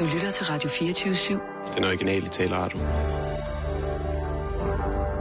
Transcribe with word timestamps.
Du 0.00 0.04
lytter 0.04 0.30
til 0.30 0.46
Radio 0.46 0.68
24-7. 0.68 1.74
Den 1.74 1.84
originale 1.84 2.28
taleradio. 2.28 2.78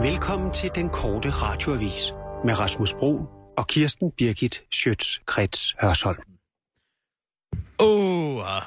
Velkommen 0.10 0.54
til 0.54 0.72
den 0.76 0.90
korte 0.90 1.30
radioavis 1.30 2.12
med 2.46 2.60
Rasmus 2.60 2.94
Bro 2.94 3.14
og 3.58 3.68
Kirsten 3.68 4.12
Birgit 4.12 4.64
Schøtz-Krets 4.76 5.76
Hørsholm. 5.82 6.24
Åh, 7.80 8.62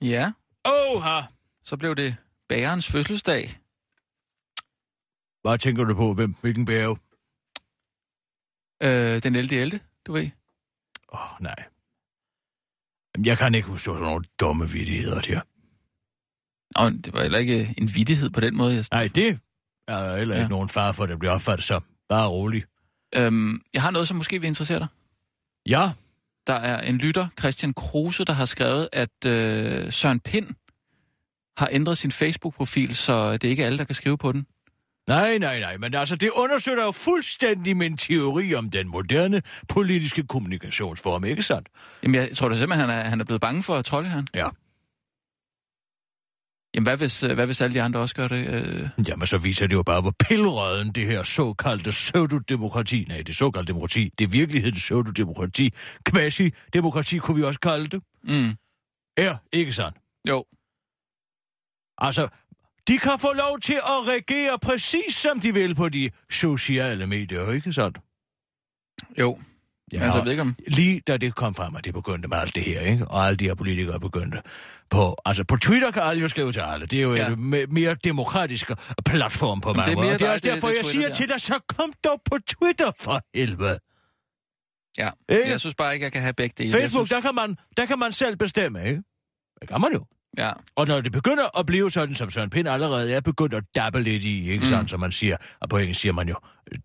Ja, 0.00 0.32
åh, 0.64 1.22
så 1.62 1.76
blev 1.76 1.96
det 1.96 2.16
bærens 2.48 2.86
fødselsdag. 2.86 3.60
Hvad 5.42 5.58
tænker 5.58 5.84
du 5.84 5.94
på? 5.94 6.14
Hvem, 6.14 6.34
hvilken 6.40 6.64
bære? 6.64 6.96
Øh, 8.82 9.22
den 9.22 9.36
11. 9.36 9.60
11. 9.60 9.80
Du 10.06 10.12
ved. 10.12 10.30
Åh, 11.12 11.32
oh, 11.32 11.40
nej. 11.40 11.69
Jeg 13.26 13.38
kan 13.38 13.54
ikke 13.54 13.68
huske 13.68 13.84
sådan 13.84 14.00
nogle 14.02 14.24
dumme 14.40 14.70
vittigheder 14.70 15.20
der. 15.20 15.40
Nå, 16.80 16.90
det 16.90 17.12
var 17.12 17.22
heller 17.22 17.38
ikke 17.38 17.74
en 17.78 17.90
vittighed 17.94 18.30
på 18.30 18.40
den 18.40 18.56
måde. 18.56 18.74
Jeg... 18.74 18.84
Nej, 18.92 19.08
det 19.14 19.38
er 19.88 20.04
der 20.10 20.16
heller 20.18 20.34
ikke 20.34 20.42
Ja. 20.42 20.48
nogen 20.48 20.68
far 20.68 20.92
for, 20.92 21.02
at 21.02 21.08
det 21.08 21.18
bliver 21.18 21.32
opfattet 21.32 21.64
som. 21.64 21.84
Bare 22.08 22.28
rolig. 22.28 22.64
Øhm, 23.16 23.60
jeg 23.74 23.82
har 23.82 23.90
noget, 23.90 24.08
som 24.08 24.16
måske 24.16 24.40
vil 24.40 24.48
interessere 24.48 24.78
dig. 24.78 24.86
Ja, 25.68 25.90
Der 26.46 26.54
er 26.54 26.80
en 26.82 26.98
lytter, 26.98 27.26
Christian 27.38 27.74
Kruse, 27.74 28.24
der 28.24 28.32
har 28.32 28.44
skrevet, 28.44 28.88
at 28.92 29.26
øh, 29.26 29.92
Søren 29.92 30.20
Pind 30.20 30.46
har 31.58 31.68
ændret 31.72 31.98
sin 31.98 32.12
Facebook-profil, 32.12 32.94
så 32.94 33.32
det 33.32 33.44
er 33.44 33.48
ikke 33.50 33.66
alle, 33.66 33.78
der 33.78 33.84
kan 33.84 33.94
skrive 33.94 34.18
på 34.18 34.32
den. 34.32 34.46
Nej, 35.08 35.38
nej, 35.38 35.60
nej, 35.60 35.76
men 35.76 35.94
altså, 35.94 36.16
det 36.16 36.30
understøtter 36.30 36.84
jo 36.84 36.90
fuldstændig 36.92 37.76
min 37.76 37.96
teori 37.96 38.54
om 38.54 38.70
den 38.70 38.88
moderne 38.88 39.42
politiske 39.68 40.26
kommunikationsform, 40.26 41.24
ikke 41.24 41.42
sandt? 41.42 41.68
Jamen, 42.02 42.14
jeg 42.14 42.36
tror 42.36 42.48
da 42.48 42.56
simpelthen, 42.56 42.88
han 42.88 42.98
er, 42.98 43.08
han 43.08 43.20
er 43.20 43.24
blevet 43.24 43.40
bange 43.40 43.62
for 43.62 43.74
at 43.76 43.84
trolle 43.84 44.08
han. 44.08 44.26
Ja. 44.34 44.48
Jamen, 46.74 46.86
hvad 46.86 46.96
hvis, 46.96 47.22
øh, 47.22 47.34
hvad 47.34 47.46
hvis 47.46 47.60
alle 47.60 47.74
de 47.74 47.82
andre 47.82 48.00
også 48.00 48.14
gør 48.14 48.28
det? 48.28 48.46
Øh... 48.46 48.88
Jamen, 49.08 49.26
så 49.26 49.38
viser 49.38 49.66
det 49.66 49.76
jo 49.76 49.82
bare, 49.82 50.00
hvor 50.00 50.14
pillerøden 50.28 50.92
det 50.92 51.06
her 51.06 51.22
såkaldte 51.22 51.90
pseudodemokrati, 51.90 53.04
nej, 53.08 53.22
det 53.22 53.36
såkaldte 53.36 53.72
demokrati, 53.72 54.10
det 54.18 54.24
er 54.24 54.28
virkelighedens 54.28 54.82
pseudodemokrati, 54.82 55.74
quasi-demokrati 56.08 57.18
kunne 57.18 57.36
vi 57.36 57.42
også 57.42 57.60
kalde 57.60 57.86
det, 57.86 58.02
Mm. 58.22 58.54
er, 59.16 59.36
ikke 59.52 59.72
sandt? 59.72 59.96
Jo, 60.28 60.44
Altså, 61.98 62.28
de 62.90 62.98
kan 62.98 63.18
få 63.18 63.32
lov 63.32 63.58
til 63.60 63.74
at 63.74 64.08
reagere 64.08 64.58
præcis 64.58 65.14
som 65.16 65.40
de 65.40 65.54
vil 65.54 65.74
på 65.74 65.88
de 65.88 66.10
sociale 66.30 67.06
medier, 67.06 67.52
ikke 67.52 67.72
sandt? 67.72 67.98
jo. 69.18 69.38
Ja, 69.92 70.00
altså, 70.04 70.22
ved 70.22 70.30
ikke 70.30 70.40
om... 70.42 70.56
Lige 70.66 71.00
da 71.06 71.16
det 71.16 71.34
kom 71.34 71.54
frem, 71.54 71.76
at 71.76 71.84
det 71.84 71.94
begyndte 71.94 72.28
med 72.28 72.36
alt 72.38 72.54
det 72.54 72.62
her, 72.62 72.80
ikke? 72.80 73.08
og 73.08 73.26
alle 73.26 73.36
de 73.36 73.44
her 73.44 73.54
politikere 73.54 74.00
begyndte 74.00 74.42
på... 74.90 75.16
Altså, 75.24 75.44
på 75.44 75.56
Twitter 75.56 75.90
kan 75.90 76.02
alle 76.02 76.20
jo 76.22 76.28
skrive 76.28 76.52
til 76.52 76.60
alle. 76.60 76.86
Det 76.86 76.98
er 76.98 77.02
jo 77.02 77.14
Ja. 77.14 77.22
ja. 77.22 77.32
en 77.34 77.54
me- 77.54 77.66
mere 77.66 77.94
demokratisk 78.04 78.70
platform 79.06 79.60
på 79.60 79.72
mange 79.72 79.86
det 79.90 79.92
er 79.92 79.96
måder. 80.02 80.16
det 80.18 80.26
er 80.26 80.32
også 80.32 80.44
det- 80.46 80.52
derfor, 80.54 80.68
det 80.68 80.76
jeg 80.76 80.84
Twitter 80.84 81.00
siger 81.00 81.08
der. 81.08 81.14
til 81.14 81.28
dig, 81.28 81.40
så 81.40 81.58
kom 81.76 81.92
dog 82.04 82.20
på 82.24 82.36
Twitter 82.46 82.90
for 83.00 83.20
helvede. 83.34 83.78
Ja, 84.98 85.10
Ikke? 85.28 85.50
jeg 85.50 85.60
synes 85.60 85.74
bare 85.74 85.94
ikke, 85.94 86.04
jeg 86.04 86.12
kan 86.12 86.22
have 86.22 86.32
begge 86.34 86.54
dele. 86.58 86.72
Facebook, 86.72 87.06
synes... 87.08 87.10
der, 87.22 87.28
kan 87.28 87.34
man, 87.34 87.56
der 87.76 87.86
kan 87.86 87.98
man 87.98 88.12
selv 88.12 88.36
bestemme, 88.36 88.84
ikke? 88.88 89.02
Det 89.60 89.68
kan 89.68 89.80
man 89.80 89.92
jo. 89.92 90.04
Ja, 90.38 90.52
Og 90.76 90.86
når 90.86 91.00
det 91.00 91.12
begynder 91.12 91.58
at 91.58 91.66
blive 91.66 91.90
sådan, 91.90 92.14
som 92.14 92.30
Søren 92.30 92.50
Pind 92.50 92.68
allerede 92.68 93.12
er 93.12 93.20
begyndt 93.20 93.54
at 93.54 93.64
dabbe 93.74 94.02
lidt 94.02 94.24
i, 94.24 94.50
ikke 94.50 94.58
Mm. 94.60 94.66
sådan, 94.66 94.88
som 94.88 95.00
man 95.00 95.12
siger, 95.12 95.36
og 95.60 95.68
på 95.68 95.78
engelsk 95.78 96.00
siger 96.00 96.12
man 96.12 96.28
jo, 96.28 96.36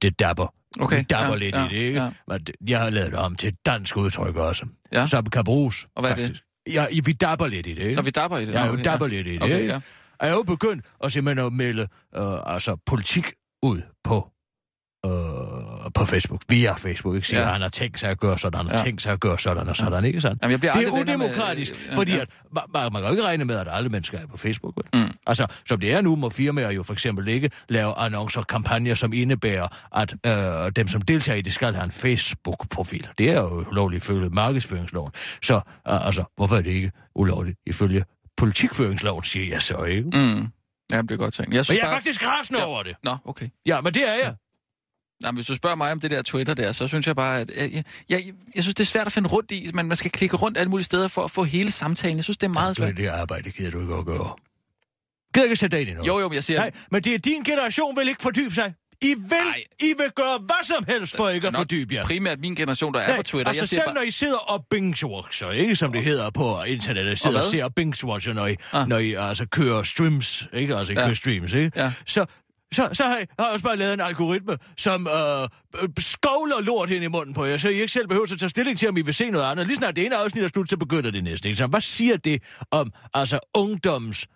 det 0.01 0.19
dabber. 0.19 0.47
Okay, 0.79 0.97
Det 0.97 1.09
dabber 1.09 1.29
ja, 1.33 1.35
lidt 1.39 1.55
ja, 1.55 1.66
i 1.66 1.69
det, 1.69 1.75
ikke? 1.75 2.03
ja. 2.03 2.09
Men 2.27 2.45
jeg 2.67 2.79
har 2.79 2.89
lavet 2.89 3.11
det 3.11 3.19
om 3.19 3.35
til 3.35 3.49
et 3.49 3.55
dansk 3.66 3.97
udtryk 3.97 4.35
også, 4.35 4.66
Ja. 4.91 5.07
som 5.07 5.25
kan 5.25 5.43
bruges, 5.43 5.88
Og 5.95 6.01
hvad 6.01 6.11
er 6.11 6.16
det? 6.16 6.25
faktisk. 6.25 6.43
Ja, 6.73 6.85
vi 7.05 7.11
dabber 7.13 7.47
lidt 7.47 7.67
i 7.67 7.73
det, 7.73 7.81
ikke? 7.83 7.95
når 7.95 8.01
vi 8.03 8.09
dapper 8.11 8.38
i 8.38 8.45
det. 8.45 8.53
Jo 8.53 8.59
okay, 8.73 8.83
dabber 8.83 9.07
ja. 9.07 9.13
lidt 9.16 9.27
i 9.27 9.31
det, 9.33 9.43
Okay, 9.43 9.59
ikke? 9.59 9.73
ja. 9.73 9.79
Jeg 10.21 10.29
er 10.29 10.33
jo 10.33 10.43
begyndt 10.43 10.85
at 11.03 11.11
simpelthen 11.11 11.45
at 11.47 11.53
melde 11.53 11.81
øh, 12.17 12.53
altså, 12.53 12.77
politik 12.85 13.33
ud 13.63 13.81
på 14.03 14.31
øh, 15.06 15.12
på 15.95 16.06
Facebook, 16.06 16.41
via 16.50 16.73
Facebook, 16.73 17.16
ikke? 17.16 17.28
Siger, 17.28 17.39
Ja. 17.39 17.45
ja. 17.45 17.51
han 17.51 17.61
har 17.61 17.69
tænkt 17.69 18.00
sig 18.00 18.09
at 18.09 18.19
gøre 18.19 18.38
sådan, 18.39 18.57
han 18.57 18.66
har 18.66 18.73
Ja. 18.73 18.79
ja. 18.79 18.83
tænkt 18.83 19.01
sig 19.01 19.13
at 19.13 19.19
gøre 19.19 19.39
sådan 19.39 19.69
og 19.69 19.75
sådan, 19.75 20.06
ikke 20.06 20.22
sådan? 20.22 20.38
Jamen, 20.44 20.59
jeg 20.63 20.73
Det 20.75 20.88
er 20.88 20.91
udemokratisk, 20.91 21.72
med, 21.73 21.89
ja, 21.89 21.95
fordi 21.95 22.11
ja. 22.16 22.22
At, 22.22 22.29
man, 22.53 22.63
man, 22.73 22.91
kan 22.91 23.01
jo 23.03 23.09
ikke 23.11 23.23
regne 23.23 23.45
med, 23.45 23.56
at 23.56 23.67
alle 23.72 23.89
mennesker 23.89 24.17
er 24.19 24.28
på 24.28 24.38
Facebook. 24.38 24.73
Vel? 24.94 25.01
Mm. 25.03 25.11
Altså, 25.28 25.47
som 25.66 25.79
det 25.79 25.94
er 25.94 26.01
nu, 26.01 26.16
må 26.16 26.29
firmaer 26.29 26.72
jo 26.72 26.83
for 26.83 26.94
eksempel 26.94 27.28
ikke 27.28 27.50
lave 27.69 27.94
annoncer 27.97 28.39
og 28.39 28.47
kampagner, 28.47 28.95
som 28.95 29.13
indebærer, 29.13 29.67
at 29.95 30.13
øh, 30.25 30.72
dem, 30.75 30.88
som 30.88 31.01
deltager 31.01 31.38
i 31.38 31.41
det, 31.41 31.53
skal 31.53 31.73
have 31.73 31.85
en 31.85 31.91
Facebook-profil. 31.91 33.07
Det 33.17 33.29
er 33.29 33.41
jo 33.41 33.66
ulovligt 33.69 34.03
ifølge 34.03 34.29
markedsføringsloven. 34.29 35.12
Så 35.44 35.56
øh, 35.56 35.62
altså, 36.06 36.23
hvorfor 36.35 36.57
er 36.57 36.62
det 36.62 36.72
ikke 36.72 36.91
ulovligt 37.16 37.59
ifølge 37.66 38.03
politikføringsloven, 38.38 39.23
siger 39.23 39.50
jeg 39.53 39.62
så, 39.62 39.83
ikke? 39.83 40.03
Mm. 40.13 40.47
Ja, 40.91 41.01
det 41.01 41.12
er 41.12 41.16
godt 41.17 41.33
tænkt. 41.33 41.53
Jeg 41.53 41.66
Men 41.69 41.77
jeg 41.77 41.81
er 41.83 41.88
bare... 41.88 41.95
faktisk 41.95 42.27
rasende 42.27 42.59
Ja. 42.59 42.66
over 42.66 42.83
det. 42.83 42.95
Nå, 43.03 43.17
okay. 43.25 43.47
Ja, 43.66 43.81
men 43.81 43.94
det 43.94 44.01
er 44.09 44.13
jeg. 44.23 44.27
Nå, 44.27 44.35
men 45.23 45.35
hvis 45.35 45.45
du 45.45 45.55
spørger 45.55 45.75
mig 45.75 45.91
om 45.91 45.99
det 45.99 46.11
der 46.11 46.21
Twitter 46.21 46.53
der, 46.53 46.71
så 46.71 46.87
synes 46.87 47.07
jeg 47.07 47.15
bare, 47.15 47.39
at 47.39 47.51
jeg, 47.57 47.71
jeg, 47.73 47.83
jeg, 48.09 48.23
jeg 48.55 48.63
synes, 48.63 48.75
det 48.75 48.83
er 48.83 48.85
svært 48.85 49.07
at 49.07 49.13
finde 49.13 49.29
rundt 49.29 49.51
i. 49.51 49.69
Man, 49.73 49.85
man 49.87 49.97
skal 49.97 50.11
klikke 50.11 50.35
rundt 50.35 50.57
alle 50.57 50.69
mulige 50.69 50.85
steder 50.85 51.07
for 51.07 51.23
at 51.23 51.31
få 51.31 51.43
hele 51.43 51.71
samtalen. 51.71 52.17
Jeg 52.17 52.23
synes, 52.23 52.37
det 52.37 52.47
er 52.47 52.53
meget 52.53 52.77
Det 52.77 52.83
er 52.83 52.87
svært. 52.87 52.97
det 52.97 53.07
arbejde, 53.07 53.51
gider 53.51 53.71
du 53.71 53.81
ikke 53.81 53.93
at 53.95 54.05
gøre. 54.05 54.33
Gider 55.33 55.43
ikke 55.43 55.55
sætte 55.55 55.77
dig 55.77 55.81
ind 55.81 55.89
i 55.89 55.93
noget? 55.93 56.07
Jo, 56.07 56.19
jo, 56.19 56.31
jeg 56.33 56.43
siger... 56.43 56.59
Nej, 56.59 56.71
men 56.91 57.01
det 57.03 57.13
er 57.13 57.17
din 57.17 57.43
generation 57.43 57.97
vil 57.97 58.07
ikke 58.07 58.21
fordybe 58.21 58.53
sig. 58.55 58.73
I 59.01 59.07
vil, 59.07 59.17
Nej. 59.29 59.63
I 59.79 59.85
vil 59.97 60.11
gøre 60.15 60.37
hvad 60.45 60.63
som 60.65 60.85
helst 60.87 61.15
for 61.15 61.29
ikke 61.29 61.47
at 61.47 61.53
fordybe 61.55 61.93
jer. 61.93 62.05
Primært 62.05 62.39
min 62.39 62.55
generation, 62.55 62.93
der 62.93 62.99
er 62.99 63.07
Nej, 63.07 63.17
på 63.17 63.23
Twitter. 63.23 63.47
altså 63.47 63.61
jeg 63.61 63.69
selv 63.69 63.81
bare, 63.85 63.93
når 63.93 64.01
I 64.01 64.11
sidder 64.11 64.37
og 64.37 64.65
binge-watcher, 64.75 65.49
ikke 65.49 65.75
som 65.75 65.91
det 65.91 66.03
hedder 66.03 66.29
på 66.29 66.63
internettet, 66.63 67.19
sidder 67.19 67.37
og, 67.39 67.43
hvad? 67.43 67.51
ser 67.51 67.63
og 67.63 67.73
binge-watcher, 67.79 68.33
når 68.33 68.47
I, 68.47 68.55
ah. 68.73 68.87
når 68.87 68.97
I 68.97 69.13
altså 69.13 69.45
kører 69.45 69.83
streams, 69.83 70.47
ikke? 70.53 70.75
Altså 70.75 70.93
I 70.93 70.95
Ja. 70.95 71.01
kører 71.03 71.13
streams, 71.13 71.53
ikke? 71.53 71.71
Ja. 71.75 71.91
Så, 72.05 72.25
så, 72.73 72.89
så 72.93 73.03
har, 73.03 73.17
jeg, 73.17 73.27
har 73.39 73.45
jeg 73.45 73.53
også 73.53 73.63
bare 73.63 73.75
lavet 73.75 73.93
en 73.93 73.99
algoritme, 74.01 74.57
som 74.77 75.07
øh, 75.07 75.49
skovler 75.99 76.61
lort 76.61 76.89
hen 76.89 77.03
i 77.03 77.07
munden 77.07 77.33
på 77.33 77.45
jer, 77.45 77.57
så 77.57 77.69
I 77.69 77.73
ikke 77.73 77.87
selv 77.87 78.07
behøver 78.07 78.33
at 78.33 78.39
tage 78.39 78.49
stilling 78.49 78.77
til, 78.79 78.89
om 78.89 78.97
I 78.97 79.01
vil 79.01 79.13
se 79.13 79.29
noget 79.29 79.45
andet. 79.45 79.67
Lige 79.67 79.77
snart 79.77 79.95
det 79.95 80.05
ene 80.05 80.15
afsnit 80.15 80.43
er 80.43 80.47
slut, 80.47 80.69
så 80.69 80.77
begynder 80.77 81.11
det 81.11 81.23
næste. 81.23 81.47
Ikke? 81.49 81.57
Så 81.57 81.67
hvad 81.67 81.81
siger 81.81 82.17
det 82.17 82.43
om 82.71 82.91
altså 83.13 83.39
ungdoms 83.53 84.27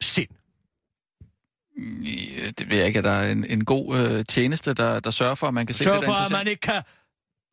sind? 0.00 0.28
Det 2.58 2.70
ved 2.70 2.76
jeg 2.76 2.86
ikke, 2.86 2.98
at 2.98 3.04
der 3.04 3.10
er 3.10 3.32
en, 3.32 3.44
en 3.44 3.64
god 3.64 3.98
øh, 3.98 4.24
tjeneste, 4.24 4.74
der, 4.74 5.00
der 5.00 5.10
sørger 5.10 5.34
for, 5.34 5.48
at 5.48 5.54
man 5.54 5.66
kan 5.66 5.74
se 5.74 5.84
Sørg 5.84 5.94
det, 5.94 6.02
der 6.02 6.08
for, 6.08 6.24
at 6.24 6.30
man 6.30 6.46
ikke 6.46 6.60
kan 6.60 6.82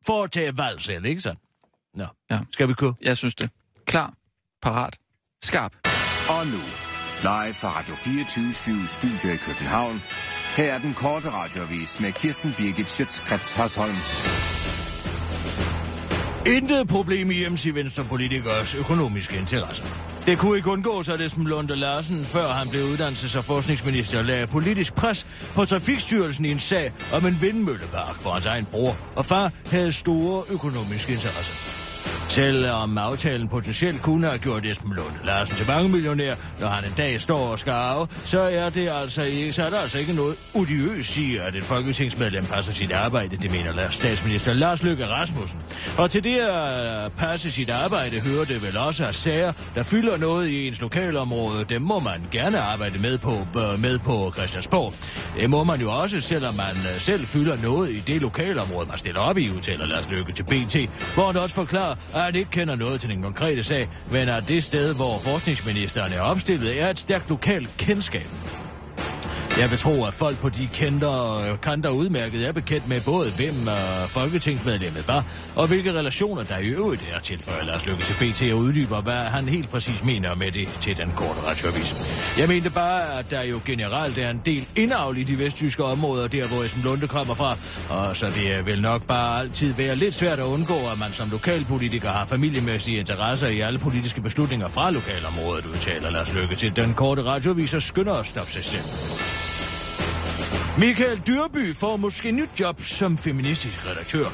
foretage 0.06 0.56
valg 0.58 0.82
selv, 0.82 1.04
ikke 1.04 1.20
sådan? 1.20 1.38
Nå, 1.94 2.04
Ja. 2.30 2.34
ja. 2.34 2.40
skal 2.50 2.68
vi 2.68 2.74
køre? 2.74 2.94
Jeg 3.02 3.16
synes 3.16 3.34
det. 3.34 3.50
Klar, 3.86 4.14
parat, 4.62 4.98
skarp. 5.42 5.72
Og 6.28 6.46
nu, 6.46 6.58
live 7.22 7.54
fra 7.54 7.78
Radio 7.78 7.94
24 7.94 8.86
Studio 8.86 9.34
i 9.34 9.36
København. 9.36 10.02
Her 10.56 10.74
er 10.74 10.78
den 10.78 10.94
korte 10.94 11.30
radiovis 11.30 12.00
med 12.00 12.12
Kirsten 12.12 12.54
Birgit 12.58 12.90
Schøtzgrads 12.90 13.52
Hasholm. 13.52 13.96
Intet 16.46 16.88
problem 16.88 17.30
i 17.30 17.48
MC 17.48 17.70
Venstrepolitikers 17.74 18.74
økonomiske 18.74 19.36
interesser. 19.36 19.84
Det 20.26 20.38
kunne 20.38 20.56
ikke 20.56 20.70
undgås, 20.70 21.08
at 21.08 21.20
Esben 21.20 21.44
Lunde 21.44 21.76
Larsen, 21.76 22.24
før 22.24 22.48
han 22.48 22.68
blev 22.68 22.82
uddannelses- 22.82 23.38
og 23.38 23.44
forskningsminister, 23.44 24.22
lagde 24.22 24.46
politisk 24.46 24.94
pres 24.94 25.26
på 25.54 25.64
Trafikstyrelsen 25.64 26.44
i 26.44 26.50
en 26.50 26.60
sag 26.60 26.92
om 27.12 27.26
en 27.26 27.38
vindmøllepark, 27.40 28.22
hvor 28.22 28.30
hans 28.30 28.46
egen 28.46 28.64
bror 28.64 28.96
og 29.16 29.24
far 29.24 29.52
havde 29.70 29.92
store 29.92 30.44
økonomiske 30.48 31.12
interesser. 31.12 31.87
Selvom 32.28 32.98
aftalen 32.98 33.48
potentielt 33.48 34.02
kunne 34.02 34.26
have 34.26 34.38
gjort 34.38 34.66
Esben 34.66 34.92
Lunde 34.92 35.18
Larsen 35.24 35.56
til 35.56 35.66
mange 35.66 35.88
millionær, 35.88 36.34
når 36.60 36.66
han 36.66 36.84
en 36.84 36.92
dag 36.96 37.20
står 37.20 37.48
og 37.48 37.58
skal 37.58 37.70
arve, 37.70 38.06
så 38.24 38.40
er, 38.40 38.70
det 38.70 38.88
altså 38.88 39.22
ikke, 39.22 39.52
så 39.52 39.64
er 39.64 39.70
der 39.70 39.78
altså 39.78 39.98
ikke 39.98 40.12
noget 40.12 40.36
odiøst 40.54 41.16
i, 41.16 41.36
at 41.36 41.54
et 41.54 41.64
folketingsmedlem 41.64 42.44
passer 42.44 42.72
sit 42.72 42.92
arbejde, 42.92 43.36
det 43.36 43.50
mener 43.50 43.90
statsminister 43.90 44.54
Lars 44.54 44.82
Løkke 44.82 45.06
Rasmussen. 45.06 45.58
Og 45.98 46.10
til 46.10 46.24
det 46.24 46.36
at 46.36 47.12
passe 47.12 47.50
sit 47.50 47.70
arbejde 47.70 48.20
hører 48.20 48.44
det 48.44 48.62
vel 48.62 48.76
også, 48.76 49.06
at 49.06 49.14
sager, 49.14 49.52
der 49.74 49.82
fylder 49.82 50.16
noget 50.16 50.48
i 50.48 50.68
ens 50.68 50.80
lokalområde, 50.80 51.64
Det 51.64 51.82
må 51.82 51.98
man 51.98 52.22
gerne 52.30 52.60
arbejde 52.60 52.98
med 52.98 53.18
på, 53.18 53.32
øh, 53.32 53.80
med 53.80 53.98
på 53.98 54.32
Christiansborg. 54.36 54.94
Det 55.40 55.50
må 55.50 55.64
man 55.64 55.80
jo 55.80 55.92
også, 55.92 56.20
selvom 56.20 56.54
man 56.54 56.76
øh, 56.76 57.00
selv 57.00 57.26
fylder 57.26 57.56
noget 57.62 57.90
i 57.90 58.00
det 58.00 58.20
lokalområde, 58.20 58.88
man 58.88 58.98
stiller 58.98 59.20
op 59.20 59.38
i, 59.38 59.50
udtaler 59.50 59.86
Lars 59.86 60.10
Løkke 60.10 60.32
til 60.32 60.42
BT, 60.42 60.76
hvor 61.14 61.26
han 61.26 61.36
også 61.36 61.54
forklarer, 61.54 61.94
at 62.18 62.24
han 62.24 62.34
ikke 62.34 62.50
kender 62.50 62.76
noget 62.76 63.00
til 63.00 63.10
den 63.10 63.22
konkrete 63.22 63.64
sag, 63.64 63.88
men 64.10 64.28
at 64.28 64.44
det 64.48 64.64
sted, 64.64 64.94
hvor 64.94 65.18
forskningsministeren 65.18 66.12
er 66.12 66.20
opstillet, 66.20 66.82
er 66.82 66.90
et 66.90 66.98
stærkt 66.98 67.28
lokalt 67.30 67.68
kendskab. 67.76 68.28
Jeg 69.56 69.70
vil 69.70 69.78
tro, 69.78 70.04
at 70.04 70.14
folk 70.14 70.38
på 70.38 70.48
de 70.48 70.68
kanter, 70.74 71.56
kanter 71.62 71.90
udmærket 71.90 72.48
er 72.48 72.52
bekendt 72.52 72.88
med 72.88 73.00
både, 73.00 73.30
hvem 73.30 73.54
uh, 73.60 74.08
folketingsmedlemmet 74.08 75.08
var, 75.08 75.24
og 75.54 75.66
hvilke 75.66 75.92
relationer 75.92 76.42
der 76.42 76.58
i 76.58 76.66
øvrigt 76.66 77.04
er 77.14 77.18
til, 77.18 77.42
for 77.42 77.64
Lars 77.64 77.86
Løkke 77.86 78.02
til 78.02 78.14
BT 78.14 78.52
og 78.52 78.58
uddyber, 78.58 79.00
hvad 79.00 79.14
han 79.14 79.48
helt 79.48 79.70
præcis 79.70 80.04
mener 80.04 80.34
med 80.34 80.52
det 80.52 80.68
til 80.80 80.96
den 80.96 81.12
korte 81.16 81.40
radioavis. 81.40 81.96
Jeg 82.38 82.48
mente 82.48 82.70
bare, 82.70 83.18
at 83.18 83.30
der 83.30 83.42
jo 83.42 83.60
generelt 83.64 84.18
er 84.18 84.30
en 84.30 84.40
del 84.46 84.66
indavl 84.76 85.18
i 85.18 85.24
de 85.24 85.38
vestjyske 85.38 85.84
områder, 85.84 86.28
der 86.28 86.46
hvor 86.48 86.64
Esben 86.64 86.82
Lunde 86.82 87.08
kommer 87.08 87.34
fra, 87.34 87.56
og 87.88 88.16
så 88.16 88.26
det 88.26 88.66
vil 88.66 88.82
nok 88.82 89.02
bare 89.02 89.40
altid 89.40 89.74
være 89.74 89.96
lidt 89.96 90.14
svært 90.14 90.38
at 90.38 90.44
undgå, 90.44 90.74
at 90.92 90.98
man 90.98 91.12
som 91.12 91.30
lokalpolitiker 91.30 92.08
har 92.08 92.24
familiemæssige 92.24 92.98
interesser 92.98 93.48
i 93.48 93.60
alle 93.60 93.78
politiske 93.78 94.20
beslutninger 94.20 94.68
fra 94.68 94.90
lokalområdet, 94.90 95.66
udtaler 95.66 96.10
Lars 96.10 96.34
Løkke 96.34 96.54
til 96.54 96.76
den 96.76 96.94
korte 96.94 97.24
radioavis 97.24 97.74
og 97.74 97.82
skynder 97.82 98.14
at 98.14 98.26
stoppe 98.26 98.52
sig 98.52 98.64
selv. 98.64 98.84
Michael 100.78 101.22
Dyrby 101.26 101.76
får 101.76 101.96
måske 101.96 102.32
nyt 102.32 102.50
job 102.60 102.82
som 102.82 103.18
feministisk 103.18 103.86
redaktør. 103.90 104.26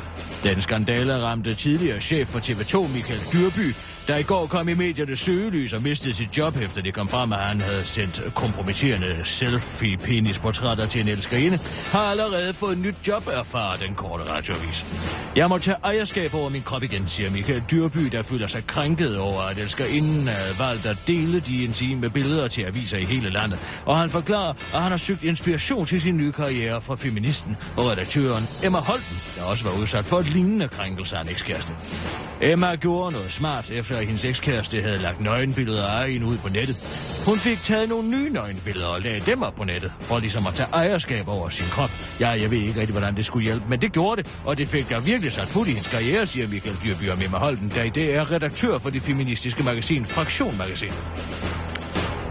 Den 0.45 0.63
skandale 0.63 1.23
ramte 1.23 1.55
tidligere 1.55 2.01
chef 2.01 2.29
for 2.29 2.39
TV2, 2.39 2.89
Michael 2.93 3.21
Dyrby, 3.33 3.75
der 4.07 4.17
i 4.17 4.23
går 4.23 4.47
kom 4.47 4.69
i 4.69 4.75
medierne 4.75 5.17
søgelys 5.17 5.73
og 5.73 5.83
mistede 5.83 6.15
sit 6.15 6.39
job, 6.39 6.57
efter 6.57 6.83
det 6.83 6.95
kom 6.95 7.09
frem, 7.09 7.33
at 7.33 7.39
han 7.39 7.61
havde 7.61 7.85
sendt 7.85 8.23
kompromitterende 8.35 9.17
selfie-penisportrætter 9.25 10.87
til 10.87 11.01
en 11.01 11.09
elskerinde, 11.09 11.59
har 11.93 12.01
allerede 12.01 12.53
fået 12.53 12.79
nyt 12.79 12.95
job, 13.09 13.27
erfarer 13.27 13.77
den 13.77 13.95
korte 13.95 14.25
radioavis. 14.25 14.87
Jeg 15.37 15.49
må 15.49 15.59
tage 15.59 15.77
ejerskab 15.85 16.35
over 16.35 16.49
min 16.49 16.63
krop 16.63 16.83
igen, 16.83 17.09
siger 17.09 17.31
Michael 17.31 17.63
Dyrby, 17.71 18.01
der 18.01 18.23
føler 18.23 18.47
sig 18.47 18.67
krænket 18.67 19.19
over, 19.19 19.43
at 19.43 19.59
elskerinden 19.59 20.29
havde 20.29 20.59
valgt 20.59 20.87
at 20.87 20.97
dele 21.07 21.41
de 21.41 21.65
intime 21.65 22.11
billeder 22.11 22.49
til 22.49 22.63
aviser 22.63 22.99
i 22.99 23.05
hele 23.05 23.31
landet. 23.31 23.59
Og 23.85 23.99
han 23.99 24.11
forklarer, 24.11 24.55
at 24.75 24.83
han 24.83 24.91
har 24.91 24.97
søgt 24.97 25.25
inspiration 25.25 25.87
til 25.87 25.94
sin 26.01 26.17
nye 26.17 26.33
karriere 26.33 26.81
fra 26.81 26.97
feministen 26.97 27.57
og 27.77 27.91
redaktøren 27.91 28.49
Emma 28.65 28.79
Holten, 28.79 29.17
der 29.37 29.43
også 29.43 29.65
var 29.65 29.79
udsat 29.81 30.05
for 30.07 30.19
et 30.19 30.29
lignende 30.29 30.69
krænkelse 30.69 31.17
af 31.17 31.23
en 31.23 31.29
ekskæreste. 31.29 31.73
Emma 32.43 32.75
gjorde 32.75 33.13
noget 33.13 33.33
smart, 33.33 33.71
efter 33.71 33.97
at 33.97 34.07
hendes 34.07 34.25
ekskæreste 34.25 34.83
havde 34.83 34.99
lagt 34.99 35.21
nøgenbilleder 35.21 35.87
af 35.87 36.11
hende 36.11 36.27
ud 36.27 36.39
på 36.39 36.49
nettet. 36.49 36.77
Hun 37.27 37.39
fik 37.39 37.63
taget 37.63 37.89
nogle 37.89 38.09
nye 38.09 38.31
nøgenbilleder 38.31 38.87
og 38.87 39.01
lagde 39.01 39.21
dem 39.21 39.43
op 39.43 39.55
på 39.55 39.65
nettet, 39.65 39.93
for 40.01 40.19
ligesom 40.19 40.47
at 40.47 40.55
tage 40.55 40.69
ejerskab 40.73 41.29
over 41.29 41.49
sin 41.49 41.67
krop. 41.67 41.91
Ja, 42.21 42.29
jeg 42.29 42.51
ved 42.51 42.59
ikke 42.59 42.81
rigtig, 42.81 42.93
hvordan 42.93 43.17
det 43.17 43.27
skulle 43.27 43.45
hjælpe, 43.45 43.65
men 43.69 43.83
det 43.83 43.93
gjorde 43.93 44.23
det, 44.23 44.31
og 44.45 44.59
det 44.59 44.69
fik 44.69 44.89
der 44.89 45.01
virkelig 45.01 45.33
sat 45.33 45.49
fuld 45.49 45.69
i 45.69 45.71
hendes 45.71 45.89
karriere, 45.89 46.27
siger 46.27 46.49
Michael 46.49 46.77
Dyrby 46.85 47.11
og 47.11 47.25
Emma 47.25 47.39
Holten, 47.39 47.73
der 47.75 47.83
i 47.83 47.91
dag 47.91 48.11
er 48.11 48.33
redaktør 48.33 48.79
for 48.79 48.91
det 48.91 49.03
feministiske 49.03 49.63
magasin 49.63 50.07
Fraktion 50.07 50.59
Magasin. 50.59 50.93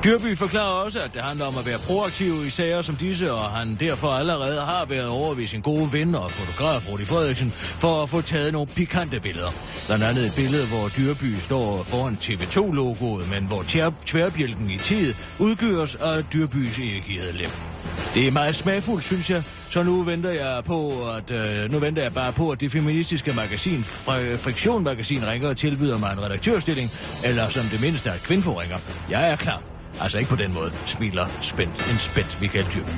Dyrby 0.03 0.37
forklarer 0.37 0.83
også, 0.83 0.99
at 0.99 1.13
det 1.13 1.21
handler 1.21 1.45
om 1.45 1.57
at 1.57 1.65
være 1.65 1.77
proaktiv 1.79 2.45
i 2.45 2.49
sager 2.49 2.81
som 2.81 2.95
disse, 2.95 3.33
og 3.33 3.49
han 3.49 3.77
derfor 3.79 4.07
allerede 4.07 4.61
har 4.61 4.85
været 4.85 5.07
over 5.07 5.33
ved 5.33 5.47
sin 5.47 5.61
gode 5.61 5.93
ven 5.93 6.15
og 6.15 6.31
fotograf 6.31 6.89
Rudi 6.89 7.05
Frederiksen 7.05 7.51
for 7.55 8.03
at 8.03 8.09
få 8.09 8.21
taget 8.21 8.53
nogle 8.53 8.67
pikante 8.67 9.19
billeder. 9.19 9.51
Blandt 9.85 10.03
andet 10.03 10.25
et 10.25 10.33
billede, 10.35 10.67
hvor 10.67 10.89
Dyrby 10.97 11.35
står 11.39 11.83
foran 11.83 12.17
TV2-logoet, 12.21 13.29
men 13.29 13.43
hvor 13.43 13.63
tværbjælken 14.05 14.69
i 14.69 14.77
tid 14.77 15.13
udgøres 15.39 15.95
af 15.95 16.23
Dyrbys 16.33 16.79
ægigede 16.79 17.31
lem. 17.33 17.49
Det 18.13 18.27
er 18.27 18.31
meget 18.31 18.55
smagfuldt, 18.55 19.03
synes 19.03 19.29
jeg, 19.29 19.43
så 19.69 19.83
nu 19.83 20.01
venter 20.01 20.31
jeg 20.31 20.63
på, 20.63 21.09
at 21.09 21.31
øh, 21.31 21.71
nu 21.71 21.79
venter 21.79 22.01
jeg 22.01 22.13
bare 22.13 22.33
på, 22.33 22.49
at 22.49 22.61
det 22.61 22.71
feministiske 22.71 23.33
magasin, 23.33 23.83
Friktion 23.83 24.83
Magasin, 24.83 25.27
ringer 25.27 25.49
og 25.49 25.57
tilbyder 25.57 25.97
mig 25.97 26.13
en 26.13 26.23
redaktørstilling, 26.23 26.91
eller 27.23 27.49
som 27.49 27.63
det 27.63 27.81
mindste 27.81 28.11
at 28.11 28.23
kvindfor 28.23 28.61
ringer. 28.61 28.77
Jeg 29.09 29.29
er 29.29 29.35
klar. 29.35 29.61
Altså 30.01 30.17
ikke 30.17 30.29
på 30.29 30.35
den 30.35 30.53
måde, 30.53 30.71
smiler 30.85 31.27
spændt, 31.41 31.91
en 31.91 31.97
spændt 31.97 32.37
Michael 32.41 32.65
Dyrby. 32.73 32.89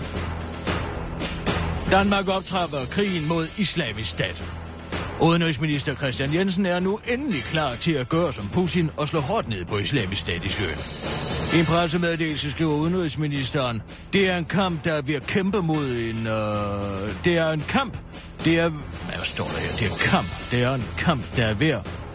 Danmark 1.91 2.27
optrapper 2.27 2.85
krigen 2.85 3.27
mod 3.27 3.47
islamisk 3.57 4.09
stat. 4.09 4.43
Udenrigsminister 5.21 5.95
Christian 5.95 6.33
Jensen 6.33 6.65
er 6.65 6.79
nu 6.79 6.99
endelig 7.07 7.43
klar 7.43 7.75
til 7.75 7.91
at 7.91 8.09
gøre 8.09 8.33
som 8.33 8.49
Putin 8.53 8.89
og 8.97 9.07
slå 9.07 9.19
hårdt 9.19 9.49
ned 9.49 9.65
på 9.65 9.77
islamisk 9.77 10.21
stat 10.21 10.45
i 10.45 10.49
Syrien. 10.49 10.77
I 11.55 11.59
en 11.59 11.65
pressemeddelelse 11.65 12.51
skriver 12.51 12.73
udenrigsministeren, 12.73 13.81
det 14.13 14.29
er 14.29 14.37
en 14.37 14.45
kamp, 14.45 14.85
der 14.85 14.93
er 14.93 15.01
ved 15.01 15.15
at 15.15 15.27
kæmpe 15.27 15.61
mod 15.61 15.85
en... 15.85 16.27
Øh, 16.27 17.25
det 17.25 17.37
er 17.37 17.51
en 17.51 17.63
kamp, 17.67 17.97
det 18.45 18.59
er... 18.59 18.69
Hvad 18.69 19.23
står 19.23 19.45
der 19.45 19.57
her? 19.57 19.71
Det 19.71 19.87
er 19.87 19.91
en 19.91 19.97
kamp. 19.99 20.27
Det 20.51 20.63
er 20.63 20.73
en 20.73 20.85
kamp, 20.97 21.35
der 21.35 21.45
er 21.45 21.53
ved, 21.53 21.69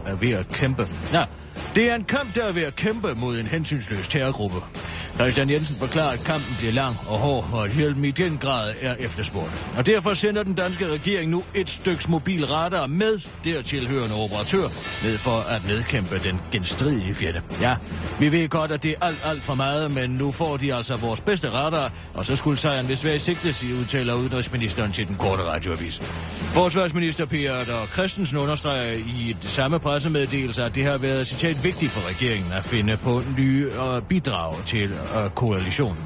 er 0.06 0.15
ved 0.15 0.31
at 0.31 0.49
kæmpe. 0.49 0.88
Nej, 1.12 1.27
det 1.76 1.90
er 1.90 1.94
en 1.94 2.05
kamp, 2.05 2.34
der 2.34 2.44
er 2.44 2.52
ved 2.52 2.62
at 2.62 2.76
kæmpe 2.76 3.14
mod 3.14 3.38
en 3.38 3.46
hensynsløs 3.46 4.08
terrorgruppe. 4.08 4.80
Christian 5.20 5.50
Jensen 5.50 5.76
forklarer, 5.76 6.12
at 6.12 6.25
kampen 6.25 6.55
bliver 6.58 6.72
lang 6.72 6.96
og 7.08 7.19
hård, 7.19 7.49
og 7.52 7.64
at 7.64 7.70
hjælpen 7.70 8.05
i 8.05 8.11
den 8.11 8.38
grad 8.38 8.75
er 8.81 8.94
efterspurgt. 8.99 9.67
Og 9.78 9.87
derfor 9.87 10.14
sender 10.14 10.43
den 10.43 10.55
danske 10.55 10.88
regering 10.88 11.31
nu 11.31 11.44
et 11.55 11.70
styks 11.70 12.08
mobil 12.08 12.46
radar 12.46 12.87
med 12.87 13.20
dertilhørende 13.44 14.17
operatør 14.17 14.69
ned 15.05 15.19
for 15.19 15.55
at 15.55 15.67
nedkæmpe 15.67 16.19
den 16.19 16.40
genstridige 16.52 17.14
fjende. 17.14 17.43
Ja, 17.61 17.76
vi 18.20 18.32
ved 18.32 18.49
godt, 18.49 18.72
at 18.72 18.82
det 18.82 18.90
er 19.00 19.06
alt, 19.06 19.19
alt 19.25 19.43
for 19.43 19.55
meget, 19.55 19.90
men 19.90 20.11
nu 20.11 20.31
får 20.31 20.56
de 20.56 20.75
altså 20.75 20.96
vores 20.96 21.20
bedste 21.20 21.50
radar, 21.50 21.93
og 22.14 22.26
så 22.26 22.37
skulle 22.37 22.58
sejren 22.58 22.88
vist 22.88 23.05
være 23.05 23.17
i 23.17 23.19
sigte, 23.19 23.52
siger 23.52 23.81
udtaler 23.81 24.14
udenrigsministeren 24.14 24.93
til 24.93 25.08
den 25.08 25.17
korte 25.17 25.43
radioavis. 25.43 26.00
Forsvarsminister 26.52 27.25
Peter 27.25 27.87
Christensen 27.93 28.38
understreger 28.38 28.93
i 28.93 29.37
det 29.43 29.50
samme 29.50 29.81
pressemeddelelse, 29.81 30.64
at 30.64 30.75
det 30.75 30.84
har 30.84 30.99
været 30.99 31.26
citat 31.26 31.64
vigtigt 31.64 31.93
for 31.93 32.08
regeringen 32.08 32.52
at 32.52 32.64
finde 32.64 32.96
på 32.96 33.22
nye 33.37 33.70
øh, 33.72 34.02
bidrag 34.02 34.56
til 34.64 34.90
koalitionen. 35.35 35.97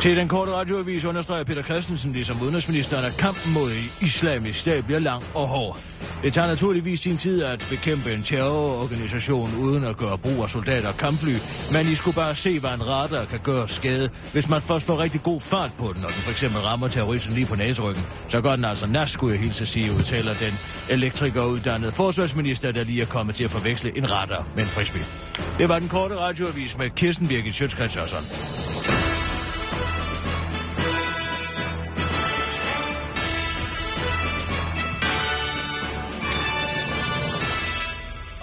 Til 0.00 0.16
den 0.16 0.28
korte 0.28 0.52
radioavis 0.52 1.04
understreger 1.04 1.44
Peter 1.44 1.62
Christensen, 1.62 2.12
ligesom 2.12 2.42
udenrigsministeren, 2.42 3.04
at 3.04 3.16
kampen 3.16 3.52
mod 3.52 3.70
islamisk 4.00 4.58
stat 4.58 4.84
bliver 4.84 4.98
lang 4.98 5.24
og 5.34 5.48
hård. 5.48 5.78
Det 6.22 6.32
tager 6.32 6.48
naturligvis 6.48 7.00
sin 7.00 7.18
tid 7.18 7.42
at 7.42 7.66
bekæmpe 7.70 8.12
en 8.12 8.22
terrororganisation 8.22 9.56
uden 9.58 9.84
at 9.84 9.96
gøre 9.96 10.18
brug 10.18 10.42
af 10.42 10.50
soldater 10.50 10.88
og 10.88 10.96
kampfly, 10.96 11.34
men 11.72 11.86
I 11.86 11.94
skulle 11.94 12.14
bare 12.14 12.36
se, 12.36 12.60
hvad 12.60 12.70
en 12.70 12.88
radar 12.88 13.24
kan 13.24 13.38
gøre 13.38 13.68
skade, 13.68 14.10
hvis 14.32 14.48
man 14.48 14.62
først 14.62 14.86
får 14.86 14.98
rigtig 14.98 15.22
god 15.22 15.40
fart 15.40 15.70
på 15.78 15.92
den, 15.92 16.02
når 16.02 16.08
den 16.08 16.22
for 16.22 16.30
eksempel 16.30 16.60
rammer 16.60 16.88
terroristen 16.88 17.34
lige 17.34 17.46
på 17.46 17.56
næsryggen. 17.56 18.04
Så 18.28 18.40
gør 18.40 18.56
den 18.56 18.64
altså 18.64 18.86
nas, 18.86 19.10
skulle 19.10 19.34
jeg 19.34 19.42
hilse 19.42 19.62
at 19.62 19.68
sige, 19.68 19.92
udtaler 19.92 20.34
den 20.34 20.52
elektrikeruddannede 20.90 21.92
forsvarsminister, 21.92 22.72
der 22.72 22.84
lige 22.84 23.02
er 23.02 23.06
kommet 23.06 23.34
til 23.34 23.44
at 23.44 23.50
forveksle 23.50 23.98
en 23.98 24.10
radar 24.10 24.46
med 24.54 24.62
en 24.62 24.68
frisbee. 24.68 25.04
Det 25.58 25.68
var 25.68 25.78
den 25.78 25.88
korte 25.88 26.16
radioavis 26.16 26.78
med 26.78 26.90
Kirsten 26.90 27.28
Birgit 27.28 27.54
Sjøtskrets 27.54 27.96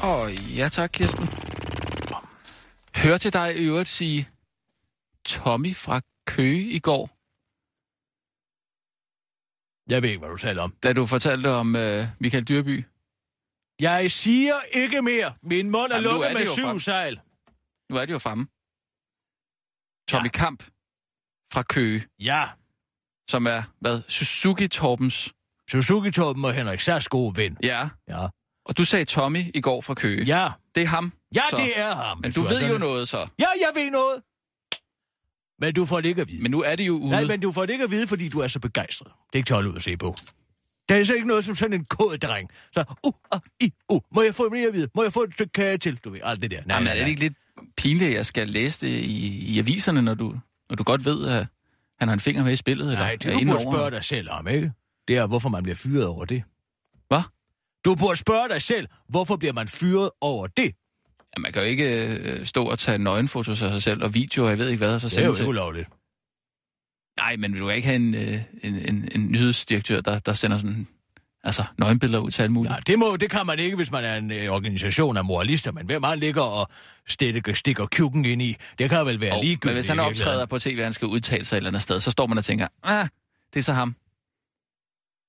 Og 0.07 0.33
ja 0.33 0.69
tak, 0.69 0.89
Kirsten. 0.93 1.27
Hør 3.03 3.17
til 3.17 3.33
dig 3.33 3.57
i 3.57 3.65
øvrigt 3.67 3.89
sige 3.89 4.29
Tommy 5.25 5.75
fra 5.75 6.01
Køge 6.27 6.69
i 6.77 6.79
går. 6.79 7.09
Jeg 9.89 10.01
ved 10.01 10.09
ikke, 10.09 10.19
hvad 10.19 10.29
du 10.29 10.37
taler 10.37 10.63
om. 10.63 10.71
Da 10.83 10.93
du 10.93 11.05
fortalte 11.05 11.51
om 11.51 11.75
uh, 11.75 12.03
Michael 12.19 12.47
Dyrby. 12.47 12.85
Jeg 13.79 14.11
siger 14.11 14.55
ikke 14.71 15.01
mere. 15.01 15.33
Min 15.41 15.69
mund 15.69 15.91
er 15.91 15.95
Jamen, 15.95 16.11
lukket 16.11 16.29
er 16.29 16.33
med 16.33 16.45
syv 16.45 16.63
frem. 16.63 16.79
sejl. 16.79 17.19
Nu 17.89 17.95
er 17.97 18.05
det 18.05 18.13
jo 18.13 18.19
fremme. 18.19 18.47
Tommy 20.07 20.25
ja. 20.25 20.39
Kamp 20.43 20.63
fra 21.53 21.63
Køge. 21.63 22.07
Ja. 22.19 22.45
Som 23.29 23.47
er, 23.47 23.61
hvad, 23.79 24.01
Suzuki-Torbens... 24.07 25.31
Suzuki-Torben 25.71 26.45
og 26.45 26.53
Henrik 26.53 26.79
Sass 26.79 27.07
gode 27.07 27.37
ven. 27.37 27.57
Ja. 27.63 27.89
Ja. 28.07 28.27
Og 28.67 28.77
du 28.77 28.85
sagde 28.85 29.05
Tommy 29.05 29.43
i 29.53 29.61
går 29.61 29.81
fra 29.81 29.93
Køge. 29.93 30.25
Ja. 30.25 30.49
Det 30.75 30.83
er 30.83 30.87
ham. 30.87 31.13
Ja, 31.35 31.41
så. 31.49 31.55
det 31.57 31.79
er 31.79 31.95
ham. 31.95 32.19
Men 32.21 32.31
du, 32.31 32.41
du 32.41 32.47
ved 32.47 32.55
sådan... 32.55 32.71
jo 32.71 32.77
noget 32.77 33.09
så. 33.09 33.17
Ja, 33.17 33.45
jeg 33.59 33.69
ved 33.75 33.91
noget. 33.91 34.21
Men 35.59 35.73
du 35.73 35.85
får 35.85 36.01
det 36.01 36.09
ikke 36.09 36.21
at 36.21 36.27
vide. 36.27 36.41
Men 36.41 36.51
nu 36.51 36.61
er 36.61 36.75
det 36.75 36.87
jo 36.87 36.97
ude. 36.97 37.09
Nej, 37.09 37.25
men 37.25 37.39
du 37.39 37.51
får 37.51 37.65
det 37.65 37.73
ikke 37.73 37.83
at 37.83 37.91
vide, 37.91 38.07
fordi 38.07 38.29
du 38.29 38.39
er 38.39 38.47
så 38.47 38.59
begejstret. 38.59 39.07
Det 39.07 39.33
er 39.33 39.37
ikke 39.37 39.47
til 39.47 39.67
ud 39.67 39.75
at 39.75 39.83
se 39.83 39.97
på. 39.97 40.15
Der 40.89 40.95
er 40.95 41.03
så 41.03 41.13
ikke 41.13 41.27
noget 41.27 41.45
som 41.45 41.55
sådan 41.55 41.73
en 41.73 41.85
kod 41.85 42.17
dreng. 42.17 42.49
Så, 42.73 42.83
uh, 43.07 43.13
uh, 43.35 43.39
i, 43.59 43.73
uh, 43.89 44.01
må 44.15 44.21
jeg 44.21 44.35
få 44.35 44.49
mere 44.49 44.67
at 44.67 44.73
vide? 44.73 44.87
Må 44.95 45.03
jeg 45.03 45.13
få 45.13 45.23
et 45.23 45.33
stykke 45.33 45.53
kage 45.53 45.77
til? 45.77 45.99
Du 46.03 46.09
ved, 46.09 46.19
alt 46.23 46.41
det 46.41 46.51
der. 46.51 46.61
Nej, 46.65 46.75
Jamen, 46.75 46.87
er 46.87 46.99
det 46.99 47.07
ikke 47.07 47.21
lidt 47.21 47.33
pinligt, 47.77 48.07
at 48.09 48.15
jeg 48.15 48.25
skal 48.25 48.49
læse 48.49 48.87
det 48.87 48.93
i, 48.93 49.53
i 49.53 49.59
aviserne, 49.59 50.01
når 50.01 50.13
du, 50.13 50.35
når 50.69 50.75
du 50.75 50.83
godt 50.83 51.05
ved, 51.05 51.27
at 51.27 51.47
han 51.99 52.07
har 52.07 52.13
en 52.13 52.19
finger 52.19 52.43
med 52.43 52.53
i 52.53 52.55
spillet? 52.55 52.87
Nej, 52.93 53.11
det 53.11 53.33
du 53.33 53.45
burde 53.45 53.61
spørge 53.61 53.91
dig 53.91 54.03
selv 54.03 54.29
om, 54.31 54.47
ikke? 54.47 54.71
Det 55.07 55.17
er, 55.17 55.27
hvorfor 55.27 55.49
man 55.49 55.63
bliver 55.63 55.75
fyret 55.75 56.05
over 56.05 56.25
det. 56.25 56.43
Hvad? 57.07 57.21
Du 57.85 57.95
burde 57.95 58.17
spørge 58.17 58.49
dig 58.49 58.61
selv, 58.61 58.87
hvorfor 59.09 59.35
bliver 59.35 59.53
man 59.53 59.67
fyret 59.67 60.09
over 60.21 60.47
det? 60.47 60.65
Ja, 61.37 61.39
man 61.39 61.51
kan 61.53 61.61
jo 61.61 61.67
ikke 61.67 62.17
øh, 62.17 62.45
stå 62.45 62.65
og 62.65 62.79
tage 62.79 62.97
nøgenfotos 62.97 63.61
af 63.61 63.71
sig 63.71 63.81
selv 63.81 64.03
og 64.03 64.13
videoer, 64.13 64.49
jeg 64.49 64.57
ved 64.57 64.69
ikke 64.69 64.77
hvad, 64.77 64.93
og 64.93 65.01
så 65.01 65.09
sende 65.09 65.29
Det 65.29 65.39
er 65.39 65.43
jo 65.43 65.49
ulovligt. 65.49 65.87
Nej, 67.17 67.35
men 67.35 67.53
vil 67.53 67.61
du 67.61 67.69
ikke 67.69 67.87
have 67.87 67.95
en, 67.95 68.15
øh, 68.15 68.37
en, 68.63 68.75
en, 68.75 69.09
en 69.15 69.31
nyhedsdirektør, 69.31 70.01
der, 70.01 70.19
der 70.19 70.33
sender 70.33 70.57
sådan 70.57 70.87
Altså, 71.43 71.63
nøgenbilleder 71.77 72.19
ud 72.23 72.31
til 72.31 72.41
alt 72.41 72.51
muligt. 72.51 72.73
Ja, 72.73 72.77
det, 72.87 72.99
må, 72.99 73.15
det 73.17 73.29
kan 73.31 73.45
man 73.45 73.59
ikke, 73.59 73.75
hvis 73.75 73.91
man 73.91 74.05
er 74.05 74.15
en 74.15 74.31
øh, 74.31 74.49
organisation 74.51 75.17
af 75.17 75.25
moralister, 75.25 75.71
men 75.71 75.85
hvem 75.85 76.03
han 76.03 76.19
ligger 76.19 76.41
og 76.41 76.67
stikker, 77.07 77.53
stikker 77.53 77.85
kukken 77.97 78.25
ind 78.25 78.41
i, 78.41 78.55
det 78.79 78.89
kan 78.89 79.05
vel 79.05 79.21
være 79.21 79.35
Oh, 79.35 79.41
ligegyldigt. 79.41 79.65
men 79.65 79.73
hvis 79.73 79.87
han 79.87 79.99
optræder 79.99 80.45
på 80.45 80.59
tv, 80.59 80.75
og 80.79 80.83
han 80.85 80.93
skal 80.93 81.07
udtale 81.07 81.45
sig 81.45 81.55
et 81.55 81.57
eller 81.57 81.69
andet 81.69 81.81
sted, 81.81 81.99
så 81.99 82.11
står 82.11 82.27
man 82.27 82.37
og 82.37 82.45
tænker, 82.45 82.67
ah, 82.83 83.07
det 83.53 83.59
er 83.59 83.63
så 83.63 83.73
ham. 83.73 83.95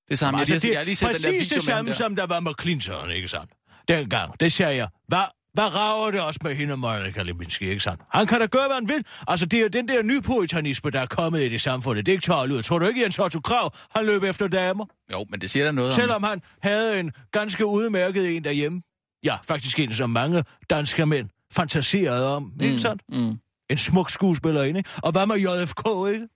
Det 0.08 0.14
er 0.14 0.16
så 0.16 0.24
ham. 0.24 0.34
Jeg, 0.34 0.40
Altså, 0.40 0.54
altså, 0.54 0.68
det 0.68 0.72
jeg 0.72 0.80
har 0.80 0.84
lige 0.84 0.96
set 0.96 1.08
den 1.08 1.22
der 1.22 1.30
video 1.30 1.54
det 1.54 1.62
samme, 1.62 1.90
der. 1.90 1.96
som 1.96 2.16
der 2.16 2.26
var 2.26 2.40
med 2.40 2.52
Clinton, 2.60 3.10
ikke 3.10 3.28
sandt? 3.28 3.50
Dengang, 3.88 4.40
det 4.40 4.52
siger 4.52 4.68
jeg. 4.70 4.88
Hvad, 5.08 5.22
hvad 5.54 5.74
rager 5.74 6.10
det 6.10 6.20
også 6.20 6.40
med 6.42 6.54
hende 6.54 6.72
og 6.72 6.78
Monica 6.78 7.22
Lewinsky, 7.22 7.62
ikke 7.62 7.80
sandt? 7.80 8.00
Han 8.12 8.26
kan 8.26 8.40
da 8.40 8.46
gøre, 8.46 8.66
hvad 8.66 8.74
han 8.74 8.88
vil. 8.88 9.04
Altså, 9.28 9.46
det 9.46 9.60
er 9.60 9.68
den 9.68 9.88
der 9.88 10.02
nypuritanisme, 10.02 10.90
der 10.90 11.00
er 11.00 11.06
kommet 11.06 11.42
i 11.42 11.48
det 11.48 11.60
samfund. 11.60 11.96
Det 11.98 12.08
er 12.08 12.12
ikke 12.12 12.22
tårligt 12.26 12.56
ud. 12.56 12.62
Tror 12.62 12.78
du 12.78 12.86
ikke, 12.86 13.02
Jens 13.02 13.18
Otto 13.18 13.40
Krav, 13.40 13.74
han 13.96 14.06
løb 14.06 14.22
efter 14.22 14.48
damer? 14.48 14.84
Jo, 15.12 15.26
men 15.30 15.40
det 15.40 15.50
siger 15.50 15.64
der 15.64 15.72
noget 15.72 15.90
om... 15.90 15.94
Selvom 15.94 16.22
han 16.22 16.42
havde 16.62 17.00
en 17.00 17.12
ganske 17.32 17.66
udmærket 17.66 18.36
en 18.36 18.44
derhjemme. 18.44 18.82
Ja, 19.24 19.36
faktisk 19.44 19.78
en, 19.78 19.94
som 19.94 20.10
mange 20.10 20.44
danske 20.70 21.06
mænd 21.06 21.28
fantaserede 21.52 22.36
om, 22.36 22.52
ikke 22.60 22.80
sandt? 22.80 23.02
Mm. 23.08 23.38
En 23.70 23.78
smuk 23.78 24.10
skuespillerinde, 24.10 24.78
ikke? 24.78 24.90
Og 24.96 25.12
hvad 25.12 25.26
med 25.26 25.36
JFK, 25.36 26.12
ikke? 26.14 26.28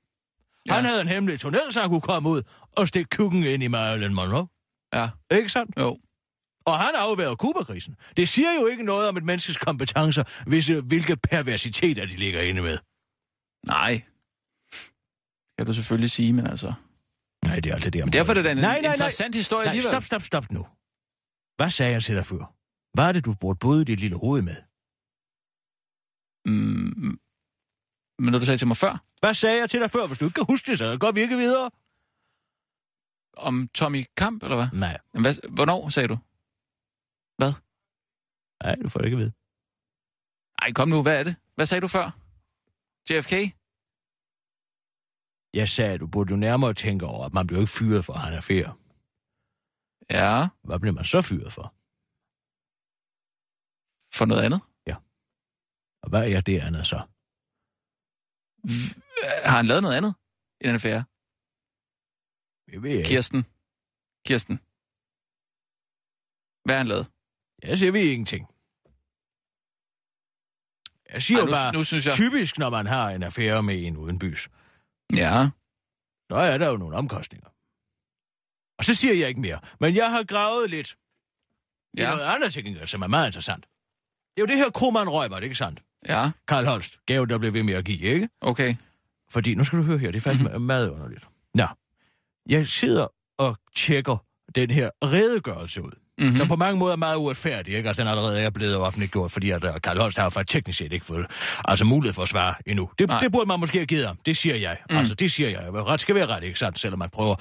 Ja. 0.69 0.75
Han 0.75 0.85
havde 0.85 1.01
en 1.01 1.09
hemmelig 1.09 1.41
tunnel, 1.41 1.61
så 1.71 1.81
han 1.81 1.89
kunne 1.91 2.01
komme 2.01 2.29
ud 2.29 2.43
og 2.77 2.89
stikke 2.89 3.09
kukken 3.17 3.43
ind 3.43 3.63
i 3.63 3.67
Marilyn 3.69 4.15
Monroe. 4.15 4.47
Ja, 4.95 5.11
Ikke 5.37 5.49
sandt? 5.49 5.79
jo. 5.79 5.99
Og 6.67 6.79
han 6.79 6.91
afværger 6.95 7.35
Kubakrisen. 7.35 7.97
Det 8.17 8.29
siger 8.29 8.53
jo 8.61 8.67
ikke 8.67 8.83
noget 8.83 9.09
om 9.09 9.17
et 9.17 9.25
menneskes 9.25 9.57
kompetencer, 9.59 10.25
hvis, 10.47 10.71
øh, 10.71 10.85
hvilke 10.87 11.17
perversiteter 11.17 12.07
de 12.07 12.17
ligger 12.17 12.41
inde 12.41 12.63
med. 12.63 12.79
Nej. 13.67 14.03
Kan 15.59 15.67
du 15.67 15.75
selvfølgelig 15.75 16.11
sige, 16.11 16.33
men 16.33 16.47
altså... 16.47 16.73
Nej, 17.45 17.61
det 17.61 17.71
er 17.71 17.75
alt 17.75 17.85
det 17.85 17.93
der. 17.93 18.05
Men 18.05 18.13
derfor 18.13 18.33
er 18.33 18.35
det 18.35 18.45
da 18.45 18.51
en 18.51 18.57
Nej, 18.57 18.73
nej, 18.73 18.81
nej. 18.81 18.93
interessant 18.93 19.35
historie 19.35 19.65
Nej, 19.65 19.71
alligevel. 19.71 19.93
stop, 19.93 20.03
stop, 20.05 20.23
stop 20.23 20.51
nu. 20.51 20.67
Hvad 21.57 21.71
sagde 21.71 21.93
jeg 21.93 22.03
til 22.03 22.17
dig 22.17 22.27
før? 22.27 22.55
Hvad 22.95 23.05
er 23.05 23.13
det, 23.13 23.25
du 23.25 23.35
burde 23.41 23.59
både 23.59 23.85
dit 23.85 24.01
lille 24.01 24.17
hoved 24.19 24.43
med? 24.43 24.57
Mm, 26.47 27.19
men 28.23 28.33
når 28.33 28.39
du 28.39 28.45
sagde 28.45 28.59
til 28.59 28.67
mig 28.67 28.77
før, 28.77 29.05
Hvad 29.21 29.35
sagde 29.35 29.59
jeg 29.61 29.71
til 29.71 29.81
dig 29.81 29.91
før? 29.91 30.07
Hvis 30.07 30.19
du 30.19 30.25
ikke 30.25 30.35
kan 30.35 30.45
huske 30.49 30.71
det, 30.71 30.79
så 30.79 30.97
går 31.01 31.13
vi 31.13 31.21
ikke 31.21 31.37
videre. 31.37 31.71
Om 33.37 33.69
Tommy 33.69 34.05
Kamp, 34.17 34.43
eller 34.43 34.57
hvad? 34.57 34.81
Nej, 34.81 34.99
hvad, 35.13 35.51
hvornår 35.51 35.89
sagde 35.89 36.09
du? 36.09 36.19
nej, 38.65 38.75
du 38.83 38.89
får 38.89 38.99
det 38.99 39.07
ikke 39.07 39.17
ved. 39.17 39.31
Ej, 40.63 40.73
kom 40.73 40.89
nu, 40.89 41.03
hvad 41.03 41.19
er 41.19 41.25
det? 41.25 41.37
Hvad 41.55 41.67
sagde 41.67 41.81
du 41.81 41.89
før? 41.89 42.07
JFK? 43.11 43.33
Jeg 45.55 45.69
sagde, 45.69 45.99
du 45.99 46.07
burde 46.07 46.31
jo 46.31 46.37
nærmere 46.37 46.75
tænke 46.75 47.07
over, 47.07 47.27
at 47.27 47.33
man 47.35 47.47
bliver 47.47 47.61
ikke 47.61 47.73
fyret 47.73 48.05
for, 48.05 48.13
at 48.13 48.21
han 48.21 48.35
er 48.35 48.41
færd. 48.41 48.79
Ja, 50.11 50.49
Hvad 50.65 50.79
bliver 50.79 50.95
man 50.95 51.05
så 51.05 51.23
fyret 51.23 51.53
for? 51.53 51.75
for 54.19 54.25
noget 54.25 54.43
andet. 54.43 54.61
Og 56.03 56.09
hvad 56.11 56.33
er 56.33 56.41
det 56.41 56.61
andet 56.61 56.87
så? 56.87 56.97
Har 59.45 59.57
han 59.57 59.67
lavet 59.67 59.83
noget 59.83 59.97
andet 59.97 60.15
i 60.61 60.67
den 60.67 60.75
affære? 60.75 61.05
Jeg 62.73 62.83
ved 62.83 62.91
ikke. 62.91 63.09
Kirsten. 63.09 63.47
Kirsten. 64.27 64.57
Hvad 66.65 66.75
har 66.75 66.79
han 66.79 66.87
lavet? 66.87 67.07
Jeg 67.63 67.79
siger, 67.79 67.87
jeg 67.87 67.95
ved 67.95 68.11
ingenting. 68.11 68.47
Jeg 71.13 71.23
siger 71.23 71.39
Ej, 71.41 71.47
nu, 71.47 71.53
bare, 71.53 71.73
nu 71.73 71.85
synes 71.85 72.07
jeg... 72.07 72.15
typisk 72.15 72.59
når 72.59 72.71
man 72.71 72.87
har 72.87 73.11
en 73.11 73.23
affære 73.23 73.63
med 73.63 73.87
en 73.87 73.97
uden 73.97 74.19
bys, 74.19 74.49
Ja, 75.17 75.49
så 76.31 76.37
er 76.37 76.59
der 76.59 76.69
jo 76.69 76.77
nogle 76.77 76.97
omkostninger. 76.97 77.49
Og 78.79 78.85
så 78.85 78.95
siger 78.95 79.15
jeg 79.15 79.29
ikke 79.29 79.41
mere. 79.41 79.61
Men 79.81 79.95
jeg 79.95 80.11
har 80.11 80.25
gravet 80.25 80.71
lidt. 80.71 80.97
Det 81.97 82.05
er 82.05 82.09
ja, 82.09 82.17
noget 82.17 82.35
andet 82.35 82.53
gengæld, 82.53 82.87
som 82.87 83.03
er 83.03 83.07
meget 83.07 83.27
interessant. 83.27 83.65
Det 84.37 84.37
er 84.37 84.43
jo 84.43 84.47
det 84.47 84.57
her 84.57 84.71
Kroman 84.71 85.09
Rømer, 85.09 85.39
ikke 85.39 85.55
sandt? 85.55 85.83
ja, 86.09 86.31
Karl 86.49 86.65
Holst, 86.65 87.07
gave, 87.07 87.27
der 87.27 87.39
blev 87.39 87.53
ved 87.53 87.63
med 87.63 87.75
at 87.75 87.85
give, 87.85 88.01
ikke? 88.01 88.29
okay. 88.41 88.75
Fordi, 89.31 89.55
nu 89.55 89.65
skal 89.65 89.79
du 89.79 89.85
høre 89.85 89.99
her, 89.99 90.11
det 90.11 90.17
er 90.17 90.21
faktisk 90.21 90.45
mm-hmm. 90.45 90.63
meget 90.63 90.91
underligt. 90.91 91.29
Nå, 91.55 91.67
jeg 92.49 92.67
sidder 92.67 93.07
og 93.39 93.57
tjekker 93.77 94.17
den 94.55 94.71
her 94.71 94.91
redegørelse 95.05 95.83
ud, 95.83 95.91
Mm-hmm. 96.19 96.31
mm. 96.31 96.37
som 96.37 96.49
på 96.49 96.57
mange 96.57 96.79
måder 96.79 96.93
er 96.93 96.97
meget 96.97 97.17
uretfærdig, 97.17 97.75
ikke? 97.75 97.89
Altså, 97.89 98.03
den 98.03 98.09
allerede 98.11 98.41
er 98.41 98.51
blevet 98.51 98.77
offentliggjort, 98.77 99.31
fordi 99.33 99.51
at 99.51 99.65
uh, 99.65 99.71
Karl 99.83 99.99
Holst 99.99 100.19
har 100.19 100.29
faktisk 100.29 100.53
teknisk 100.53 100.79
set 100.79 100.93
ikke 100.93 101.07
fået 101.07 101.27
altså, 101.65 101.85
mulighed 101.85 102.15
for 102.15 102.23
at 102.23 102.29
svare 102.29 102.55
endnu. 102.67 102.91
Det, 102.99 103.09
Nej. 103.09 103.21
det 103.21 103.33
burde 103.33 103.47
man 103.47 103.61
måske 103.61 103.79
have 103.79 103.87
givet 103.87 104.07
ham. 104.07 104.17
Det 104.27 104.37
siger 104.37 104.55
jeg. 104.57 104.79
Mm. 104.91 104.97
Altså, 104.97 105.15
det 105.15 105.31
siger 105.31 105.49
jeg. 105.49 105.73
Ret 105.73 106.01
skal 106.01 106.15
være 106.15 106.27
ret, 106.27 106.43
ikke 106.45 106.59
sandt? 106.59 106.79
Selvom 106.79 106.99
man 106.99 107.11
prøver 107.11 107.35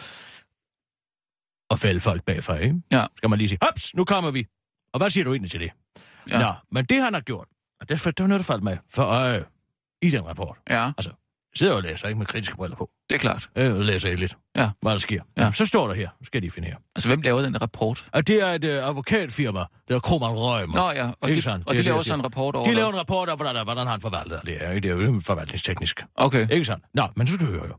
at 1.72 1.79
fælde 1.79 2.00
folk 2.00 2.24
bagfra, 2.24 2.55
ikke? 2.58 2.81
Ja. 2.91 3.05
Skal 3.17 3.29
man 3.29 3.38
lige 3.39 3.48
sige, 3.50 3.60
hops, 3.62 3.96
nu 3.96 4.05
kommer 4.05 4.31
vi. 4.31 4.46
Og 4.93 4.98
hvad 5.00 5.10
siger 5.10 5.24
du 5.24 5.31
egentlig 5.31 5.51
til 5.51 5.60
det? 5.60 5.72
Ja. 6.29 6.39
Nå, 6.39 6.53
men 6.72 6.86
det 6.86 7.01
han 7.03 7.13
har 7.13 7.22
gjort, 7.22 7.48
og 7.81 7.89
det, 7.89 8.03
det 8.05 8.20
var 8.20 8.27
noget, 8.27 8.39
der 8.39 8.43
faldt 8.43 8.63
mig 8.63 8.77
for 8.89 9.03
øje 9.03 9.46
i 10.01 10.10
den 10.10 10.27
rapport. 10.27 10.58
Ja, 10.70 10.81
Jeg 10.81 10.93
sidder 11.55 11.74
og 11.74 11.84
læser, 11.84 12.08
ikke 12.08 12.17
med 12.17 12.25
kritiske 12.25 12.55
briller 12.55 12.77
på. 12.77 12.89
det 13.10 13.15
er 13.15 13.20
klart. 13.20 13.50
Jeg 13.55 13.72
læser 13.72 14.10
jeg 14.10 14.17
lidt, 14.17 14.38
Ja. 14.55 14.72
hvad 14.81 14.91
der 14.91 14.98
sker. 14.98 15.22
Ja. 15.38 15.51
Så 15.51 15.65
står 15.65 15.88
der 15.88 15.93
her, 15.93 16.10
nu 16.20 16.25
skal 16.25 16.41
de 16.41 16.51
finde 16.51 16.67
her. 16.67 16.75
Altså, 16.96 17.10
hvem 17.10 17.22
lavede 17.22 17.46
den 17.46 17.62
rapport? 17.62 18.10
Og 18.13 18.27
det 18.27 18.41
er 18.41 18.48
et 18.48 18.63
uh, 18.63 18.70
advokatfirma, 18.89 19.65
der 19.88 19.96
er 19.96 20.00
Kroman 20.00 20.29
Rømer. 20.31 20.75
Nå 20.75 20.91
ja, 20.91 21.12
og 21.22 21.29
Ikke 21.29 21.38
de, 21.38 21.41
sandt? 21.41 21.67
og 21.67 21.74
de 21.74 21.77
det, 21.77 21.86
laver 21.86 21.98
jeg 21.98 22.05
så 22.05 22.13
en 22.13 22.24
rapport 22.24 22.55
over 22.55 22.67
De 22.67 22.74
laver 22.74 22.89
en 22.89 22.98
rapport 23.00 23.29
af, 23.29 23.36
hvordan, 23.38 23.63
hvordan 23.63 23.88
han 23.88 24.01
forvalter 24.01 24.41
det. 24.41 24.63
er, 24.63 24.72
ikke? 24.72 24.88
Det 24.89 25.01
er 25.01 25.05
jo 25.05 25.20
forvaltningsteknisk. 25.20 26.03
Okay, 26.15 26.50
Ikke 26.50 26.65
sandt? 26.65 26.86
Nå, 26.93 27.08
men 27.15 27.27
så 27.27 27.34
skal 27.34 27.46
du 27.48 27.51
høre 27.51 27.67
jo. 27.67 27.75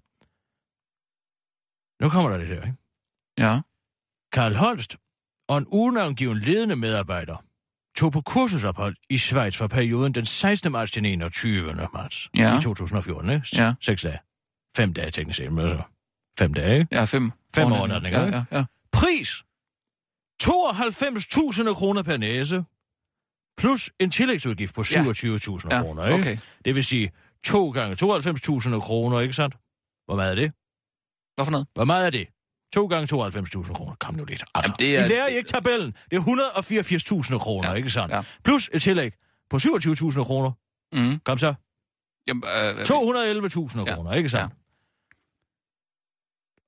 Nu 2.04 2.08
kommer 2.08 2.30
der 2.30 2.38
det 2.38 2.46
her, 2.46 2.56
ikke? 2.62 2.76
ja. 3.38 3.60
Karl 4.32 4.54
Holst 4.54 4.96
og 5.48 5.58
en 5.58 5.66
unangiven 5.70 6.38
ledende 6.38 6.76
medarbejder 6.76 7.36
tog 7.96 8.12
på 8.12 8.20
kursusophold 8.20 8.96
i 9.10 9.18
Schweiz 9.18 9.56
for 9.56 9.66
perioden 9.66 10.14
den 10.14 10.26
16. 10.26 10.72
marts 10.72 10.92
til 10.92 11.06
21. 11.06 11.74
marts 11.94 12.28
Ja. 12.36 12.58
i 12.58 12.62
2014. 12.62 13.30
Ikke? 13.30 13.46
Ja. 13.56 13.74
Seks 13.80 14.02
dage. 14.02 14.18
Fem 14.76 14.92
dage 14.94 15.10
teknisk 15.10 15.36
set, 15.36 15.58
altså 15.58 15.82
fem 16.38 16.54
dage? 16.54 16.86
Ja, 16.92 17.04
fem. 17.04 17.32
Fem 17.54 17.72
overnatninger, 17.72 18.20
Ja, 18.20 18.26
ja, 18.36 18.44
ja. 18.58 18.64
Pris 18.92 19.42
92.000 20.42 21.74
kroner 21.74 22.02
per 22.02 22.16
næse, 22.16 22.64
plus 23.58 23.90
en 23.98 24.10
tillægsudgift 24.10 24.74
på 24.74 24.84
Ja. 24.92 25.02
27.000 25.02 25.68
ja. 25.70 25.82
kroner. 25.82 26.04
Ikke? 26.06 26.18
Okay. 26.18 26.38
Det 26.64 26.74
vil 26.74 26.84
sige 26.84 27.12
to 27.44 27.70
gange 27.70 27.96
92.000 27.96 28.80
kroner, 28.80 29.20
ikke 29.20 29.34
sandt? 29.34 29.54
Hvor 30.06 30.16
meget 30.16 30.30
er 30.30 30.34
det? 30.34 30.52
Hvorfor 31.34 31.50
noget? 31.50 31.66
Hvor 31.74 31.84
meget 31.84 32.06
er 32.06 32.10
det? 32.10 32.26
To 32.74 32.86
gange 32.86 33.06
92.000 33.16 33.72
kroner. 33.72 33.94
Kom 34.00 34.14
nu 34.14 34.24
lidt. 34.24 34.44
Altså, 34.54 34.68
Jamen, 34.68 34.76
det 34.78 34.96
er- 34.96 35.04
I 35.04 35.08
lærer 35.08 35.28
det- 35.28 35.36
ikke 35.36 35.48
tabellen. 35.48 35.94
Det 36.10 36.16
er 36.16 36.20
184.000 36.20 37.38
kroner, 37.38 37.68
Ja, 37.70 37.74
ikke 37.74 37.90
sandt? 37.90 38.14
ja. 38.14 38.22
Plus 38.44 38.70
et 38.72 38.82
tillæg 38.82 39.12
på 39.50 39.58
27.000 39.58 40.24
kroner. 40.24 40.50
Mm. 40.92 41.18
Kom 41.24 41.38
så. 41.38 41.54
Jamen, 42.28 42.42
øh, 42.78 42.84
211.000 42.84 43.84
Ja, 43.86 43.94
kroner, 43.94 44.12
ikke 44.12 44.28
sandt? 44.28 44.54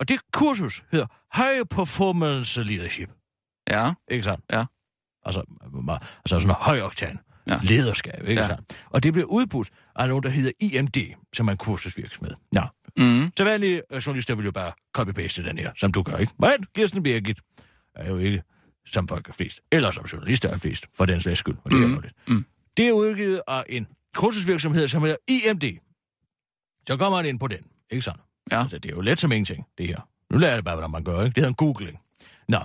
Og 0.01 0.09
det 0.09 0.21
kursus 0.33 0.83
hedder 0.93 1.07
High 1.37 1.65
Performance 1.71 2.63
Leadership. 2.63 3.11
Ja, 3.71 3.93
Ikke 4.11 4.25
sandt? 4.25 4.45
Ja. 4.53 4.65
Altså, 5.25 5.41
ma- 5.63 5.93
altså 6.19 6.39
sådan 6.41 6.49
høj 6.61 6.81
oktan. 6.81 7.19
Ja. 7.47 7.53
Ja. 7.53 7.59
Lederskab, 7.63 8.21
ikke 8.29 8.33
Ja. 8.33 8.41
ja. 8.41 8.47
sandt? 8.49 8.87
Og 8.91 9.03
det 9.03 9.13
bliver 9.13 9.27
udbudt 9.29 9.71
af 9.97 10.09
nogen, 10.09 10.23
der 10.23 10.29
hedder 10.29 10.53
IMD, 10.61 10.97
som 11.35 11.49
er 11.49 11.53
en 11.53 11.59
kursusvirksomhed. 11.59 12.35
Nå, 12.53 12.61
mm. 12.97 13.31
så 13.37 13.45
vanlige 13.45 13.83
øh, 13.91 13.97
journalister 14.07 14.35
vil 14.35 14.45
jo 14.45 14.53
bare 14.53 14.73
copy-paste 14.99 15.43
den 15.49 15.59
her, 15.59 15.73
som 15.77 15.93
du 15.93 16.03
gør, 16.03 16.17
ikke? 16.17 16.33
Men 16.39 16.51
Kirsten 16.75 17.03
Birgit 17.03 17.41
er 17.95 18.11
jo 18.11 18.19
ikke 18.19 18.43
som 18.87 19.09
folk 19.09 19.29
er 19.29 19.33
flest, 19.33 19.61
eller 19.73 19.91
som 19.91 20.05
journalister 20.05 20.49
er 20.49 20.57
flest, 20.57 20.87
for 20.95 21.07
den 21.07 21.21
slags 21.21 21.39
skyld, 21.41 21.57
og 21.65 21.71
det 21.71 21.79
Mm. 21.81 21.95
er. 21.95 22.01
Mm. 22.29 22.45
Det 22.77 22.89
er 22.89 22.93
udgivet 22.93 23.43
af 23.49 23.65
en 23.69 23.87
kursusvirksomhed, 24.15 24.89
som 24.89 25.03
hedder 25.03 25.17
IMD. 25.29 25.79
Så 26.89 26.97
kommer 26.97 27.19
man 27.19 27.27
ind 27.27 27.41
på 27.41 27.47
den, 27.49 27.59
ikke 27.91 28.03
sandt? 28.03 28.21
Ja. 28.53 28.63
Altså, 28.63 28.79
det 28.79 28.91
er 28.91 28.95
jo 28.97 29.01
let 29.01 29.21
som 29.21 29.33
ingenting, 29.33 29.67
det 29.79 29.87
her. 29.87 30.09
Nu 30.31 30.39
lærer 30.39 30.51
jeg 30.51 30.57
det 30.57 30.65
bare, 30.65 30.75
hvordan 30.75 30.91
man 30.91 31.05
gør, 31.05 31.13
ikke? 31.19 31.25
Det 31.25 31.37
hedder 31.37 31.49
en 31.49 31.55
googling. 31.55 32.01
Nå, 32.49 32.59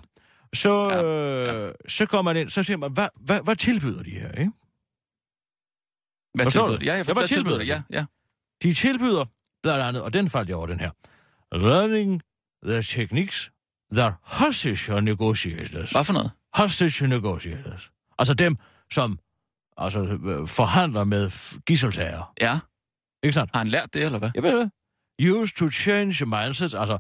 så, 0.53 0.89
Ja, 0.89 0.99
ja, 0.99 1.43
ja. 1.43 1.65
ja. 1.65 1.71
så 1.87 2.05
kommer 2.05 2.33
man 2.33 2.41
ind, 2.41 2.49
så 2.49 2.63
siger 2.63 2.77
man, 2.77 2.91
hvad, 2.93 3.07
hvad, 3.19 3.41
hvad 3.43 3.55
tilbyder 3.55 4.03
de 4.03 4.09
her, 4.09 4.31
ikke? 4.31 4.51
Hvad 6.33 6.45
tilbyder 6.45 6.77
det? 6.77 6.85
Ja, 6.85 6.91
jeg 6.93 6.97
Ja, 6.97 6.99
forstår, 7.01 7.13
hvad 7.13 7.21
hvad 7.21 7.27
tilbyder 7.27 7.57
det? 7.57 7.67
Ja, 7.67 7.81
ja. 7.89 8.05
De 8.63 8.73
tilbyder 8.73 9.25
blandt 9.63 9.81
andet, 9.81 10.01
og 10.01 10.13
den 10.13 10.29
faldt 10.29 10.49
jeg 10.49 10.57
over 10.57 10.67
den 10.67 10.79
her, 10.79 10.91
learning 11.51 12.21
the 12.63 12.81
techniques 12.81 13.51
that 13.93 14.13
hostage 14.21 15.01
negotiators. 15.01 15.91
Hvad 15.91 16.03
for 16.03 16.13
noget? 16.13 16.31
Hostage 16.53 17.07
negotiators. 17.07 17.91
Altså 18.19 18.33
dem, 18.33 18.57
som 18.91 19.19
altså, 19.77 19.99
øh, 19.99 20.47
forhandler 20.47 21.03
med 21.03 21.31
gisseltager. 21.65 22.33
Ja. 22.41 22.59
Ikke 23.23 23.33
sandt? 23.33 23.51
Har 23.53 23.59
han 23.59 23.67
lært 23.67 23.93
det, 23.93 24.03
eller 24.03 24.19
hvad? 24.19 24.31
Jeg 24.35 24.43
ved 24.43 24.59
det. 24.59 24.71
Use 25.31 25.53
to 25.55 25.69
change 25.69 26.25
mindsets, 26.25 26.73
altså 26.73 26.97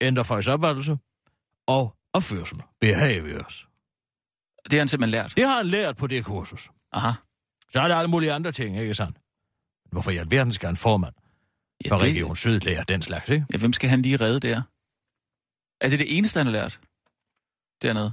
ændre 0.00 0.24
folks 0.24 0.48
opfattelse 0.48 0.98
og 1.66 1.96
opførsel. 2.12 2.62
Behaviors. 2.80 3.68
Det 4.64 4.72
har 4.72 4.78
han 4.78 4.88
simpelthen 4.88 5.22
lært. 5.22 5.32
Det 5.36 5.44
har 5.44 5.56
han 5.56 5.66
lært 5.66 5.96
på 5.96 6.06
det 6.06 6.24
kursus. 6.24 6.70
Aha. 6.92 7.10
Så 7.70 7.80
er 7.80 7.88
der 7.88 7.96
alle 7.96 8.10
mulige 8.10 8.32
andre 8.32 8.52
ting, 8.52 8.78
ikke 8.78 8.94
sandt? 8.94 9.18
Hvorfor 9.92 10.10
i 10.10 10.16
alverden 10.16 10.52
skal 10.52 10.68
en 10.68 10.76
formand 10.76 11.14
Ja, 11.84 11.90
for 11.90 11.98
det, 11.98 12.04
Region 12.14 12.36
Syd 12.36 12.60
lære 12.60 12.84
den 12.88 13.02
slags, 13.02 13.28
ikke? 13.30 13.46
ja, 13.52 13.58
hvem 13.58 13.72
skal 13.72 13.88
han 13.90 14.02
lige 14.02 14.16
redde 14.16 14.40
der? 14.40 14.62
Er 15.80 15.88
det 15.88 15.98
det 15.98 16.18
eneste, 16.18 16.38
han 16.40 16.46
har 16.46 16.52
lært? 16.52 16.80
dernede. 17.82 18.12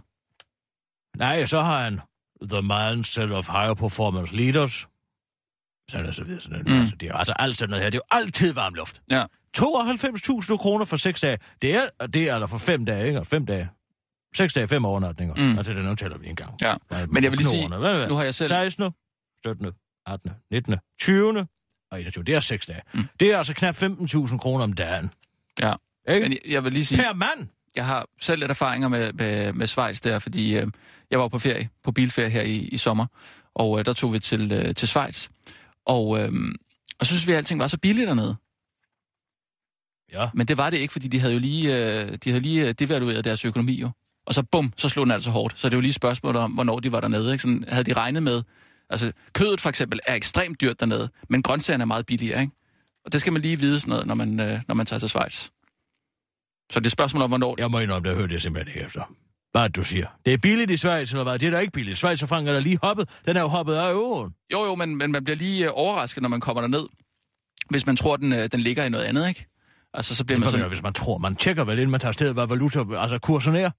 Nej, 1.18 1.46
så 1.46 1.62
har 1.62 1.82
han 1.84 2.00
The 2.52 2.62
Mindset 2.62 3.32
of 3.32 3.48
Higher 3.48 3.74
Performance 3.74 4.36
Leaders. 4.36 4.88
Sådan 5.90 6.08
og 6.08 6.14
så 6.14 6.24
videre. 6.24 6.42
Sådan 6.42 6.62
Mm. 6.68 6.74
altså, 6.80 6.96
det 6.96 7.10
er 7.10 7.14
altså 7.14 7.34
alt 7.40 7.58
sådan 7.58 7.70
noget 7.70 7.84
her. 7.84 7.90
Det 7.90 7.98
er 7.98 8.02
jo 8.12 8.18
altid 8.20 8.54
varm 8.54 8.74
luft. 8.74 9.02
Ja. 9.12 9.26
92.000 9.58 10.58
kroner 10.58 10.86
for 10.86 10.98
seks 10.98 11.22
dage. 11.22 11.40
Det 11.62 11.76
er, 11.76 12.08
det 12.08 12.30
er 12.30 12.34
altså 12.34 12.48
for 12.48 12.58
fem 12.58 12.86
dage, 12.86 13.08
ikke? 13.08 13.20
Og 13.20 13.28
Fem 13.28 13.46
dage. 13.46 13.70
Seks 14.36 14.54
dage, 14.54 14.68
fem 14.68 14.86
overnatninger. 14.86 15.36
Mm. 15.36 15.58
Altså, 15.58 15.74
det 15.74 15.84
nu 15.86 15.96
tæller 15.96 16.18
vi 16.18 16.28
en 16.30 16.36
gang. 16.36 16.54
Ja. 16.62 16.76
Men 17.08 17.24
jeg 17.24 17.32
vil 17.32 17.38
lige 17.38 17.48
sige, 17.48 17.68
knoerne. 17.68 17.78
Hvad, 17.88 17.98
hvad? 17.98 18.08
nu 18.08 18.16
har 18.16 18.24
jeg 18.24 18.36
selv- 18.36 18.48
16., 18.48 18.92
17., 19.46 19.72
18., 20.06 20.32
19., 20.52 20.76
20. 21.00 21.48
og 21.92 22.02
21. 22.02 22.24
Det 22.24 22.36
er 22.36 22.40
seks 22.40 22.66
dage. 22.66 22.82
Mm. 22.94 23.04
Det 23.20 23.32
er 23.32 23.38
altså 23.38 23.54
knap 23.54 23.76
15.000 23.76 24.38
kroner 24.38 24.64
om 24.64 24.74
dagen. 24.74 25.10
Ja. 25.62 25.74
Ikke? 26.10 26.22
Men 26.22 26.32
jeg, 26.32 26.52
jeg 26.52 26.64
vil 26.64 26.74
lige 26.74 26.86
sige, 26.86 26.98
Per 26.98 27.14
mand! 27.14 27.48
jeg 27.76 27.86
har 27.86 28.08
selv 28.20 28.40
lidt 28.40 28.52
erfaringer 28.52 28.88
med, 28.88 29.14
med, 29.14 29.54
med 29.54 29.68
Schweiz 29.68 30.02
der, 30.02 30.20
fordi 30.20 30.58
øh, 30.58 30.68
jeg 31.12 31.20
var 31.20 31.28
på 31.28 31.40
ferie, 31.40 31.70
på 31.84 31.92
bilferie 31.92 32.30
her 32.30 32.42
i, 32.42 32.56
i 32.56 32.78
sommer, 32.78 33.06
og 33.54 33.80
øh, 33.80 33.86
der 33.86 33.94
tog 33.94 34.14
vi 34.14 34.20
til, 34.20 34.52
øh, 34.52 34.76
til 34.76 34.88
Schweiz. 34.88 35.28
Og, 35.86 36.20
øh, 36.20 36.32
og 37.00 37.06
så 37.06 37.14
synes 37.14 37.28
vi, 37.28 37.32
at 37.32 37.38
alting 37.38 37.60
var 37.60 37.68
så 37.68 37.78
billigt 37.78 38.08
dernede. 38.08 38.36
Ja. 40.14 40.30
Men 40.34 40.48
det 40.48 40.58
var 40.58 40.70
det 40.70 40.78
ikke, 40.78 40.92
fordi 40.92 41.08
de 41.08 41.20
havde 41.20 41.34
jo 41.34 41.40
lige, 41.40 41.76
øh, 41.76 42.18
de 42.24 42.30
havde 42.30 42.40
lige 42.44 42.68
øh, 42.68 42.74
devalueret 42.80 43.26
deres 43.26 43.46
økonomi 43.46 43.82
jo. 43.82 43.90
Og 44.26 44.34
så 44.34 44.44
bum, 44.44 44.74
så 44.78 44.90
slog 44.90 45.06
den 45.06 45.12
altså 45.12 45.30
hårdt. 45.30 45.60
Så 45.60 45.70
det 45.70 45.74
er 45.74 45.78
jo 45.78 45.82
lige 45.82 45.90
et 45.90 45.96
spørgsmål 45.96 46.36
om, 46.36 46.52
hvornår 46.52 46.80
de 46.80 46.92
var 46.92 47.00
dernede. 47.00 47.32
Ikke? 47.32 47.42
Sådan, 47.42 47.66
havde 47.68 47.84
de 47.84 47.94
regnet 47.94 48.24
med... 48.24 48.44
Altså, 48.92 49.12
kødet 49.34 49.62
for 49.62 49.70
eksempel 49.70 50.00
er 50.08 50.16
ekstremt 50.16 50.62
dyrt 50.62 50.80
dernede, 50.80 51.10
men 51.30 51.44
grøntsagerne 51.44 51.82
er 51.82 51.86
meget 51.86 52.06
billigere, 52.06 52.42
ikke? 52.42 52.54
Og 53.06 53.14
det 53.14 53.22
skal 53.22 53.34
man 53.34 53.42
lige 53.42 53.60
vide 53.60 53.80
sådan 53.80 53.90
noget, 53.90 54.08
når 54.08 54.16
man, 54.16 54.40
øh, 54.40 54.60
når 54.68 54.76
man 54.76 54.86
tager 54.86 55.00
til 55.00 55.10
Schweiz. 55.10 55.50
Så 56.72 56.80
det 56.80 56.86
er 56.86 56.90
spørgsmål 56.90 57.24
om, 57.24 57.30
hvornår... 57.30 57.56
Jeg 57.58 57.72
må 57.72 57.80
indrømme, 57.80 58.10
det 58.10 58.18
hørte 58.18 58.34
jeg 58.34 58.42
simpelthen 58.42 58.76
ikke 58.76 58.86
efter. 58.86 59.04
Hvad 59.52 59.64
det, 59.64 59.76
du 59.76 59.84
siger? 59.84 60.08
Det 60.26 60.34
er 60.34 60.38
billigt 60.38 60.72
i 60.72 60.78
Schweiz, 60.78 61.12
eller 61.12 61.24
hvad? 61.24 61.40
Det 61.40 61.48
er 61.48 61.52
da 61.52 61.60
ikke 61.60 61.74
billigt. 61.74 61.98
Schweiz 61.98 62.22
og 62.22 62.30
frank 62.30 62.48
er 62.48 62.54
der 62.54 62.60
lige 62.60 62.80
hoppet. 62.84 63.10
Den 63.26 63.38
er 63.38 63.42
jo 63.42 63.48
hoppet 63.48 63.74
af 63.74 63.92
euroen. 63.92 64.34
Jo, 64.54 64.66
jo, 64.66 64.76
men, 64.76 64.96
men 64.96 65.12
man 65.12 65.24
bliver 65.24 65.38
lige 65.38 65.66
øh, 65.66 65.72
overrasket, 65.74 66.22
når 66.22 66.30
man 66.30 66.40
kommer 66.40 66.62
derned. 66.62 66.86
Hvis 67.70 67.86
man 67.86 67.96
tror, 67.96 68.18
den, 68.18 68.34
øh, 68.34 68.50
den 68.52 68.60
ligger 68.60 68.86
i 68.86 68.90
noget 68.90 69.06
andet, 69.06 69.28
ikke? 69.30 69.46
Altså, 69.94 70.16
så 70.16 70.26
bliver 70.26 70.38
Det 70.38 70.44
man 70.46 70.52
sådan... 70.52 70.68
hvis 70.68 70.84
man 70.84 70.94
tror, 70.94 71.18
man 71.18 71.36
tjekker 71.36 71.64
vel, 71.64 71.78
inden 71.80 71.92
man 71.92 72.00
tager 72.00 72.10
afsted, 72.10 72.34
hvad 72.34 72.48
valuta, 72.48 72.84
altså 72.98 73.20
kursen 73.20 73.56
er. 73.56 73.72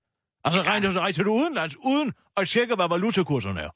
Altså 0.45 0.63
regner 0.63 0.89
du 0.89 0.95
så 0.95 1.01
rejser 1.01 1.23
du 1.23 1.33
udenlands, 1.33 1.77
uden 1.85 2.13
at 2.37 2.49
tjekke, 2.49 2.75
hvad 2.75 2.89
valutakursen 2.89 3.59
er. 3.59 3.69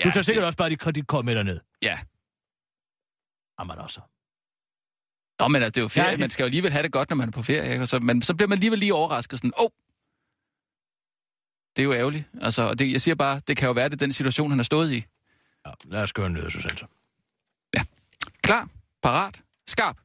Ja, 0.00 0.04
Du 0.04 0.12
tager 0.12 0.22
sikkert 0.22 0.40
det, 0.42 0.46
også 0.46 0.56
bare 0.56 0.70
dit 0.70 0.80
kreditkort 0.80 1.24
med 1.24 1.34
derned. 1.34 1.60
Ja. 1.82 1.98
Jamen 3.60 3.78
altså. 3.78 4.00
Nå, 5.38 5.48
men 5.48 5.62
altså, 5.62 5.70
det 5.70 5.78
er 5.78 5.82
jo 5.82 5.88
ferie. 5.88 6.10
Ja, 6.10 6.16
Man 6.16 6.30
skal 6.30 6.42
jo 6.42 6.46
alligevel 6.46 6.72
have 6.72 6.82
det 6.82 6.92
godt, 6.92 7.10
når 7.10 7.16
man 7.16 7.28
er 7.28 7.32
på 7.32 7.42
ferie, 7.42 7.72
ikke? 7.72 7.82
Og 7.84 7.88
så, 7.88 7.98
men 7.98 8.22
så 8.22 8.34
bliver 8.34 8.48
man 8.48 8.56
alligevel 8.56 8.78
lige 8.78 8.94
overrasket 8.94 9.38
sådan, 9.38 9.52
åh, 9.58 9.64
oh, 9.64 9.70
det 11.76 11.82
er 11.82 11.84
jo 11.84 11.92
ærgerligt. 11.92 12.24
Altså, 12.42 12.62
og 12.62 12.78
det, 12.78 12.92
jeg 12.92 13.00
siger 13.00 13.14
bare, 13.14 13.40
det 13.48 13.56
kan 13.56 13.66
jo 13.66 13.72
være, 13.72 13.88
det 13.88 13.94
er 13.94 14.06
den 14.06 14.12
situation, 14.12 14.50
han 14.50 14.58
har 14.58 14.64
stået 14.64 14.92
i. 14.92 15.04
Ja, 15.66 15.72
lad 15.84 16.02
os 16.02 16.12
gøre 16.12 16.26
en 16.26 16.32
nyhed, 16.32 16.50
Susanne. 16.50 16.88
Klar, 18.42 18.68
parat, 19.02 19.42
skarp. 19.66 19.96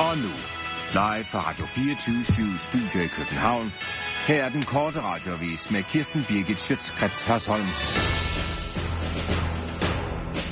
Og 0.00 0.18
nu, 0.18 0.30
live 0.92 1.24
fra 1.24 1.40
Radio 1.50 1.66
24 1.66 2.58
Studio 2.58 3.00
i 3.04 3.06
København. 3.06 3.72
Her 4.26 4.44
er 4.44 4.48
den 4.48 4.62
korte 4.62 5.00
radiovis 5.00 5.70
med 5.70 5.82
Kirsten 5.82 6.24
Birgit 6.28 6.60
Schøtzgrads 6.60 7.24
Hasholm. 7.24 7.66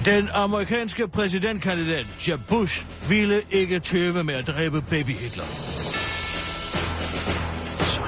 Den 0.05 0.29
amerikanske 0.35 1.09
præsidentkandidat 1.09 2.07
Jeb 2.29 2.41
Bush 2.49 2.87
ville 3.09 3.43
ikke 3.51 3.79
tøve 3.79 4.25
med 4.25 4.35
at 4.35 4.47
dræbe 4.47 4.83
baby 4.83 5.11
Hitler. 5.11 5.45
Så. 7.79 8.01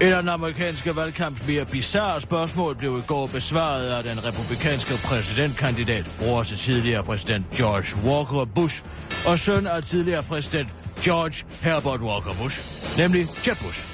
Et 0.00 0.12
af 0.12 0.22
den 0.22 0.28
amerikanske 0.28 0.96
valgkamps 0.96 1.46
mere 1.46 1.64
bizarre 1.64 2.20
spørgsmål 2.20 2.76
blev 2.76 2.98
i 2.98 3.06
går 3.06 3.26
besvaret 3.26 3.88
af 3.88 4.02
den 4.02 4.24
republikanske 4.24 4.94
præsidentkandidat, 5.04 6.10
bror 6.18 6.42
til 6.42 6.56
tidligere 6.56 7.04
præsident 7.04 7.50
George 7.50 8.08
Walker 8.10 8.44
Bush, 8.54 8.82
og 9.26 9.38
søn 9.38 9.66
af 9.66 9.82
tidligere 9.82 10.22
præsident 10.22 10.68
George 11.02 11.46
Herbert 11.60 12.00
Walker 12.00 12.34
Bush, 12.42 12.62
nemlig 12.98 13.26
Jeb 13.48 13.58
Bush. 13.58 13.88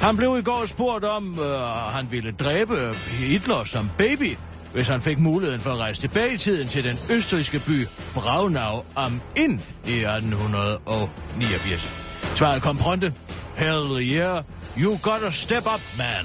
Han 0.00 0.16
blev 0.16 0.36
i 0.38 0.42
går 0.42 0.66
spurgt 0.66 1.04
om, 1.04 1.38
øh, 1.40 1.60
han 1.90 2.06
ville 2.10 2.32
dræbe 2.32 2.94
Hitler 3.06 3.64
som 3.64 3.90
baby, 3.98 4.36
hvis 4.78 4.88
han 4.88 5.00
fik 5.00 5.18
muligheden 5.18 5.60
for 5.60 5.70
at 5.70 5.78
rejse 5.78 6.00
tilbage 6.00 6.34
i 6.34 6.36
tiden 6.36 6.68
til 6.68 6.84
den 6.84 6.98
østrigske 7.10 7.58
by 7.58 7.86
Braunau 8.14 8.82
am 8.96 9.20
Inn 9.36 9.62
i 9.86 10.04
1889. 10.04 11.90
Svaret 12.34 12.62
kom 12.62 12.76
pronte. 12.76 13.14
Hell 13.56 14.00
yeah, 14.00 14.44
you 14.76 14.98
gotta 15.02 15.30
step 15.30 15.66
up, 15.74 15.80
man, 15.98 16.24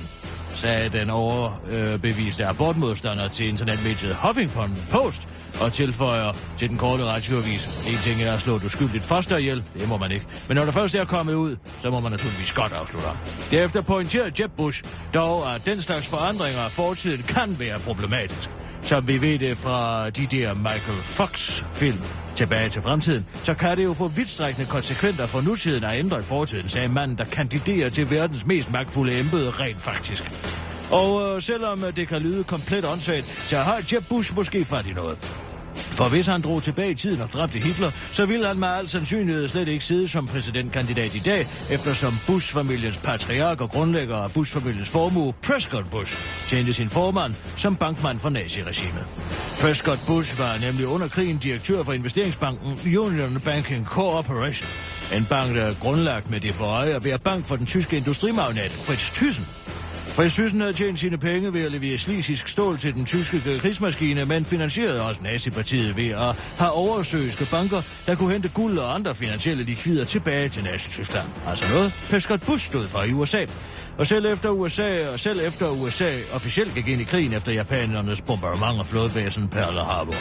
sagde 0.53 0.89
den 0.89 1.09
overbeviste 1.09 2.45
abortmodstander 2.45 3.27
til 3.27 3.47
internetmediet 3.47 4.15
Huffington 4.15 4.77
Post, 4.91 5.27
og 5.59 5.73
tilføjer 5.73 6.33
til 6.57 6.69
den 6.69 6.77
korte 6.77 7.05
radioavis. 7.05 7.65
En 7.87 7.97
ting 7.97 8.21
er 8.21 8.33
at 8.33 8.41
slå 8.41 8.55
et 8.55 8.63
uskyldigt 8.63 9.05
foster 9.05 9.37
ihjel, 9.37 9.63
det 9.79 9.87
må 9.87 9.97
man 9.97 10.11
ikke. 10.11 10.25
Men 10.47 10.57
når 10.57 10.65
der 10.65 10.71
først 10.71 10.95
er 10.95 11.05
kommet 11.05 11.33
ud, 11.33 11.55
så 11.81 11.89
må 11.89 11.99
man 11.99 12.11
naturligvis 12.11 12.53
godt 12.53 12.73
afslutte 12.73 13.07
ham. 13.07 13.17
Derefter 13.51 13.81
pointerede 13.81 14.43
Jeb 14.43 14.51
Bush 14.57 14.83
dog, 15.13 15.55
at 15.55 15.65
den 15.65 15.81
slags 15.81 16.07
forandringer 16.07 16.61
af 16.61 16.71
fortiden 16.71 17.23
kan 17.23 17.55
være 17.59 17.79
problematisk. 17.79 18.49
Som 18.85 19.07
vi 19.07 19.21
ved 19.21 19.39
det 19.39 19.57
fra 19.57 20.09
de 20.09 20.25
der 20.25 20.53
Michael 20.53 21.01
Fox-film 21.03 21.97
tilbage 22.35 22.69
til 22.69 22.81
fremtiden, 22.81 23.25
så 23.43 23.53
kan 23.53 23.77
det 23.77 23.83
jo 23.83 23.93
få 23.93 24.07
vidtstrækkende 24.07 24.69
konsekvenser 24.69 25.25
for 25.25 25.41
nutiden 25.41 25.83
at 25.83 25.99
ændre 25.99 26.23
fortiden, 26.23 26.69
sagde 26.69 26.87
manden, 26.87 27.17
der 27.17 27.25
kandiderer 27.25 27.89
til 27.89 28.09
verdens 28.09 28.45
mest 28.45 28.71
magtfulde 28.71 29.19
embede 29.19 29.49
rent 29.49 29.81
faktisk. 29.81 30.31
Og 30.91 31.35
øh, 31.35 31.41
selvom 31.41 31.83
det 31.95 32.07
kan 32.07 32.21
lyde 32.21 32.43
komplet 32.43 32.85
åndssvagt, 32.85 33.25
så 33.25 33.57
har 33.57 33.81
Jeb 33.93 34.03
Bush 34.09 34.35
måske 34.35 34.65
fat 34.65 34.85
i 34.85 34.93
noget. 34.93 35.17
For 35.75 36.09
hvis 36.09 36.27
han 36.27 36.41
drog 36.41 36.63
tilbage 36.63 36.91
i 36.91 36.95
tiden 36.95 37.21
og 37.21 37.29
dræbte 37.29 37.59
Hitler, 37.59 37.91
så 38.13 38.25
ville 38.25 38.47
han 38.47 38.59
med 38.59 38.67
al 38.67 38.89
sandsynlighed 38.89 39.47
slet 39.47 39.67
ikke 39.67 39.85
sidde 39.85 40.07
som 40.07 40.27
præsidentkandidat 40.27 41.15
i 41.15 41.19
dag, 41.19 41.47
eftersom 41.71 42.13
Bush-familiens 42.27 42.97
patriark 42.97 43.61
og 43.61 43.69
grundlægger 43.69 44.15
af 44.15 44.31
Bush-familiens 44.31 44.89
formue, 44.89 45.33
Prescott 45.33 45.89
Bush, 45.89 46.17
tjente 46.47 46.73
sin 46.73 46.89
formand 46.89 47.33
som 47.57 47.75
bankmand 47.75 48.19
for 48.19 48.29
naziregimet. 48.29 49.05
Prescott 49.61 49.99
Bush 50.07 50.39
var 50.39 50.57
nemlig 50.57 50.87
under 50.87 51.07
krigen 51.07 51.37
direktør 51.37 51.83
for 51.83 51.93
investeringsbanken 51.93 52.97
Union 52.97 53.41
Banking 53.45 53.85
Corporation. 53.85 54.69
En 55.13 55.25
bank, 55.25 55.55
der 55.55 55.63
er 55.63 55.73
grundlagt 55.73 56.29
med 56.29 56.39
det 56.39 56.55
for 56.55 56.65
øje 56.65 56.95
at 56.95 57.05
være 57.05 57.19
bank 57.19 57.45
for 57.45 57.55
den 57.55 57.65
tyske 57.65 57.97
industrimagnat 57.97 58.71
Fritz 58.71 59.11
Thyssen. 59.11 59.45
Fritz 60.15 60.37
havde 60.37 60.73
tjent 60.73 60.99
sine 60.99 61.17
penge 61.17 61.53
ved 61.53 61.65
at 61.65 61.71
levere 61.71 61.97
slisisk 61.97 62.47
stål 62.47 62.77
til 62.77 62.93
den 62.93 63.05
tyske 63.05 63.59
krigsmaskine, 63.59 64.25
men 64.25 64.45
finansierede 64.45 65.05
også 65.07 65.21
nazipartiet 65.23 65.97
ved 65.97 66.09
at 66.09 66.35
have 66.57 66.71
oversøiske 66.71 67.47
banker, 67.51 67.81
der 68.05 68.15
kunne 68.15 68.31
hente 68.31 68.49
guld 68.49 68.77
og 68.77 68.95
andre 68.95 69.15
finansielle 69.15 69.63
likvider 69.63 70.05
tilbage 70.05 70.49
til 70.49 70.63
Nazi-Tyskland. 70.63 71.27
Altså 71.47 71.65
noget, 71.73 71.93
Prescott 72.09 72.45
Bush 72.45 72.65
stod 72.65 72.87
for 72.87 73.03
i 73.03 73.13
USA. 73.13 73.45
Og 73.97 74.07
selv 74.07 74.25
efter 74.25 74.49
USA, 74.49 75.09
og 75.09 75.19
selv 75.19 75.39
efter 75.39 75.69
USA 75.69 76.11
officielt 76.33 76.73
gik 76.73 76.87
ind 76.87 77.01
i 77.01 77.03
krigen 77.03 77.33
efter 77.33 77.51
japanernes 77.51 78.21
bombardement 78.21 78.79
af 78.79 78.87
flådebasen 78.87 79.47
Pearl 79.47 79.79
Harbor. 79.79 80.15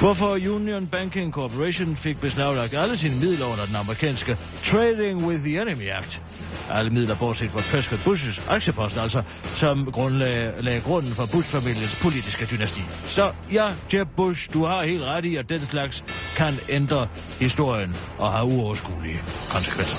Hvorfor 0.00 0.32
Union 0.32 0.86
Banking 0.86 1.32
Corporation 1.32 1.96
fik 1.96 2.20
beslaglagt 2.20 2.74
alle 2.74 2.96
sine 2.96 3.14
midler 3.20 3.46
under 3.46 3.66
den 3.66 3.76
amerikanske 3.76 4.36
Trading 4.64 5.26
with 5.26 5.40
the 5.40 5.62
Enemy 5.62 5.88
Act. 5.90 6.22
Alle 6.70 6.90
midler 6.90 7.14
bortset 7.14 7.50
fra 7.50 7.60
Prescott 7.60 8.04
Bushes 8.04 8.42
aktiepost, 8.48 8.98
altså, 8.98 9.22
som 9.54 9.92
grundlagde 9.92 10.52
lagde 10.60 10.80
grunden 10.80 11.12
for 11.14 11.26
Bush-familiens 11.26 11.96
politiske 12.02 12.46
dynasti. 12.50 12.80
Så 13.06 13.32
ja, 13.52 13.72
Jeb 13.94 14.08
Bush, 14.16 14.52
du 14.52 14.64
har 14.64 14.82
helt 14.82 15.04
ret 15.04 15.24
i, 15.24 15.36
at 15.36 15.48
den 15.50 15.60
slags 15.60 16.04
kan 16.36 16.54
ændre 16.68 17.08
historien 17.40 17.96
og 18.18 18.32
have 18.32 18.46
uoverskuelige 18.46 19.22
konsekvenser. 19.48 19.96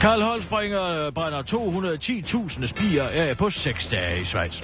Karl 0.00 0.22
Holspringer 0.22 1.06
øh, 1.06 1.12
brænder 1.12 1.42
210.000 1.42 2.66
spiger 2.66 3.04
af 3.08 3.36
på 3.36 3.50
seks 3.50 3.86
dage 3.86 4.20
i 4.20 4.24
Schweiz. 4.24 4.62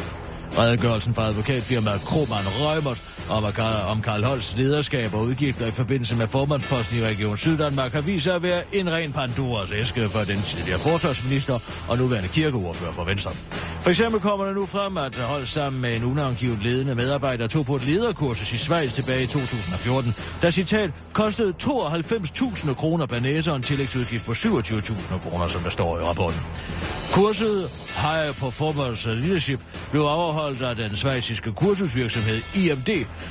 Redegørelsen 0.59 1.15
fra 1.15 1.27
advokatfirmaet 1.27 2.01
Kroman 2.01 2.47
Rømert 2.47 3.03
om, 3.29 3.45
om 3.89 4.03
Karl 4.03 4.25
Holsts 4.25 4.57
lederskab 4.57 5.15
og 5.15 5.23
udgifter 5.23 5.67
i 5.67 5.71
forbindelse 5.71 6.17
med 6.17 6.27
formandsposten 6.27 6.99
i 6.99 7.03
Region 7.03 7.37
Syddanmark 7.37 7.93
har 7.93 8.01
vist 8.01 8.25
sig 8.25 8.35
at 8.35 8.43
være 8.43 8.63
en 8.73 8.93
ren 8.93 9.13
Pandoras 9.13 9.73
æske 9.73 10.09
for 10.09 10.21
den 10.21 10.43
tidligere 10.43 10.79
forsvarsminister 10.79 11.59
og 11.89 11.99
nuværende 11.99 12.29
kirkeordfører 12.29 12.93
for 12.93 13.05
Venstre. 13.05 13.31
For 13.85 13.91
eksempel 13.91 14.21
kommer 14.21 14.45
det 14.45 14.55
nu 14.55 14.67
frem, 14.67 14.97
at 14.97 15.17
hold 15.17 15.47
sammen 15.47 15.83
med 15.83 15.97
en 15.97 16.05
unangivet 16.05 16.63
ledende 16.63 16.95
medarbejder 16.95 17.47
tog 17.47 17.67
på 17.67 17.77
et 17.77 17.85
lederkursus 17.85 18.53
i 18.53 18.59
Schweiz 18.59 18.95
tilbage 18.95 19.23
i 19.23 19.27
2014, 19.27 20.15
der 20.43 20.51
citat 20.51 20.91
kostede 21.13 21.55
92.000 21.63 22.75
kroner 22.75 23.07
per 23.07 23.21
næse 23.21 23.51
og 23.51 23.57
en 23.57 23.63
tillægsudgift 23.63 24.27
på 24.27 24.33
27.000 24.33 25.19
kroner, 25.19 25.47
som 25.47 25.63
der 25.63 25.71
står 25.71 25.99
i 25.99 26.03
rapporten. 26.03 26.41
Kurset 27.13 27.71
High 27.97 28.35
Performance 28.35 29.15
Leadership 29.15 29.61
blev 29.91 30.03
overholdt 30.07 30.63
af 30.63 30.77
den 30.77 30.97
svejsiske 30.97 31.53
kursusvirksomhed 31.53 32.41
IMD, 32.55 32.89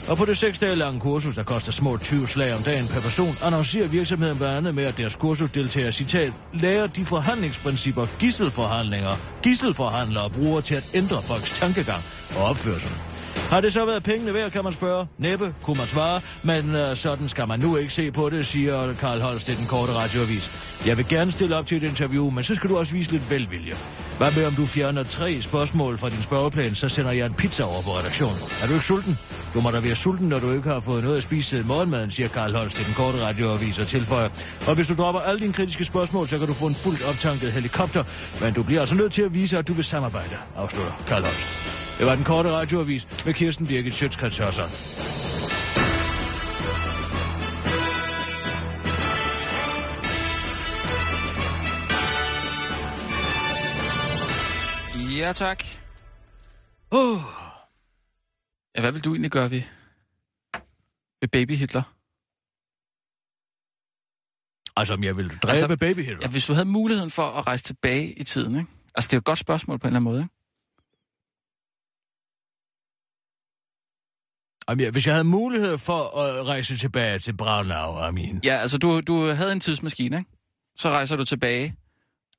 og 0.07 0.17
på 0.17 0.25
det 0.25 0.37
seks 0.37 0.59
dage 0.59 0.75
lange 0.75 0.99
kursus, 0.99 1.35
der 1.35 1.43
koster 1.43 1.71
små 1.71 1.97
20 1.97 2.27
slag 2.27 2.53
om 2.53 2.63
dagen 2.63 2.87
per 2.87 3.01
person, 3.01 3.37
annoncerer 3.43 3.87
virksomheden 3.87 4.37
blandt 4.37 4.57
andet 4.57 4.75
med, 4.75 4.83
at 4.83 4.97
deres 4.97 5.15
kursusdeltagere, 5.15 5.91
citat, 5.91 6.33
lærer 6.53 6.87
de 6.87 7.05
forhandlingsprincipper, 7.05 8.07
gisselforhandlinger, 8.19 9.15
gisselforhandlere 9.43 10.29
bruger 10.29 10.42
til 10.61 10.75
at 10.75 10.83
ændre 10.93 11.21
folks 11.21 11.51
tankegang 11.51 12.03
og 12.37 12.43
opførsel. 12.45 13.12
Har 13.49 13.61
det 13.61 13.73
så 13.73 13.85
været 13.85 14.03
pengene 14.03 14.33
værd, 14.33 14.51
kan 14.51 14.63
man 14.63 14.73
spørge? 14.73 15.07
Næppe, 15.17 15.53
kunne 15.63 15.77
man 15.77 15.87
svare, 15.87 16.21
men 16.43 16.75
øh, 16.75 16.95
sådan 16.95 17.29
skal 17.29 17.47
man 17.47 17.59
nu 17.59 17.77
ikke 17.77 17.93
se 17.93 18.11
på 18.11 18.29
det, 18.29 18.45
siger 18.45 18.93
Karl 18.93 19.21
Holst 19.21 19.49
i 19.49 19.55
den 19.55 19.65
korte 19.65 19.93
radioavis. 19.93 20.51
Jeg 20.85 20.97
vil 20.97 21.07
gerne 21.07 21.31
stille 21.31 21.55
op 21.55 21.65
til 21.65 21.77
et 21.77 21.83
interview, 21.83 22.29
men 22.29 22.43
så 22.43 22.55
skal 22.55 22.69
du 22.69 22.77
også 22.77 22.93
vise 22.93 23.11
lidt 23.11 23.29
velvilje. 23.29 23.73
Hvad 24.17 24.31
med, 24.31 24.45
om 24.45 24.53
du 24.53 24.65
fjerner 24.65 25.03
tre 25.03 25.41
spørgsmål 25.41 25.97
fra 25.97 26.09
din 26.09 26.21
spørgeplan, 26.23 26.75
så 26.75 26.89
sender 26.89 27.11
jeg 27.11 27.25
en 27.25 27.33
pizza 27.33 27.63
over 27.63 27.81
på 27.81 27.89
redaktionen. 27.89 28.37
Er 28.63 28.67
du 28.67 28.73
ikke 28.73 28.85
sulten? 28.85 29.17
Du 29.53 29.61
må 29.61 29.71
da 29.71 29.79
være 29.79 29.95
sulten, 29.95 30.27
når 30.27 30.39
du 30.39 30.51
ikke 30.51 30.69
har 30.69 30.79
fået 30.79 31.03
noget 31.03 31.17
at 31.17 31.23
spise 31.23 31.49
siden 31.49 31.67
morgenmaden, 31.67 32.11
siger 32.11 32.29
Karl 32.29 32.55
Holst 32.55 32.75
til 32.75 32.85
den 32.85 32.93
korte 32.93 33.25
radioavis 33.25 33.79
og 33.79 33.87
tilføjer. 33.87 34.29
Og 34.67 34.75
hvis 34.75 34.87
du 34.87 34.93
dropper 34.93 35.21
alle 35.21 35.39
dine 35.39 35.53
kritiske 35.53 35.83
spørgsmål, 35.83 36.27
så 36.27 36.37
kan 36.37 36.47
du 36.47 36.53
få 36.53 36.65
en 36.67 36.75
fuldt 36.75 37.03
optanket 37.03 37.51
helikopter, 37.51 38.03
men 38.41 38.53
du 38.53 38.63
bliver 38.63 38.79
altså 38.79 38.95
nødt 38.95 39.11
til 39.11 39.21
at 39.21 39.33
vise, 39.33 39.57
at 39.57 39.67
du 39.67 39.73
vil 39.73 39.83
samarbejde, 39.83 40.35
afslutter 40.55 40.93
Karl 41.07 41.23
Holst. 41.23 41.82
Det 41.97 42.05
var 42.05 42.15
den 42.15 42.23
korte 42.23 42.51
radioavis 42.51 43.07
med 43.25 43.33
Kirsten 43.33 43.67
Birgit 43.67 43.93
Schøtzgrads 43.93 44.37
Hørsson. 44.37 44.69
Ja, 55.17 55.31
tak. 55.33 55.63
Uh, 56.91 57.43
Ja, 58.75 58.81
hvad 58.81 58.91
vil 58.91 59.03
du 59.03 59.11
egentlig 59.13 59.31
gøre 59.31 59.49
ved, 59.51 59.61
ved 61.21 61.27
baby 61.27 61.55
Hitler? 61.55 61.83
altså, 64.75 64.93
om 64.93 65.03
jeg 65.03 65.15
vil 65.15 65.29
dræbe 65.29 65.49
altså, 65.49 65.77
baby 65.77 65.99
Hitler. 65.99 66.19
Ja, 66.21 66.27
hvis 66.27 66.45
du 66.45 66.53
havde 66.53 66.65
muligheden 66.65 67.11
for 67.11 67.23
at 67.23 67.47
rejse 67.47 67.63
tilbage 67.63 68.13
i 68.13 68.23
tiden, 68.23 68.55
ikke? 68.55 68.71
Altså, 68.95 69.07
det 69.07 69.13
er 69.13 69.17
jo 69.17 69.19
et 69.19 69.25
godt 69.25 69.39
spørgsmål 69.39 69.79
på 69.79 69.87
en 69.87 69.87
eller 69.87 69.99
anden 69.99 70.11
måde, 70.11 70.19
ikke? 70.19 70.29
Om 74.51 74.52
jeg, 74.52 74.52
hvis 74.91 75.07
jeg 75.07 75.13
havde 75.13 75.23
mulighed 75.23 75.77
for 75.77 76.17
at 76.19 76.45
rejse 76.45 76.77
tilbage 76.77 77.19
til 77.19 77.37
Braunau, 77.37 77.97
Amin. 77.97 78.41
Ja, 78.43 78.55
altså, 78.57 78.77
du, 78.77 79.01
du 79.01 79.25
havde 79.29 79.51
en 79.51 79.59
tidsmaskine, 79.59 80.17
ikke? 80.17 80.29
Så 80.77 80.89
rejser 80.89 81.15
du 81.15 81.25
tilbage, 81.25 81.75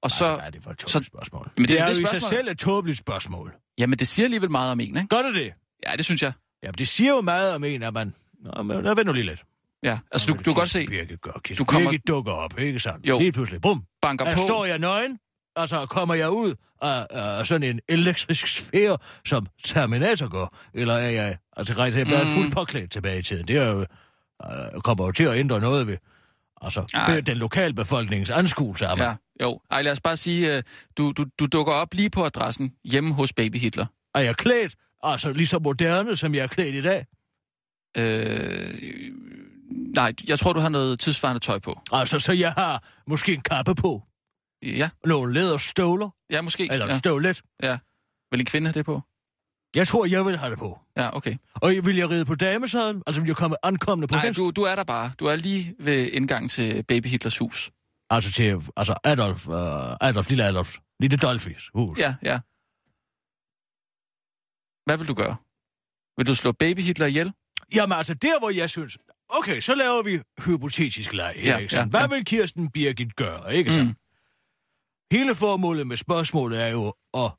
og 0.03 0.11
så... 0.11 0.25
Altså, 0.25 0.47
er 0.47 0.51
det 0.51 0.63
for 0.63 0.71
et 0.71 0.81
så- 0.91 1.03
spørgsmål? 1.03 1.51
Men 1.57 1.63
det, 1.63 1.69
det 1.71 1.81
er 1.81 1.87
det 1.87 1.95
jo 1.97 2.01
i 2.01 2.05
sig 2.05 2.09
spørgsmål. 2.09 2.29
selv 2.31 2.49
et 2.49 2.59
tåbeligt 2.59 2.99
spørgsmål. 2.99 3.55
Jamen, 3.79 3.99
det 3.99 4.09
siger 4.09 4.27
alligevel 4.27 4.51
meget 4.51 4.73
om 4.73 4.81
en, 4.81 4.87
ikke? 4.97 5.07
Gør 5.09 5.23
det 5.23 5.35
det? 5.35 5.53
Ja, 5.87 5.97
det 5.97 6.05
synes 6.05 6.23
jeg. 6.23 6.33
Jamen, 6.63 6.75
det 6.79 6.89
siger 6.89 7.11
jo 7.11 7.21
meget 7.21 7.55
om 7.55 7.65
en, 7.65 7.83
at 7.83 7.95
man... 7.95 8.15
Nå, 8.57 8.63
men 8.63 8.85
vent 8.85 9.07
nu 9.07 9.13
lige 9.13 9.27
lidt. 9.27 9.43
Ja, 9.83 9.99
altså, 10.13 10.27
du, 10.33 10.33
du 10.39 10.43
kan 10.43 10.55
godt 10.55 10.71
se, 10.71 10.87
Birgit 10.87 11.21
gør. 11.23 11.33
Kirsten 11.45 11.57
Du 11.67 11.71
kommer- 11.71 11.91
Birgit 11.91 12.09
dukker 12.09 12.33
op, 12.33 12.59
ikke 12.59 12.81
sandt? 12.81 13.07
Jo. 13.09 13.19
Lige 13.19 13.33
pludselig, 13.33 13.61
bum. 13.63 13.85
banker 14.03 14.25
Der 14.25 14.35
på. 14.35 14.41
står 14.47 14.65
jeg 14.65 14.79
nøgen, 14.79 15.19
og 15.57 15.69
så 15.69 15.87
kommer 15.87 16.15
jeg 16.15 16.31
ud 16.31 16.55
af, 16.83 17.07
af 17.11 17.47
sådan 17.47 17.63
en 17.71 17.81
elektrisk 17.89 18.47
sfære, 18.47 18.99
som 19.27 19.47
Terminator 19.65 20.29
går. 20.29 20.57
Eller 20.75 20.95
er 20.95 21.11
jeg 21.11 21.37
altså 21.57 21.75
til 21.75 21.81
at 22.15 22.27
Mm. 22.27 22.35
fuldt 22.35 22.55
påklædt 22.55 22.91
tilbage 22.91 23.19
i 23.19 23.23
tiden. 23.23 23.49
Det 23.49 23.57
er 23.57 23.67
jo, 23.71 23.81
øh, 24.75 24.81
kommer 24.81 25.05
jo 25.07 25.13
til 25.13 25.25
at 25.25 25.37
ændre 25.37 25.61
noget 25.61 25.87
ved 25.87 25.97
altså, 26.63 26.85
Ej. 26.95 27.21
den 27.21 27.37
lokale 27.37 27.75
befolkningens 27.75 28.31
anskuelse 28.31 28.87
af 28.87 28.97
mig. 28.97 29.17
Ja, 29.41 29.45
jo. 29.45 29.61
Ej, 29.71 29.83
lad 29.83 29.93
os 29.93 30.01
bare 30.01 30.17
sige, 30.17 30.57
øh, 30.57 30.63
du, 30.99 31.13
du, 31.13 31.27
du 31.39 31.47
dukker 31.47 31.73
op 31.73 31.95
lige 31.95 32.11
på 32.11 32.25
adressen 32.25 32.73
hjemme 32.85 33.15
hos 33.15 33.33
baby 33.33 33.57
Hitler. 33.57 33.87
Er 34.15 34.21
jeg 34.21 34.37
klædt, 34.37 34.75
altså 35.03 35.33
lige 35.33 35.47
så 35.47 35.59
moderne, 35.59 36.17
som 36.17 36.35
jeg 36.35 36.43
er 36.43 36.47
klædt 36.47 36.75
i 36.75 36.83
dag? 36.83 37.07
Øh, 37.97 38.75
nej, 39.97 40.13
jeg 40.29 40.39
tror, 40.39 40.53
du 40.53 40.61
har 40.61 40.69
noget 40.69 41.01
tidsvarende 41.01 41.41
tøj 41.41 41.59
på. 41.59 41.81
Altså, 41.93 42.19
så 42.19 42.33
jeg 42.33 42.53
har 42.53 42.85
måske 43.07 43.35
en 43.35 43.41
kappe 43.41 43.75
på, 43.75 44.03
Ja, 44.63 44.91
nogle 45.05 45.35
læderstøvler, 45.35 46.11
ja 46.31 46.43
måske. 46.43 46.69
eller 46.73 46.87
ja. 46.87 46.99
støvlet. 46.99 47.43
Vil 48.31 48.41
en 48.41 48.47
kvinde 48.47 48.67
have 48.69 48.73
det 48.73 48.85
på? 48.85 49.03
Jeg 49.77 49.87
tror, 49.89 50.07
jeg 50.07 50.25
vil 50.25 50.37
have 50.37 50.51
det 50.51 50.59
på. 50.59 50.81
Ja, 50.97 51.17
okay. 51.17 51.37
Og 51.55 51.71
vil 51.85 51.97
jeg 51.97 52.11
ride 52.11 52.25
på 52.25 52.35
damesadlen? 52.35 53.03
Altså, 53.07 53.21
vil 53.23 53.29
jeg 53.29 53.37
komme 53.37 53.57
ankommende 53.63 54.09
på 54.09 54.15
Nej, 54.15 54.27
hest? 54.27 54.37
du, 54.37 54.51
du 54.51 54.63
er 54.63 54.75
der 54.75 54.85
bare. 54.85 55.13
Du 55.21 55.27
er 55.27 55.37
lige 55.37 55.75
ved 55.79 56.11
indgangen 56.13 56.49
til 56.49 56.83
baby 56.89 57.07
Hitlers 57.07 57.39
hus. 57.39 57.71
Altså 58.11 58.33
til 58.33 58.57
altså 58.77 58.95
Adolf, 59.05 59.49
uh, 59.49 59.55
Adolf, 60.01 60.29
lille 60.29 60.45
Adolf, 60.45 60.77
lille 61.01 61.17
Dolphis 61.17 61.71
hus. 61.75 61.99
Ja, 61.99 62.15
ja. 62.23 62.41
Hvad 64.87 64.99
vil 64.99 65.09
du 65.09 65.15
gøre? 65.15 65.37
Vil 66.17 66.27
du 66.27 66.35
slå 66.35 66.53
baby 66.53 66.81
Hitler 66.81 67.07
ihjel? 67.07 67.33
Jamen 67.75 67.99
altså, 67.99 68.15
der 68.15 68.39
hvor 68.39 68.51
jeg 68.51 68.71
synes, 68.71 68.99
okay, 69.29 69.61
så 69.61 69.75
laver 69.75 70.03
vi 70.03 70.21
hypotetisk 70.47 71.13
leg 71.13 71.35
Ja, 71.45 71.57
ikke 71.57 71.77
ja, 71.77 71.87
Hvad 71.87 72.01
ja. 72.01 72.07
vil 72.07 72.25
Kirsten 72.25 72.71
Birgit 72.71 73.17
gøre, 73.17 73.55
ikke 73.55 73.73
sandt? 73.73 73.99
Hele 75.13 75.35
formålet 75.35 75.87
med 75.87 75.97
spørgsmålet 75.97 76.63
er 76.63 76.67
jo 76.69 76.95
at, 77.15 77.33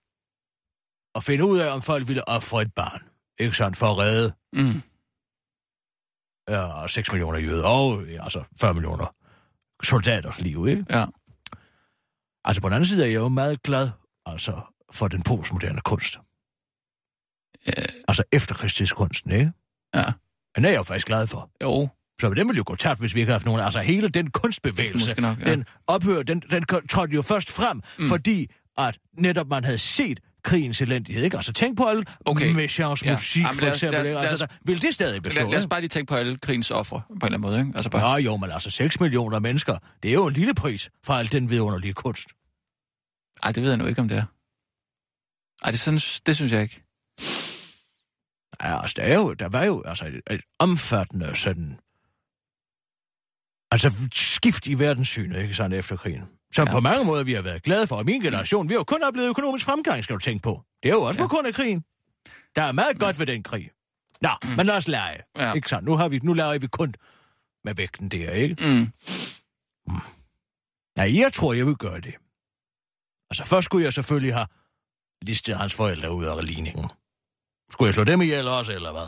at 1.15 1.23
finde 1.23 1.45
ud 1.45 1.59
af, 1.59 1.73
om 1.73 1.81
folk 1.81 2.07
ville 2.07 2.29
ofre 2.29 2.61
et 2.61 2.73
barn, 2.73 3.03
ikke 3.39 3.57
sandt, 3.57 3.77
for 3.77 3.91
at 3.91 3.97
redde 3.97 4.33
Mm. 4.53 4.81
ja, 6.49 6.87
6 6.87 7.11
millioner 7.11 7.39
jøder 7.39 7.67
og 7.67 8.03
ja, 8.05 8.23
altså 8.23 8.43
40 8.59 8.73
millioner 8.73 9.15
soldaters 9.83 10.41
liv, 10.41 10.67
ikke? 10.67 10.85
Ja. 10.89 11.05
Altså 12.43 12.61
på 12.61 12.67
den 12.69 12.73
anden 12.75 12.85
side 12.87 13.03
er 13.03 13.07
jeg 13.07 13.15
jo 13.15 13.27
meget 13.29 13.63
glad 13.63 13.89
altså, 14.25 14.61
for 14.91 15.07
den 15.07 15.23
postmoderne 15.23 15.81
kunst. 15.81 16.17
Øh, 17.67 17.85
Altså 18.07 18.23
efterkrigstidskunsten, 18.31 19.31
ikke? 19.31 19.51
ja. 19.95 20.05
Den 20.55 20.65
er 20.65 20.69
jeg 20.69 20.77
jo 20.77 20.83
faktisk 20.83 21.07
glad 21.07 21.27
for. 21.27 21.51
Jo, 21.63 21.89
Så 22.21 22.29
den 22.29 22.47
ville 22.47 22.57
jo 22.57 22.63
gå 22.67 22.75
tabt, 22.75 22.99
hvis 22.99 23.15
vi 23.15 23.19
ikke 23.19 23.29
havde 23.29 23.35
haft 23.35 23.45
nogen. 23.45 23.61
Altså 23.61 23.79
hele 23.79 24.09
den 24.09 24.29
kunstbevægelse, 24.31 25.21
nok, 25.21 25.39
ja. 25.39 25.51
den 25.51 25.65
ophør, 25.87 26.23
den, 26.23 26.39
den 26.51 26.63
trådte 26.89 27.13
jo 27.15 27.21
først 27.21 27.51
frem, 27.51 27.81
Mm. 27.99 28.07
fordi 28.07 28.51
at 28.77 28.97
netop 29.19 29.47
man 29.47 29.63
havde 29.63 29.77
set 29.77 30.19
krigens 30.43 30.81
elendighed, 30.81 31.23
ikke? 31.23 31.37
Altså 31.37 31.53
tænk 31.53 31.77
på 31.77 31.83
alle 31.85 32.05
Okay. 32.25 32.51
Messiaens 32.53 33.03
Ja. 33.05 33.11
musik, 33.11 33.43
Jamen, 33.43 33.55
for 33.55 33.65
eksempel, 33.65 33.93
lad 33.93 34.05
ikke? 34.05 34.13
lad 34.13 34.21
Altså, 34.29 34.45
der, 34.45 34.55
vil 34.65 34.81
det 34.81 34.93
stadig 34.93 35.23
bestå, 35.23 35.39
lad, 35.41 35.49
lad 35.49 35.57
os 35.59 35.67
bare 35.67 35.79
lige 35.81 35.89
tænke 35.89 36.09
på 36.09 36.15
alle 36.15 36.37
krigens 36.37 36.71
ofre, 36.71 37.01
på 37.07 37.13
en 37.13 37.17
eller 37.17 37.25
anden 37.27 37.41
måde, 37.41 37.59
ikke? 37.59 37.71
Altså 37.75 37.89
bare... 37.89 38.09
Ja, 38.11 38.17
jo, 38.17 38.37
men 38.37 38.51
altså 38.51 38.69
6 38.69 38.99
millioner 38.99 39.39
mennesker, 39.39 39.77
det 40.03 40.09
er 40.09 40.13
jo 40.13 40.27
en 40.27 40.33
lille 40.33 40.53
pris 40.53 40.89
for 41.05 41.13
al 41.13 41.31
den 41.31 41.49
vidunderlige 41.49 41.93
kunst. 41.93 42.27
Ej, 43.43 43.51
det 43.51 43.63
ved 43.63 43.69
jeg 43.69 43.77
nu 43.77 43.85
ikke, 43.85 44.01
om 44.01 44.07
det 44.09 44.17
er. 44.17 44.23
Ej, 45.65 45.71
det, 45.71 45.79
sådan, 45.79 45.99
det 46.25 46.35
synes 46.35 46.51
jeg 46.51 46.61
ikke. 46.61 46.81
Ja, 48.63 48.81
altså, 48.81 48.93
der, 48.97 49.03
er 49.03 49.15
jo, 49.15 49.33
der 49.33 49.49
var 49.49 49.63
jo 49.63 49.83
altså 49.85 50.05
et, 50.05 50.21
et 50.31 50.41
omfattende 50.59 51.35
sådan... 51.35 51.79
Altså, 53.71 54.09
skift 54.13 54.67
i 54.67 54.79
verdenssynet, 54.79 55.41
ikke 55.41 55.53
sådan, 55.53 55.73
efter 55.73 55.95
krigen. 55.97 56.23
Som 56.53 56.63
Ja. 56.67 56.71
ja. 56.71 56.75
på 56.75 56.79
mange 56.79 57.05
måder 57.05 57.23
vi 57.23 57.33
har 57.33 57.41
været 57.41 57.63
glade 57.63 57.87
for. 57.87 57.95
Og 57.95 58.05
min 58.05 58.21
generation, 58.21 58.69
vi 58.69 58.73
har 58.73 58.79
jo 58.79 58.83
kun 58.83 59.03
oplevet 59.03 59.29
økonomisk 59.29 59.65
fremgang, 59.65 60.03
skal 60.03 60.13
du 60.13 60.19
tænke 60.19 60.41
på. 60.43 60.61
Det 60.83 60.89
er 60.89 60.93
jo 60.93 61.01
også 61.01 61.19
Ja. 61.19 61.23
ja. 61.23 61.27
på 61.27 61.35
grund 61.35 61.47
af 61.47 61.53
krigen. 61.53 61.83
Der 62.55 62.61
er 62.61 62.71
meget 62.71 62.99
godt 62.99 63.19
ved 63.19 63.25
den 63.25 63.43
krig. 63.43 63.69
Nå, 64.21 64.29
mm. 64.43 64.49
men 64.49 64.65
lad 64.65 64.75
os 64.75 64.87
lege. 64.87 65.21
Ja. 65.35 65.47
Ja. 65.47 65.53
Ikke 65.53 65.69
sandt? 65.69 65.85
Nu, 65.85 65.95
har 65.95 66.07
vi, 66.09 66.19
nu 66.23 66.33
laver 66.33 66.57
vi 66.57 66.67
kun 66.67 66.93
med 67.63 67.75
vægten 67.75 68.09
der, 68.09 68.31
ikke? 68.31 68.55
Mm. 68.67 68.87
Nej, 70.97 71.19
jeg 71.19 71.33
tror, 71.33 71.53
jeg 71.53 71.65
vil 71.65 71.75
gøre 71.75 71.99
det. 72.01 72.15
Altså, 73.29 73.45
først 73.45 73.65
skulle 73.65 73.85
jeg 73.85 73.93
selvfølgelig 73.93 74.33
have 74.33 74.47
listet 75.21 75.57
hans 75.57 75.73
forældre 75.73 76.13
ud 76.13 76.25
af 76.25 76.45
ligningen. 76.45 76.89
Skulle 77.71 77.87
jeg 77.87 77.93
slå 77.93 78.03
dem 78.03 78.21
ihjel 78.21 78.47
også, 78.47 78.71
eller 78.73 78.91
hvad? 78.91 79.07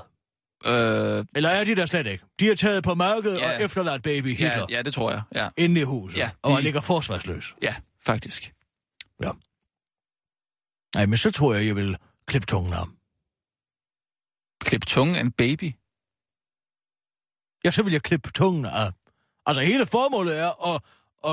Øh, 0.65 1.25
Eller 1.35 1.49
er 1.49 1.63
de 1.63 1.75
der 1.75 1.85
slet 1.85 2.07
ikke? 2.07 2.23
De 2.39 2.49
er 2.51 2.55
taget 2.55 2.83
på 2.83 2.93
markedet 2.93 3.39
Ja. 3.39 3.49
ja. 3.49 3.55
og 3.57 3.63
efterladt 3.63 4.03
baby 4.03 4.27
Hitler 4.27 4.47
ja, 4.47 4.57
ja. 4.59 4.65
ja, 4.69 4.81
det 4.81 4.93
tror 4.93 5.11
jeg. 5.11 5.21
Ja, 5.35 5.49
inde 5.57 5.81
i 5.81 5.83
huset, 5.83 6.17
Ja, 6.17 6.23
ja, 6.23 6.29
og 6.41 6.49
de- 6.49 6.53
han 6.55 6.63
ligger 6.63 6.81
forsvarsløs. 6.81 7.55
ja 7.61 7.75
faktisk. 8.05 8.53
Nej, 10.95 11.05
men 11.05 11.17
så 11.17 11.31
tror 11.31 11.53
jeg, 11.55 11.65
jeg 11.67 11.75
vil 11.75 11.97
klippe 12.27 12.45
tungen 12.45 12.73
af 12.73 12.79
ham. 12.79 12.97
Klip 14.63 14.85
tungen 14.85 15.15
af 15.15 15.21
en 15.21 15.31
baby. 15.31 15.71
Ja, 17.65 17.71
så 17.71 17.83
vil 17.83 17.91
jeg 17.93 18.01
klippe 18.01 18.29
tungen 18.31 18.65
af 18.65 18.91
Altså, 19.45 19.61
hele 19.61 19.85
formålet 19.85 20.39
er 20.39 20.73
at, 20.75 20.81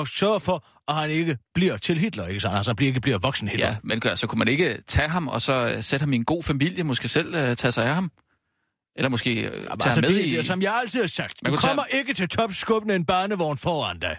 at 0.00 0.08
sørge 0.08 0.40
for, 0.40 0.66
at 0.88 0.94
han 0.94 1.10
ikke 1.10 1.38
bliver 1.54 1.76
til 1.76 1.98
Hitler, 1.98 2.26
ikke 2.26 2.40
sant? 2.40 2.54
Altså, 2.56 2.74
han 2.78 2.86
ikke 2.86 3.00
bliver 3.00 3.18
voksen 3.18 3.48
Hitler. 3.48 3.66
Ja, 3.66 3.76
men 3.82 4.02
altså, 4.04 4.26
kunne 4.26 4.38
man 4.38 4.48
ikke 4.48 4.82
tage 4.86 5.08
ham, 5.08 5.28
og 5.28 5.42
så 5.42 5.52
øh, 5.76 5.82
sætte 5.82 6.02
ham 6.02 6.12
i 6.12 6.16
en 6.16 6.24
god 6.24 6.42
familie, 6.42 6.84
måske 6.84 7.08
selv 7.08 7.28
uh, 7.50 7.54
tage 7.54 7.72
sig 7.72 7.86
af 7.86 7.94
ham? 7.94 8.10
Eller 8.96 9.08
måske 9.08 9.34
tage 9.34 9.44
Jamen, 9.54 9.68
ham 9.68 9.78
altså, 9.84 10.00
med 10.00 10.08
det, 10.08 10.24
i... 10.26 10.36
det, 10.36 10.46
som 10.46 10.62
jeg 10.62 10.74
altid 10.74 11.00
har 11.00 11.06
sagt, 11.06 11.42
Man 11.42 11.50
du 11.52 11.56
kunne 11.56 11.60
tage- 11.62 11.68
kommer 11.70 11.84
ikke 11.84 12.14
til 12.14 12.28
top 12.28 12.52
skubbende 12.52 12.94
en 12.94 13.06
barnevogn 13.06 13.58
foran 13.58 13.98
dig. 13.98 14.18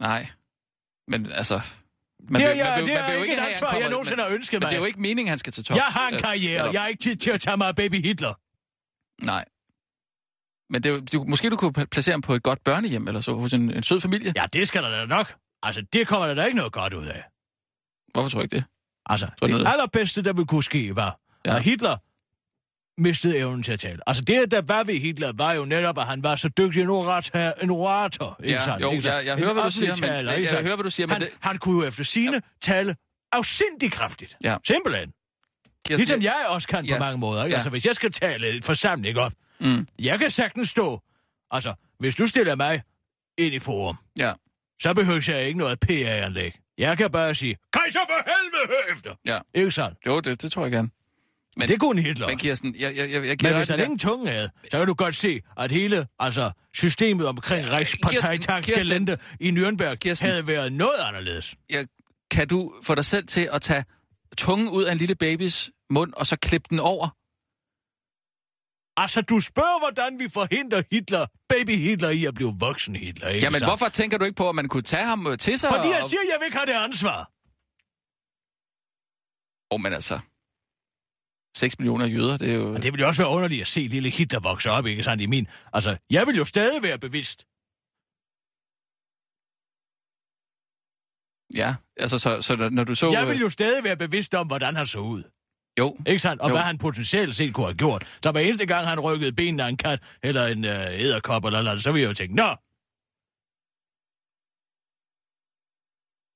Nej. 0.00 0.26
Men 1.08 1.32
altså, 1.32 1.54
Man 1.54 2.40
det 2.40 2.44
er, 2.44 2.48
vil- 2.48 2.56
man 2.56 2.66
jeg, 2.66 2.76
vil- 2.78 2.86
det 2.86 2.94
man 2.94 3.04
vil 3.04 3.10
er 3.12 3.16
jo 3.16 3.22
ikke 3.22 3.34
et 3.34 3.38
ansvar, 3.38 3.66
jeg 3.66 3.74
kommer- 3.74 3.90
nogensinde 3.90 4.22
har 4.22 4.30
ønsket 4.30 4.56
Men 4.60 4.64
mig. 4.64 4.70
det 4.70 4.76
er 4.76 4.80
jo 4.80 4.86
ikke 4.86 5.00
meningen, 5.00 5.28
han 5.28 5.38
skal 5.38 5.52
til 5.52 5.64
tops. 5.64 5.76
Jeg 5.76 5.84
har 5.84 6.08
en 6.08 6.14
Øh, 6.14 6.20
karriere, 6.20 6.58
eller- 6.58 6.72
jeg 6.72 6.80
har 6.80 6.88
ikke 6.88 7.02
tid 7.02 7.16
til 7.16 7.30
at 7.30 7.40
tage 7.40 7.56
mig 7.56 7.68
af 7.68 7.76
baby 7.76 8.02
Hitler. 8.02 8.34
Nej. 9.26 9.44
Men 10.70 10.82
det 10.82 11.12
du, 11.12 11.24
måske 11.24 11.50
du 11.50 11.56
kunne 11.56 11.72
pla- 11.78 11.84
placere 11.84 12.12
ham 12.12 12.20
på 12.22 12.34
et 12.34 12.42
godt 12.42 12.64
børnehjem, 12.64 13.08
eller 13.08 13.20
så 13.20 13.34
hos 13.34 13.52
en, 13.52 13.70
en 13.70 13.82
sød 13.82 14.00
familie. 14.00 14.32
Ja, 14.36 14.46
det 14.52 14.68
skal 14.68 14.82
der 14.82 14.90
da 14.90 15.04
nok. 15.04 15.34
Altså, 15.62 15.82
det 15.92 16.06
kommer 16.08 16.26
der 16.26 16.34
da 16.34 16.44
ikke 16.44 16.56
noget 16.56 16.72
godt 16.72 16.94
ud 16.94 17.06
af. 17.06 17.24
Hvorfor 18.12 18.28
tror 18.28 18.38
du 18.38 18.42
ikke 18.42 18.56
det? 18.56 18.64
Altså, 19.06 19.26
Sådan 19.26 19.38
det 19.42 19.50
noget. 19.50 19.72
allerbedste, 19.72 20.22
der 20.24 20.32
ville 20.32 20.46
kunne 20.46 20.64
ske, 20.64 20.96
var, 20.96 21.20
ja. 21.46 21.56
at 21.56 21.62
Hitler 21.62 21.96
mistede 22.98 23.38
evnen 23.38 23.62
til 23.62 23.72
at 23.72 23.80
tale. 23.80 23.98
Altså, 24.06 24.24
det, 24.24 24.50
der 24.50 24.62
var 24.62 24.84
ved 24.84 24.94
Hitler, 24.94 25.32
var 25.34 25.52
jo 25.52 25.64
netop, 25.64 25.98
at 25.98 26.06
han 26.06 26.22
var 26.22 26.36
så 26.36 26.48
dygtig 26.48 26.82
en 26.82 26.88
orator. 26.88 27.38
En 27.62 27.70
orator 27.70 28.36
ikke 28.42 28.54
Ja, 28.54 28.64
sandt, 28.64 28.82
jo, 28.82 28.90
ikke 28.90 29.08
jeg- 29.08 29.26
jeg 29.26 29.36
hører, 29.38 29.52
hvad 29.52 29.62
du 29.62 29.70
siger, 29.70 29.88
men- 29.88 29.96
taler, 29.96 30.14
jeg- 30.32 30.38
ikke 30.38 30.46
jeg 30.46 30.48
sandt? 30.50 30.64
hører, 30.66 30.76
hvad 30.76 30.84
du 30.84 30.90
siger, 30.90 31.06
men 31.06 31.12
han, 31.12 31.20
det- 31.20 31.30
han 31.40 31.58
kunne 31.58 31.82
jo 31.82 31.88
efter 31.88 32.04
sine 32.04 32.42
tale 32.60 32.96
afsindig 33.32 33.92
kraftigt. 33.92 34.36
Ja. 34.44 34.56
Simpelthen. 34.66 35.12
Kirsten, 35.86 35.98
Ligesom 35.98 36.22
jeg 36.22 36.44
også 36.48 36.68
kan 36.68 36.84
Ja. 36.84 36.94
på 36.94 36.98
mange 36.98 37.18
måder. 37.18 37.44
Ikke? 37.44 37.52
Ja. 37.52 37.56
Altså, 37.56 37.70
hvis 37.70 37.86
jeg 37.86 37.94
skal 37.94 38.12
tale 38.12 38.56
en 38.56 38.62
forsamling 38.62 39.18
op, 39.18 39.32
Mm, 39.60 39.86
jeg 39.98 40.18
kan 40.18 40.30
sagtens 40.30 40.68
stå. 40.70 41.00
Altså, 41.50 41.74
hvis 41.98 42.14
du 42.14 42.26
stiller 42.26 42.54
mig 42.56 42.82
ind 43.38 43.54
i 43.54 43.58
forum, 43.58 43.96
ja, 44.18 44.32
så 44.82 44.94
behøver 44.94 45.24
jeg 45.28 45.46
ikke 45.46 45.58
noget 45.58 45.80
PA-anlæg. 45.80 46.58
Jeg 46.78 46.98
kan 46.98 47.10
bare 47.10 47.34
sige, 47.34 47.56
så 47.74 47.98
for 48.08 48.30
helvede 48.30 48.92
efter? 48.92 49.14
ja. 49.24 49.38
Ikke 49.54 49.70
sandt? 49.70 49.98
Jo, 50.06 50.20
det, 50.20 50.42
det 50.42 50.52
tror 50.52 50.62
jeg 50.62 50.72
gerne. 50.72 50.90
Men- 51.56 51.68
det 51.68 51.80
kunne 51.80 52.00
en 52.00 52.06
Hitler. 52.06 52.28
Men 52.28 52.38
Kirsten, 52.38 52.74
jeg, 52.78 52.96
jeg, 52.96 53.10
jeg, 53.10 53.24
jeg 53.26 53.36
Men 53.42 53.56
hvis 53.56 53.70
er 53.70 53.76
ingen 53.76 53.98
tunge 53.98 54.30
havde, 54.30 54.50
så 54.70 54.78
kan 54.78 54.86
du 54.86 54.94
godt 54.94 55.14
se, 55.14 55.40
at 55.58 55.72
hele 55.72 56.06
altså, 56.18 56.50
systemet 56.74 57.26
omkring 57.26 57.70
Reichsparteitags 57.70 58.66
Kirsten- 58.66 58.88
gelente 58.88 59.18
i 59.40 59.50
Nürnberg 59.50 59.94
Kirsten. 59.94 60.28
havde 60.28 60.46
været 60.46 60.72
noget 60.72 60.98
anderledes. 61.08 61.54
jeg, 61.70 61.86
kan 62.30 62.48
du 62.48 62.74
få 62.82 62.94
dig 62.94 63.04
selv 63.04 63.26
til 63.26 63.48
at 63.52 63.62
tage 63.62 63.84
tungen 64.36 64.68
ud 64.68 64.84
af 64.84 64.92
en 64.92 64.98
lille 64.98 65.14
babys 65.14 65.70
mund, 65.90 66.12
og 66.16 66.26
så 66.26 66.36
klippe 66.36 66.66
den 66.70 66.78
over? 66.80 67.08
Altså, 68.96 69.20
du 69.20 69.40
spørger, 69.40 69.78
hvordan 69.78 70.18
vi 70.18 70.28
forhindrer 70.28 70.82
Hitler, 70.92 71.26
baby 71.48 71.76
Hitler, 71.78 72.08
i 72.10 72.24
at 72.24 72.34
blive 72.34 72.54
voksen 72.60 72.96
Hitler, 72.96 73.28
ikke 73.28 73.44
Jamen, 73.44 73.60
sandt? 73.60 73.70
hvorfor 73.70 73.88
tænker 73.88 74.18
du 74.18 74.24
ikke 74.24 74.36
på, 74.36 74.48
at 74.48 74.54
man 74.54 74.68
kunne 74.68 74.82
tage 74.82 75.04
ham 75.04 75.26
øh, 75.26 75.38
til 75.38 75.58
sig? 75.58 75.70
Fordi 75.70 75.88
jeg 75.88 76.00
og... 76.02 76.10
siger, 76.10 76.20
at 76.20 76.26
jeg 76.32 76.36
vil 76.40 76.44
ikke 76.46 76.56
have 76.56 76.66
det 76.66 76.72
ansvar. 76.88 77.18
Åh, 79.70 79.74
oh, 79.76 79.80
men 79.80 79.92
altså... 79.92 80.18
6 81.56 81.78
millioner 81.78 82.06
jøder, 82.06 82.36
det 82.36 82.50
er 82.50 82.54
jo... 82.54 82.74
Og 82.74 82.82
det 82.82 82.92
ville 82.92 83.02
jo 83.02 83.06
også 83.08 83.22
være 83.22 83.30
underligt 83.30 83.60
at 83.62 83.68
se 83.68 83.80
lille 83.80 84.10
Hitler 84.10 84.40
vokse 84.40 84.70
op, 84.70 84.86
ikke 84.86 85.02
sandt, 85.02 85.22
i 85.22 85.26
min... 85.26 85.46
Altså, 85.72 85.96
jeg 86.10 86.26
vil 86.26 86.36
jo 86.36 86.44
stadig 86.44 86.82
være 86.82 86.98
bevidst. 86.98 87.46
Ja, 91.56 91.74
altså, 91.96 92.18
så, 92.18 92.42
så 92.42 92.68
når- 92.70 92.84
du 92.84 92.94
så... 92.94 93.10
Jeg 93.10 93.26
vil 93.26 93.38
jo 93.40 93.48
stadig 93.50 93.84
være 93.84 93.96
bevidst 93.96 94.34
om, 94.34 94.46
hvordan 94.46 94.76
han 94.76 94.86
så 94.86 94.98
ud. 94.98 95.22
Jo, 95.78 95.96
Ikke 96.06 96.18
sandt? 96.18 96.42
Og 96.42 96.48
Jo. 96.48 96.54
hvad 96.54 96.62
han 96.62 96.78
potentielt 96.78 97.36
set 97.36 97.54
kunne 97.54 97.66
have 97.66 97.74
gjort. 97.76 98.18
Så 98.22 98.32
hver 98.32 98.40
eneste 98.40 98.66
gang, 98.66 98.86
han 98.86 99.00
rykkede 99.00 99.32
benene 99.32 99.62
af 99.64 99.68
en 99.68 99.76
kat, 99.76 100.02
eller 100.22 100.46
en 100.46 100.64
øh, 100.64 101.00
æderkop, 101.00 101.44
eller 101.44 101.62
noget, 101.62 101.82
så 101.82 101.92
ville 101.92 102.02
jeg 102.02 102.08
jo 102.08 102.14
tænke, 102.14 102.34
nå, 102.34 102.48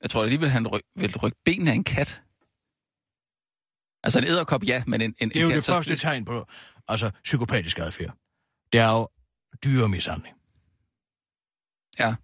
jeg 0.02 0.10
tror 0.10 0.22
alligevel, 0.22 0.48
han 0.48 0.66
ryk, 0.68 0.82
vil 0.94 1.18
rykke 1.18 1.38
benene 1.44 1.70
af 1.70 1.74
en 1.74 1.84
kat. 1.84 2.22
Altså 4.06 4.18
en 4.18 4.24
æderkop, 4.24 4.62
ja, 4.64 4.82
men 4.86 5.00
en, 5.00 5.14
en, 5.18 5.28
det 5.28 5.36
er 5.36 5.40
jo 5.40 5.46
en 5.46 5.52
kat, 5.54 5.66
det 5.66 5.74
første 5.74 5.96
tegn 5.96 6.24
på 6.24 6.46
altså, 6.88 7.10
psykopatisk 7.24 7.78
adfærd. 7.78 8.14
Det 8.72 8.80
er 8.80 8.90
jo 8.90 9.08
dyremishandling. 9.64 10.34
Ja. 11.98 12.14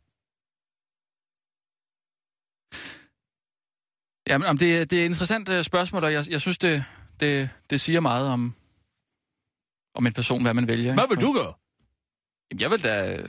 Jamen, 4.29 4.49
om 4.49 4.59
det, 4.59 4.91
det 4.91 5.01
er 5.01 5.03
et 5.05 5.09
interessant 5.09 5.49
øh, 5.49 5.65
spørgsmål, 5.65 6.05
og 6.05 6.13
jeg, 6.13 6.25
jeg 6.31 6.41
synes, 6.41 6.59
det, 6.59 6.85
det, 7.21 7.51
det 7.71 7.81
siger 7.81 8.01
meget 8.01 8.29
om, 8.29 8.55
om 9.95 10.07
en 10.07 10.13
person, 10.13 10.43
hvad 10.43 10.55
man 10.55 10.69
vælger. 10.69 10.95
Hvad 10.95 11.09
vil 11.09 11.21
du 11.21 11.33
gøre? 11.33 11.55
Jamen, 12.51 12.61
Jeg 12.61 12.71
vil 12.71 12.83
da 12.85 13.17
øh, 13.17 13.29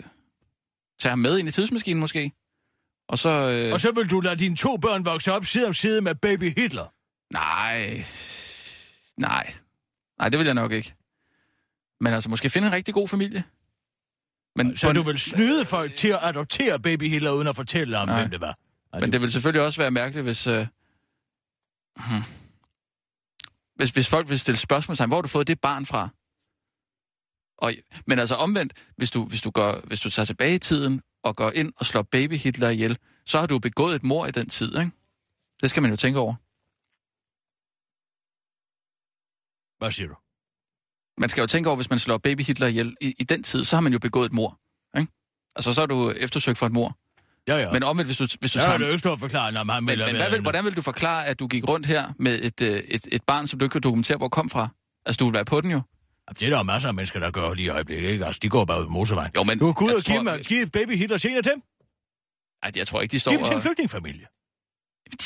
tage 0.99 1.09
ham 1.09 1.19
med 1.19 1.37
ind 1.39 1.47
i 1.47 1.51
tidsmaskinen, 1.51 1.99
måske. 1.99 2.31
Og 3.07 3.17
så... 3.17 3.29
Øh, 3.29 3.73
Og 3.73 3.79
så 3.79 3.91
vil 3.91 4.09
du 4.09 4.19
lade 4.19 4.35
dine 4.35 4.55
to 4.55 4.77
børn 4.77 5.05
vokse 5.05 5.31
op 5.33 5.45
side 5.45 5.67
om 5.67 5.73
side 5.73 6.01
med 6.01 6.15
baby 6.15 6.53
Hitler. 6.59 6.87
Nej. 7.33 8.03
Nej. 9.19 9.53
Nej, 10.19 10.29
det 10.29 10.39
vil 10.39 10.45
jeg 10.45 10.53
nok 10.53 10.71
ikke. 10.71 10.95
Men 12.01 12.13
altså, 12.13 12.29
måske 12.29 12.49
finde 12.49 12.67
en 12.67 12.73
rigtig 12.73 12.93
god 12.93 13.07
familie. 13.07 13.43
Men, 14.55 14.77
Så 14.77 14.89
en- 14.89 14.95
du 14.95 15.01
vil 15.01 15.19
snyde 15.19 15.65
folk 15.65 15.95
til 15.95 16.07
at 16.07 16.19
adoptere 16.21 16.79
baby 16.79 17.09
Hitler, 17.09 17.31
uden 17.31 17.47
at 17.47 17.55
fortælle 17.55 17.97
om, 17.97 18.07
Nej. 18.07 18.19
hvem 18.19 18.29
det 18.31 18.41
var. 18.41 18.57
Men 18.99 19.11
det 19.11 19.21
vil 19.21 19.31
selvfølgelig 19.31 19.61
også 19.61 19.81
være 19.81 19.91
mærkeligt, 19.91 20.23
hvis... 20.23 20.47
Øh, 20.47 20.67
hmm. 21.97 22.21
hvis, 23.75 23.89
hvis 23.89 24.09
folk 24.09 24.29
vil 24.29 24.39
stille 24.39 24.57
spørgsmål 24.57 25.07
hvor 25.07 25.17
har 25.17 25.21
du 25.21 25.27
fået 25.27 25.47
det 25.47 25.61
barn 25.61 25.85
fra? 25.85 26.09
Og, 27.57 27.73
men 28.07 28.19
altså 28.19 28.35
omvendt, 28.35 28.73
hvis 28.97 29.11
du, 29.11 29.25
hvis, 29.25 29.41
du 29.41 29.51
går, 29.51 29.81
hvis 29.87 30.01
du 30.01 30.09
tager 30.09 30.25
tilbage 30.25 30.55
i 30.55 30.59
tiden 30.59 31.01
og 31.23 31.35
går 31.35 31.51
ind 31.51 31.73
og 31.77 31.85
slår 31.85 32.01
baby 32.01 32.37
Hitler 32.37 32.69
ihjel, 32.69 32.97
så 33.25 33.39
har 33.39 33.45
du 33.47 33.59
begået 33.59 33.95
et 33.95 34.03
mor 34.03 34.25
i 34.25 34.31
den 34.31 34.49
tid, 34.49 34.77
ikke? 34.79 34.91
Det 35.61 35.69
skal 35.69 35.81
man 35.81 35.91
jo 35.91 35.97
tænke 35.97 36.19
over. 36.19 36.35
Hvad 39.83 39.91
siger 39.91 40.07
du? 40.07 40.15
Man 41.17 41.29
skal 41.29 41.41
jo 41.41 41.47
tænke 41.47 41.69
over, 41.69 41.75
hvis 41.75 41.89
man 41.89 41.99
slår 41.99 42.17
baby 42.17 42.41
Hitler 42.41 42.67
ihjel 42.67 42.95
i, 43.01 43.15
i 43.19 43.23
den 43.23 43.43
tid, 43.43 43.63
så 43.63 43.75
har 43.75 43.81
man 43.81 43.93
jo 43.93 43.99
begået 43.99 44.25
et 44.25 44.33
mor, 44.33 44.59
ikke? 44.99 45.11
Altså, 45.55 45.73
så 45.73 45.81
er 45.81 45.85
du 45.85 46.09
eftersøgt 46.11 46.57
for 46.57 46.65
et 46.65 46.71
mor. 46.71 46.97
Ja, 47.47 47.57
ja. 47.57 47.71
Men 47.71 47.83
omvendt, 47.83 48.07
hvis 48.07 48.17
du, 48.17 48.27
hvis 48.39 48.51
du 48.51 48.59
jeg 48.59 48.67
tager... 48.67 48.91
lyst 48.93 49.01
til 49.03 49.09
at 49.09 49.19
forklare, 49.19 49.59
om 49.59 49.69
han 49.69 49.83
Men, 49.83 49.99
men 49.99 50.15
hvad 50.15 50.29
vil, 50.29 50.41
hvordan 50.41 50.65
vil 50.65 50.75
du 50.75 50.81
forklare, 50.81 51.25
at 51.25 51.39
du 51.39 51.47
gik 51.47 51.67
rundt 51.67 51.85
her 51.85 52.13
med 52.19 52.39
et, 52.43 52.61
øh, 52.61 52.69
et, 52.87 53.07
et 53.11 53.23
barn, 53.23 53.47
som 53.47 53.59
du 53.59 53.65
ikke 53.65 53.73
kan 53.73 53.81
dokumentere, 53.81 54.17
hvor 54.17 54.29
kom 54.29 54.49
fra? 54.49 54.67
Altså, 55.05 55.19
du 55.19 55.25
vil 55.25 55.33
være 55.33 55.45
på 55.45 55.61
den 55.61 55.71
jo. 55.71 55.81
Jamen, 56.27 56.35
Det 56.39 56.45
er 56.45 56.49
der 56.49 56.57
jo 56.57 56.63
masser 56.63 56.89
af 56.89 56.93
mennesker, 56.93 57.19
der 57.19 57.31
gør 57.31 57.53
lige 57.53 57.65
i 57.65 57.69
øjeblikket, 57.69 58.09
ikke? 58.09 58.25
Altså, 58.25 58.39
de 58.43 58.49
går 58.49 58.65
bare 58.65 58.79
ud 58.81 58.85
på 58.85 58.91
motorvejen. 58.91 59.31
Jo, 59.35 59.43
men... 59.43 59.59
Du 59.59 59.73
kan 59.73 59.87
ud 59.87 59.93
og 59.93 60.01
give, 60.01 60.17
tror- 60.23 60.43
give 60.43 60.67
baby 60.69 60.97
Hitler 60.97 61.17
til 61.17 61.31
en 61.31 61.37
af 61.37 61.43
dem. 61.43 61.61
Ej, 62.63 62.71
jeg 62.75 62.87
tror 62.87 63.01
ikke, 63.01 63.11
de 63.11 63.19
står 63.19 63.31
Giv 63.31 63.37
dem 63.37 63.45
til 63.45 63.51
en 63.51 63.57
og... 63.57 63.61
flygtningefamilie. 63.61 64.25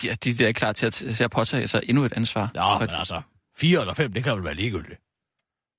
De, 0.02 0.10
er- 0.10 0.16
de, 0.16 0.34
de 0.34 0.46
er 0.46 0.52
klar 0.52 0.74
til 0.74 0.86
at, 0.86 0.94
til 0.94 1.24
at 1.24 1.32
påtage 1.32 1.68
sig 1.68 1.82
endnu 1.84 2.06
et 2.06 2.14
ansvar. 2.14 2.52
Ja, 2.56 2.80
men 2.80 2.90
altså, 2.90 3.22
fire 3.60 3.80
eller 3.82 3.94
fem, 3.94 4.14
det 4.14 4.24
kan 4.24 4.36
vel 4.36 4.44
være 4.44 4.54
ligegyldigt. 4.54 5.00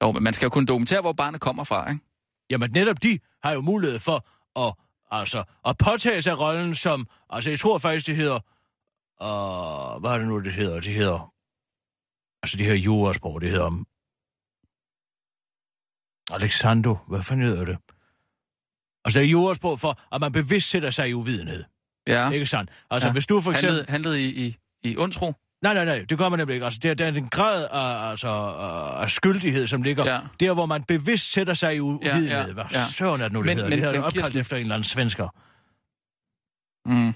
Jo, 0.02 0.12
men 0.12 0.22
man 0.22 0.32
skal 0.32 0.46
jo 0.46 0.50
kunne 0.50 0.66
dokumentere, 0.66 1.00
hvor 1.00 1.12
barnet 1.12 1.40
kommer 1.40 1.64
fra, 1.64 1.90
ikke? 1.90 2.00
Jamen 2.50 2.70
netop 2.70 3.02
de 3.02 3.18
har 3.42 3.52
jo 3.52 3.60
mulighed 3.60 3.98
for 3.98 4.26
at, 4.66 4.74
altså, 5.10 5.44
at 5.66 5.76
påtage 5.78 6.22
sig 6.22 6.38
rollen 6.38 6.74
som, 6.74 7.06
altså 7.30 7.50
jeg 7.50 7.58
tror 7.58 7.78
faktisk, 7.78 8.06
det 8.06 8.16
hedder, 8.16 8.40
uh, 9.22 10.00
hvad 10.00 10.10
er 10.10 10.18
det 10.18 10.28
nu, 10.28 10.40
det 10.40 10.52
hedder? 10.52 10.80
Det 10.80 10.94
hedder, 10.94 11.32
altså 12.42 12.56
det 12.56 12.66
her 12.66 12.74
jurasprog, 12.74 13.40
det 13.40 13.50
hedder 13.50 13.84
Alexandro, 16.30 16.96
hvad 17.08 17.22
fanden 17.22 17.46
hedder 17.46 17.64
det? 17.64 17.78
Altså 19.04 19.20
det 19.20 19.26
jurasprog 19.26 19.80
for, 19.80 20.00
at 20.14 20.20
man 20.20 20.32
bevidst 20.32 20.70
sætter 20.70 20.90
sig 20.90 21.08
i 21.08 21.12
uvidenhed. 21.14 21.64
Ja. 22.06 22.30
Ikke 22.30 22.46
sandt? 22.46 22.70
Altså 22.90 23.08
Ja. 23.08 23.12
hvis 23.12 23.26
du 23.26 23.40
for 23.40 23.50
eksempel... 23.50 23.86
Handlede, 23.88 23.90
handlede 23.90 24.22
i, 24.24 24.46
i, 24.46 24.56
i 24.90 24.96
ondtro? 24.96 25.32
Nej, 25.62 25.74
nej, 25.74 25.84
nej, 25.84 26.04
det 26.08 26.18
gør 26.18 26.28
man 26.28 26.38
nemlig 26.38 26.54
ikke. 26.54 26.64
Altså, 26.66 26.80
der 26.94 27.04
er 27.04 27.12
en 27.12 27.28
grad 27.28 27.64
af, 27.70 28.10
altså, 28.10 28.28
af- 28.28 29.10
skyldighed, 29.10 29.66
som 29.66 29.82
ligger 29.82 30.04
Ja. 30.04 30.14
ja. 30.14 30.20
der, 30.40 30.54
hvor 30.54 30.66
man 30.66 30.84
bevidst 30.84 31.32
sætter 31.32 31.54
sig 31.54 31.76
i 31.76 31.80
uvidenhed. 31.80 32.24
Ja, 32.26 32.34
Ja, 32.34 32.40
ja, 32.40 32.46
ja, 32.46 32.52
Hvad 32.52 32.64
ja. 32.72 32.78
ja. 32.80 32.86
søren 32.90 33.20
er 33.20 33.24
det 33.24 33.32
nu, 33.32 33.38
det 33.38 33.46
Men- 33.46 33.56
hedder? 33.56 33.68
men- 33.70 33.72
det 33.72 33.78
hedder 33.78 33.92
men 33.92 34.00
det 34.00 34.06
opkaldt 34.06 34.26
Kirsten- 34.26 34.40
efter 34.40 34.56
en 34.56 34.60
eller 34.62 34.74
anden 34.74 34.84
svensker. 34.84 35.28
Mm. 36.88 37.14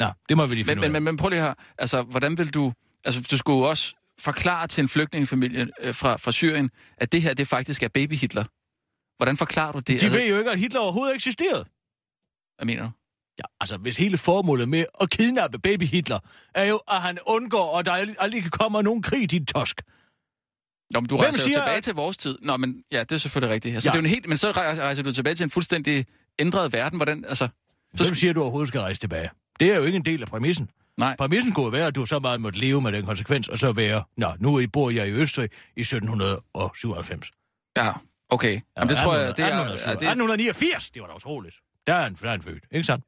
Nå, 0.00 0.08
det 0.28 0.36
må 0.36 0.46
vi 0.46 0.54
lige 0.54 0.64
finde 0.64 0.74
men, 0.80 0.82
ud 0.82 0.84
af. 0.84 0.90
men, 0.92 1.02
men 1.02 1.16
prøv 1.16 1.28
lige 1.28 1.40
her. 1.42 1.54
Altså, 1.78 2.02
hvordan 2.02 2.38
vil 2.38 2.54
du... 2.54 2.72
Altså, 3.04 3.22
du 3.30 3.36
skulle 3.36 3.66
også 3.68 3.94
forklare 4.20 4.66
til 4.66 4.82
en 4.82 4.88
flygtningefamilie 4.88 5.68
øh, 5.80 5.94
fra, 5.94 6.16
fra 6.16 6.32
Syrien, 6.32 6.70
at 6.96 7.12
det 7.12 7.22
her, 7.22 7.34
det 7.34 7.48
faktisk 7.48 7.82
er 7.82 7.88
baby 7.88 8.12
Hitler. 8.14 8.44
Hvordan 9.16 9.36
forklarer 9.36 9.72
du 9.72 9.78
det? 9.78 9.88
De 9.88 9.92
altså, 9.92 10.08
ved 10.18 10.28
jo 10.28 10.38
ikke, 10.38 10.50
at 10.50 10.58
Hitler 10.58 10.80
overhovedet 10.80 11.14
eksisterede. 11.14 11.64
Hvad 12.56 12.66
mener 12.66 12.82
du? 12.82 12.90
Ja, 13.42 13.46
altså, 13.60 13.76
hvis 13.76 13.96
hele 13.96 14.18
formålet 14.18 14.68
med 14.68 14.84
at 15.00 15.10
kidnappe 15.10 15.58
baby 15.58 15.82
Hitler, 15.82 16.18
er 16.54 16.64
jo, 16.64 16.76
at 16.76 17.02
han 17.02 17.18
undgår, 17.26 17.78
at 17.78 17.86
der 17.86 17.92
aldrig, 18.18 18.42
kan 18.42 18.50
komme 18.50 18.82
nogen 18.82 19.02
krig, 19.02 19.30
din 19.30 19.46
tosk. 19.46 19.82
Nå, 20.90 21.00
men 21.00 21.08
du 21.08 21.14
Hvem 21.16 21.20
rejser 21.22 21.38
jo 21.38 21.44
siger, 21.44 21.58
tilbage 21.58 21.76
at- 21.76 21.84
til 21.84 21.94
vores 21.94 22.16
tid. 22.16 22.38
Nå, 22.42 22.56
men 22.56 22.82
ja, 22.92 23.00
det 23.00 23.12
er 23.12 23.16
selvfølgelig 23.16 23.54
rigtigt. 23.54 23.74
Altså, 23.74 23.88
Ja. 23.88 23.90
det 23.92 23.96
er 23.96 24.00
jo 24.00 24.04
en 24.04 24.10
helt, 24.10 24.28
men 24.28 24.36
så 24.36 24.50
rejser 24.50 25.02
du 25.02 25.12
tilbage 25.12 25.34
til 25.34 25.44
en 25.44 25.50
fuldstændig 25.50 26.06
ændret 26.38 26.72
verden. 26.72 26.98
Hvordan, 26.98 27.24
altså... 27.24 27.48
Så 27.96 28.04
Hvem 28.04 28.14
siger, 28.14 28.30
at 28.30 28.36
du 28.36 28.42
overhovedet 28.42 28.68
skal 28.68 28.80
rejse 28.80 29.00
tilbage? 29.00 29.30
Det 29.60 29.70
er 29.72 29.76
jo 29.76 29.82
ikke 29.82 29.96
en 29.96 30.04
del 30.04 30.22
af 30.22 30.28
præmissen. 30.28 30.68
Nej. 30.98 31.16
Præmissen 31.16 31.52
kunne 31.52 31.72
være, 31.72 31.86
at 31.86 31.94
du 31.96 32.06
så 32.06 32.18
meget 32.18 32.40
måtte 32.40 32.58
leve 32.58 32.80
med 32.80 32.92
den 32.92 33.04
konsekvens, 33.06 33.48
og 33.48 33.58
så 33.58 33.72
være, 33.72 34.04
nå, 34.16 34.32
nu 34.38 34.58
I 34.58 34.66
bor 34.66 34.90
jeg 34.90 35.08
i 35.08 35.10
Østrig 35.10 35.48
i 35.76 35.80
1797. 35.80 37.30
Ja, 37.76 37.92
okay. 38.30 38.60
Jamen, 38.78 38.88
det 38.88 38.98
tror 38.98 39.16
jeg, 39.16 39.36
det 39.36 39.44
er... 39.44 39.48
Ja, 39.48 39.64
det, 39.64 39.68
1889, 39.68 40.90
det 40.90 41.02
var 41.02 41.08
da 41.08 41.14
utroligt. 41.14 41.56
Der 41.86 41.94
er 41.94 42.06
en, 42.06 42.14
der 42.14 42.30
er 42.30 42.34
en 42.34 42.42
født, 42.42 42.64
ikke 42.70 42.84
sandt? 42.84 43.04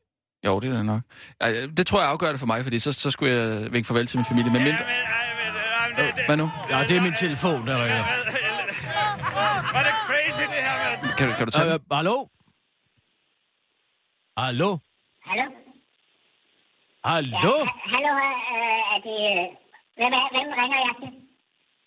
Jo, 0.47 0.61
det 0.61 0.71
er 0.71 0.77
det 0.77 0.87
nok. 0.87 1.01
Ja, 1.41 1.67
det 1.67 1.87
tror 1.87 2.01
jeg 2.01 2.09
afgør 2.11 2.31
det 2.31 2.41
for 2.41 2.47
mig, 2.47 2.63
fordi 2.63 2.79
så, 2.79 2.93
så 2.93 3.11
skulle 3.11 3.33
jeg 3.35 3.73
vinke 3.73 3.87
farvel 3.87 4.07
til 4.07 4.19
min 4.19 4.25
familie. 4.25 4.53
Men 4.53 4.63
mindre... 4.63 4.85
Hvad 6.27 6.37
nu? 6.37 6.51
Ja, 6.71 6.79
det 6.89 6.97
er 6.97 7.01
min 7.01 7.15
telefon, 7.19 7.67
der 7.67 7.85
ringer. 7.85 8.05
Var 9.75 9.83
det 9.83 9.93
crazy, 10.07 10.41
det 10.41 10.63
her, 10.67 11.01
mand? 11.03 11.17
Kan, 11.19 11.29
du- 11.29 11.35
kan 11.35 11.47
du 11.47 11.51
tage 11.51 11.67
Øh, 11.67 11.73
den? 11.73 11.81
hallo? 11.93 12.27
Hallo? 14.37 14.79
Hallo? 15.29 15.45
Hallo? 17.05 17.55
Ja, 17.59 17.65
ha- 17.65 17.79
hallo, 17.95 18.13
øh, 18.55 18.95
er 18.95 18.99
det... 19.07 19.19
øh, 19.31 19.57
Hvem, 19.97 20.13
er, 20.13 20.29
hvem 20.35 20.49
ringer 20.61 20.79
jeg 20.87 20.95
til? 21.01 21.21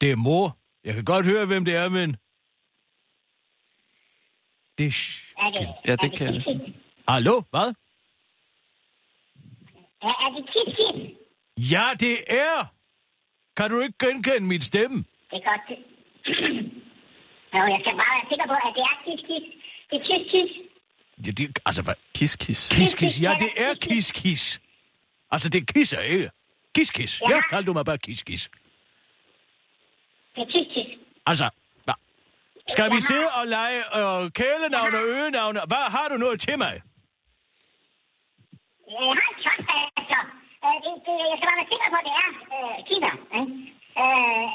Det 0.01 0.11
er 0.11 0.15
mor. 0.15 0.57
Jeg 0.83 0.93
kan 0.93 1.05
godt 1.05 1.25
høre, 1.25 1.45
hvem 1.45 1.65
det 1.65 1.75
er, 1.75 1.89
men... 1.89 2.09
Det 4.77 4.85
er... 4.87 4.91
sh- 4.91 5.33
Er 5.37 5.51
det, 5.51 5.67
Ja, 5.87 5.91
er 5.91 5.95
det 5.95 6.17
kan 6.17 6.33
jeg? 6.35 6.43
Hallo? 7.09 7.41
Hvad? 7.49 7.73
Er, 10.07 10.15
er 10.23 10.29
det 10.35 10.43
Kit 10.53 10.69
Kit? 10.77 10.97
Ja, 11.71 11.85
det 12.03 12.15
er! 12.27 12.57
Kan 13.57 13.69
du 13.71 13.79
ikke 13.85 13.97
genkende 14.05 14.47
mit 14.47 14.63
stemme? 14.63 14.97
Det 15.31 15.37
er 15.39 15.45
godt. 15.49 15.79
Jo, 17.53 17.61
jeg 17.73 17.79
skal 17.83 17.93
bare 18.01 18.13
være 18.17 18.27
sikker 18.31 18.45
på, 18.51 18.55
at 18.67 18.73
det 18.77 18.83
er 18.91 18.95
Kit 19.05 19.21
Kit. 19.27 19.45
Det 19.89 19.95
er 20.01 20.03
Kit 20.07 20.23
Kit. 20.31 20.49
Ja, 21.25 21.31
det, 21.31 21.59
altså, 21.65 21.81
hvad? 21.83 21.93
Kiss, 22.15 22.35
kiss. 22.35 22.69
Kiss, 22.75 22.93
kiss. 22.93 23.21
Ja, 23.21 23.31
det 23.39 23.49
er 23.57 23.73
kiss, 23.81 24.11
kiss. 24.11 24.61
Altså, 25.31 25.49
det 25.49 25.73
kisser 25.73 25.99
ikke. 25.99 26.29
Kiss, 26.75 26.91
kiss. 26.91 27.21
Ja, 27.29 27.41
kald 27.49 27.65
du 27.65 27.73
mig 27.73 27.85
bare 27.85 27.97
kiss, 27.97 28.23
kiss. 28.23 28.49
Det 30.35 30.41
er 30.41 30.45
Kit 30.45 30.67
Kit. 30.73 30.87
Altså, 31.25 31.49
hva? 31.85 31.93
skal 32.67 32.91
vi 32.95 33.01
sidde 33.01 33.27
og 33.41 33.47
lege 33.47 33.79
øh, 33.99 34.31
kælenavn 34.31 34.95
og 34.95 35.01
øgenavn? 35.03 35.55
Hvad 35.67 35.85
har 35.95 36.07
du 36.11 36.17
noget 36.17 36.39
til 36.41 36.57
mig? 36.57 36.81
Jeg 38.93 39.01
har 39.19 39.27
en 39.31 39.37
trustmaster. 39.43 40.21
Øh, 40.65 40.77
det, 40.83 40.91
det, 41.05 41.13
jeg 41.31 41.35
skal 41.37 41.47
bare 41.49 41.59
være 41.59 41.69
sikker 41.71 41.87
på, 41.93 41.97
at 42.01 42.05
det 42.09 42.15
er 42.23 42.29
øh, 42.55 42.75
Kitter. 42.87 43.13
ikke? 43.39 43.53
Øh, 44.01 44.45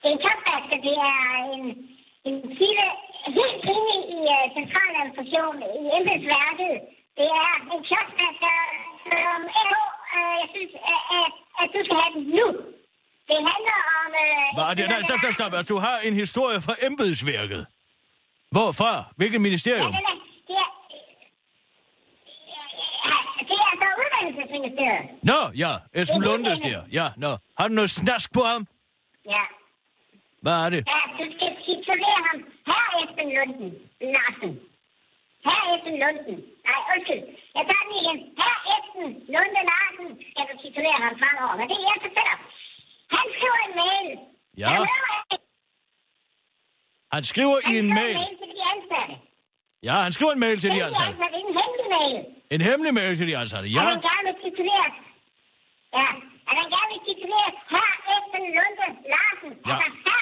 det 0.00 0.06
er 0.10 0.14
en 0.16 0.20
trustmaster. 0.24 0.76
Det 0.88 0.94
er 1.12 1.20
en, 1.54 1.62
en 2.28 2.36
kilde 2.58 2.88
helt 3.38 3.60
inde 3.72 3.94
i 4.16 4.18
uh, 4.34 4.44
centraladministrationen, 4.56 5.60
i 5.80 5.84
embedsværket. 5.98 6.74
Det 7.18 7.28
er 7.44 7.52
en 7.74 7.80
trustmaster, 7.88 8.54
som 9.08 9.38
LO, 9.70 9.82
øh, 10.16 10.34
jeg 10.42 10.48
synes, 10.54 10.72
at, 10.92 11.30
at, 11.60 11.66
du 11.74 11.78
skal 11.86 11.96
have 12.02 12.12
den 12.16 12.24
nu. 12.38 12.46
Det 13.30 13.38
handler 13.50 13.78
om... 14.00 14.08
Øh, 14.24 14.46
Hvad 14.56 14.64
er 14.70 14.74
det? 14.78 14.84
Nej, 14.92 15.00
stop, 15.08 15.18
stop, 15.22 15.34
stop. 15.38 15.52
Altså, 15.58 15.70
du 15.74 15.78
har 15.86 15.96
en 16.08 16.14
historie 16.22 16.58
fra 16.66 16.74
embedsværket. 16.88 17.62
Hvorfra? 18.54 18.92
Hvilket 19.18 19.40
Ja, 19.40 19.46
ministerium? 19.48 19.90
den 19.92 20.06
er, 20.12 20.16
det 20.48 20.56
er, 20.64 20.68
ja, 22.54 22.64
det 23.48 23.56
er 24.16 24.26
altså 24.26 24.42
uddannelsesministeriet. 24.42 25.04
Nå, 25.30 25.40
ja. 25.64 25.72
Esben 26.00 26.22
Lundes 26.28 26.60
der. 26.60 26.80
Ja, 26.98 27.06
nå. 27.24 27.30
Har 27.58 27.68
du 27.68 27.74
noget 27.74 27.90
snask 27.90 28.26
på 28.36 28.42
ham? 28.50 28.62
Ja. 29.34 29.44
Hvad 30.44 30.56
er 30.64 30.70
det? 30.74 30.82
Ja, 30.94 31.00
du 31.18 31.24
skal 31.36 31.50
titulere 31.68 32.18
ham 32.28 32.38
Herr 32.68 32.86
Esben 33.02 33.28
Lunden 33.36 33.70
Larsen. 34.14 34.52
Herr 35.46 35.62
Esben 35.74 35.96
Lunden. 36.02 36.36
Nej, 36.68 36.80
undskyld. 36.92 37.22
Jeg 37.56 37.62
tager 37.68 37.84
den 37.88 37.94
igen. 38.02 38.18
Herr 38.40 38.56
Esben 38.74 39.08
Lunde 39.34 39.62
Larsen 39.70 40.08
skal 40.30 40.44
du 40.50 40.54
titulere 40.64 40.98
ham 41.04 41.14
fremover. 41.22 41.54
Men 41.60 41.66
det 41.70 41.76
er 41.80 41.84
jeg 41.90 41.98
fortæller. 42.06 42.36
Han 43.16 43.24
skriver 43.34 43.58
en 43.68 43.74
mail. 43.82 44.08
Ja. 44.64 44.68
Han 44.74 44.84
skriver 44.84 45.14
en- 45.32 45.44
Han 47.14 47.24
skriver 47.24 47.56
Han 47.64 47.74
i 47.74 47.78
en 47.78 47.84
skriver 47.84 47.94
mail. 48.00 48.16
en 48.16 48.22
mail 48.24 48.36
til 48.42 48.48
de 48.56 48.62
ansatte. 48.74 49.14
Ja, 49.88 49.94
han 50.06 50.12
skriver 50.16 50.32
en 50.32 50.40
mail 50.46 50.56
til 50.60 50.70
de 50.70 50.74
Til 50.74 50.80
de 50.80 50.86
ansatte. 50.88 51.12
ansatte. 51.12 51.36
En 51.42 51.50
hemmelig 51.58 51.88
mail. 51.98 52.18
En 52.54 52.60
hemmelig 52.60 52.94
mail 52.94 53.16
til 53.18 53.26
de 53.30 53.36
ansatte. 53.36 53.66
At 53.68 53.74
Ja. 53.74 53.80
han 53.80 54.00
gerne 54.10 54.30
vil. 54.42 54.52
Ja. 55.98 56.06
At 56.48 56.54
han 56.60 56.68
gerne 56.76 56.90
vil 56.92 57.00
Herr 57.74 57.92
Esben 58.14 58.44
Lunde 58.56 58.86
Larsen. 59.12 59.50
Ja. 59.70 59.76
Altså 59.86 60.14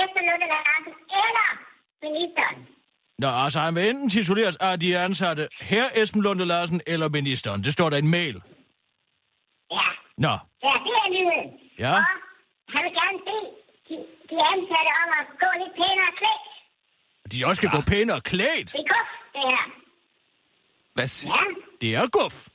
Esben 0.00 0.24
Lunde 0.28 0.46
Larsen 0.54 0.92
eller 1.24 1.46
ministeren. 2.06 2.56
Nå, 3.18 3.28
altså 3.44 3.60
han 3.60 3.74
vil 3.74 3.88
enten 3.90 4.10
tituleres 4.10 4.56
af 4.56 4.80
de 4.80 4.98
ansatte 4.98 5.48
her 5.60 5.84
Esben 5.96 6.22
Lunde 6.22 6.46
Larsen 6.46 6.80
eller 6.86 7.08
ministeren. 7.08 7.64
Det 7.64 7.72
står 7.72 7.90
der 7.90 7.96
i 7.96 8.00
en 8.00 8.10
mail. 8.10 8.42
Ja. 9.72 9.86
Nå, 10.18 10.34
Ja, 10.66 10.72
det 10.86 10.92
er 11.02 11.08
nyheden. 11.16 11.50
Ja. 11.78 11.94
Og 11.94 12.04
han 12.74 12.80
vil 12.84 12.92
gerne 13.00 13.18
bede 13.28 13.46
de, 13.88 13.94
de 14.30 14.36
ansatte 14.52 14.90
om 15.02 15.08
at 15.20 15.26
gå 15.42 15.48
lidt 15.62 15.74
pænere 15.80 16.12
klædt. 16.20 16.44
de 17.32 17.46
også 17.48 17.60
skal 17.60 17.70
gå 17.76 17.80
pænere 17.92 18.20
klædt. 18.20 18.68
Det 18.72 18.80
er 18.84 18.88
godt, 18.94 19.08
det 19.34 19.42
her. 19.52 19.64
Hvad 20.94 21.06
siger 21.06 21.34
Ja. 21.34 21.40
Det 21.80 21.94
er 21.94 22.06
guf. 22.18 22.46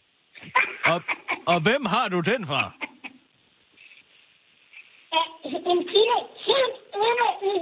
Og, 0.85 1.01
og 1.47 1.61
hvem 1.61 1.85
har 1.85 2.07
du 2.09 2.19
den 2.21 2.45
fra? 2.47 2.71
En 5.71 5.81
kilde 5.91 6.17
helt 6.47 6.77
inde 7.07 7.27
i 7.51 7.55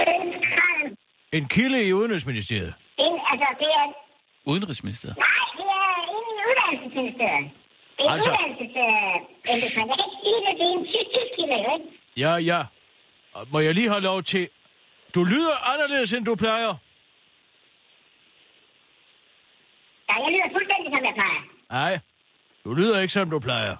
øh, 0.00 1.38
En 1.38 1.48
kilde 1.48 1.88
i 1.88 1.92
Udenrigsministeriet. 1.92 2.74
En, 2.98 3.12
altså, 3.30 3.46
det 3.58 3.66
er... 3.80 3.86
Udenrigsministeriet? 4.44 5.16
Nej, 5.18 5.26
det 5.58 5.64
er 5.64 5.92
inde 6.16 6.30
i 6.40 6.42
uddannelsesministeriet. 6.50 7.50
Det 7.98 8.04
er 8.06 8.10
Altså- 8.10 8.30
uddannelses... 8.30 8.76
Øh, 8.76 9.16
jeg 9.48 9.86
kan 9.86 9.98
ikke 10.04 10.16
sige 10.22 10.38
det, 10.46 10.52
det 10.60 10.66
er 10.68 10.72
en 10.78 10.84
tysk 10.92 11.30
kilde, 11.36 11.56
ikke? 11.74 11.86
Ja, 12.16 12.32
ja. 12.36 12.60
Må 13.52 13.58
jeg 13.58 13.74
lige 13.74 13.88
have 13.88 14.00
lov 14.00 14.22
til... 14.22 14.48
Du 15.14 15.24
lyder 15.24 15.72
anderledes, 15.72 16.12
end 16.12 16.24
du 16.24 16.34
plejer. 16.34 16.74
Ja, 20.10 20.14
jeg 20.24 20.30
lyder 20.34 20.48
fuldstændig, 20.56 20.88
som 20.94 21.02
jeg 21.08 21.14
plejer. 21.20 21.40
Nej, 21.78 21.92
du 22.64 22.74
lyder 22.74 23.00
ikke, 23.00 23.12
som 23.12 23.30
du 23.30 23.38
plejer. 23.48 23.76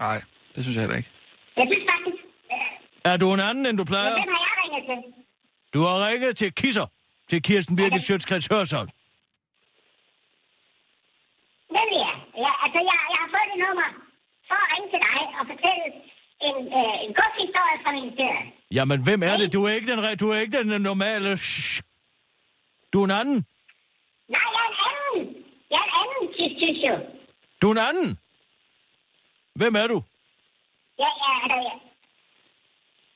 Nej, 0.00 0.18
det 0.54 0.60
synes 0.64 0.76
jeg 0.76 0.82
heller 0.84 0.96
ikke. 0.96 1.10
Jeg 1.56 1.66
synes 1.70 1.84
faktisk... 1.92 2.18
Øh, 2.54 3.12
Er 3.12 3.16
du 3.16 3.34
en 3.34 3.40
anden, 3.40 3.66
end 3.66 3.76
du 3.78 3.84
men 3.84 3.86
plejer? 3.92 4.12
hvem 4.20 4.34
har 4.36 4.42
jeg 4.48 4.54
ringet 4.62 4.82
til? 4.90 4.98
Du 5.74 5.80
har 5.86 6.08
ringet 6.08 6.36
til 6.36 6.52
Kisser. 6.54 6.86
Til 7.30 7.42
Kirsten 7.42 7.76
Birgit 7.76 8.02
Sjøtskrets 8.04 8.46
Hørsholm. 8.52 8.90
Hvem 11.74 11.88
er 11.96 12.00
jeg? 12.06 12.14
Ja, 12.44 12.52
altså, 12.64 12.78
jeg, 12.90 12.96
jeg 13.12 13.18
har 13.24 13.28
fået 13.34 13.48
et 13.54 13.58
nummer 13.66 13.88
for 14.48 14.58
at 14.64 14.68
ringe 14.72 14.88
til 14.92 15.00
dig 15.06 15.20
og 15.40 15.44
fortælle 15.52 15.84
en, 16.48 16.56
øh, 16.78 16.94
en 17.06 17.12
god 17.20 17.32
historie 17.44 17.76
fra 17.84 17.90
ministeriet. 17.98 18.46
Jamen, 18.76 18.98
hvem 19.06 19.20
er 19.30 19.36
det? 19.40 19.52
Du 19.52 19.60
er 19.66 19.72
ikke 19.76 19.88
den, 19.92 19.98
du 20.22 20.26
er 20.32 20.38
ikke 20.42 20.54
den 20.58 20.82
normale... 20.90 21.36
Shh. 21.36 21.82
Du 22.92 22.96
er 23.00 23.04
en 23.04 23.10
anden. 23.20 23.38
Nej, 24.34 24.46
jeg 24.56 24.62
er 24.66 24.70
en 24.72 24.78
anden. 24.88 25.24
Jeg 25.76 25.84
er 25.98 26.02
en 26.22 26.28
jo. 26.88 26.94
Du 27.62 27.66
er 27.68 27.72
en 27.72 27.78
anden. 27.88 28.18
Hvem 29.54 29.74
er 29.82 29.86
du? 29.86 29.98
Ja, 30.98 31.08
ja, 31.22 31.30
altså, 31.42 31.58
ja. 31.68 31.74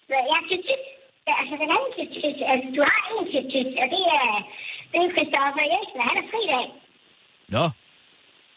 Jeg 0.09 0.19
er. 0.19 0.43
Ja, 1.29 1.35
Altså, 1.41 1.55
den 1.63 1.71
anden 1.77 1.91
tysk. 2.15 2.39
Altså, 2.53 2.67
du 2.77 2.81
har 2.91 3.01
en 3.21 3.27
tysk, 3.53 3.73
og 3.83 3.87
det 3.95 4.03
er... 4.19 4.27
Det 4.93 4.99
er 5.05 5.11
Christoffer 5.17 5.65
Jensen, 5.73 6.01
han 6.09 6.17
er 6.23 6.27
fri 6.31 6.41
i 6.47 6.51
dag. 6.55 6.69
Nå, 7.57 7.65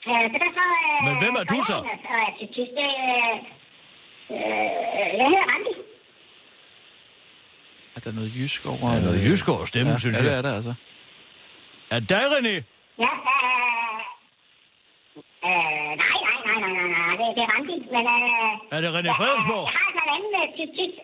Øh, 0.07 0.23
så 0.31 0.37
derfor... 0.43 0.65
Øh, 0.87 1.03
Men 1.07 1.13
hvem 1.23 1.35
er 1.41 1.43
du 1.53 1.61
så? 1.61 1.75
Og 1.75 1.85
jeg 1.85 2.35
er 2.41 2.47
tysk. 2.55 2.71
Det 2.79 2.89
er... 3.09 3.33
Øh, 4.31 5.09
jeg 5.19 5.25
hedder 5.31 5.45
Randi. 5.51 5.73
Er 7.95 7.99
der 7.99 8.11
noget 8.11 8.31
jysk 8.39 8.65
over? 8.65 8.77
der 8.77 8.97
er 8.97 9.01
noget 9.01 9.19
øh, 9.19 9.25
jysk 9.25 9.49
over 9.49 9.65
stemmen, 9.65 9.93
ja, 9.93 9.97
synes 9.99 10.17
ja, 10.17 10.23
det 10.23 10.29
jeg. 10.31 10.37
er 10.37 10.41
der 10.41 10.53
altså. 10.55 10.73
Er 11.91 11.99
det 11.99 12.09
dig, 12.09 12.23
René? 12.33 12.55
Ja, 13.03 13.11
øh... 13.33 13.42
Øh, 15.47 15.91
nej, 16.01 16.17
nej, 16.27 16.37
nej, 16.47 16.57
nej, 16.63 16.73
nej, 16.77 16.87
nej, 16.95 17.11
det, 17.19 17.25
det 17.37 17.41
er 17.45 17.49
Randi, 17.53 17.77
men 17.95 18.03
øh... 18.15 18.75
Er 18.75 18.79
det 18.83 18.89
René 18.95 19.09
jeg- 19.11 19.17
Fredensborg? 19.21 19.65
Jeg 19.67 19.73
har 19.79 19.85
altså 19.89 20.01
en 20.05 20.11
anden 20.15 20.31
øh, 20.41 20.47
tysk 20.57 20.71
tysk. 20.79 20.95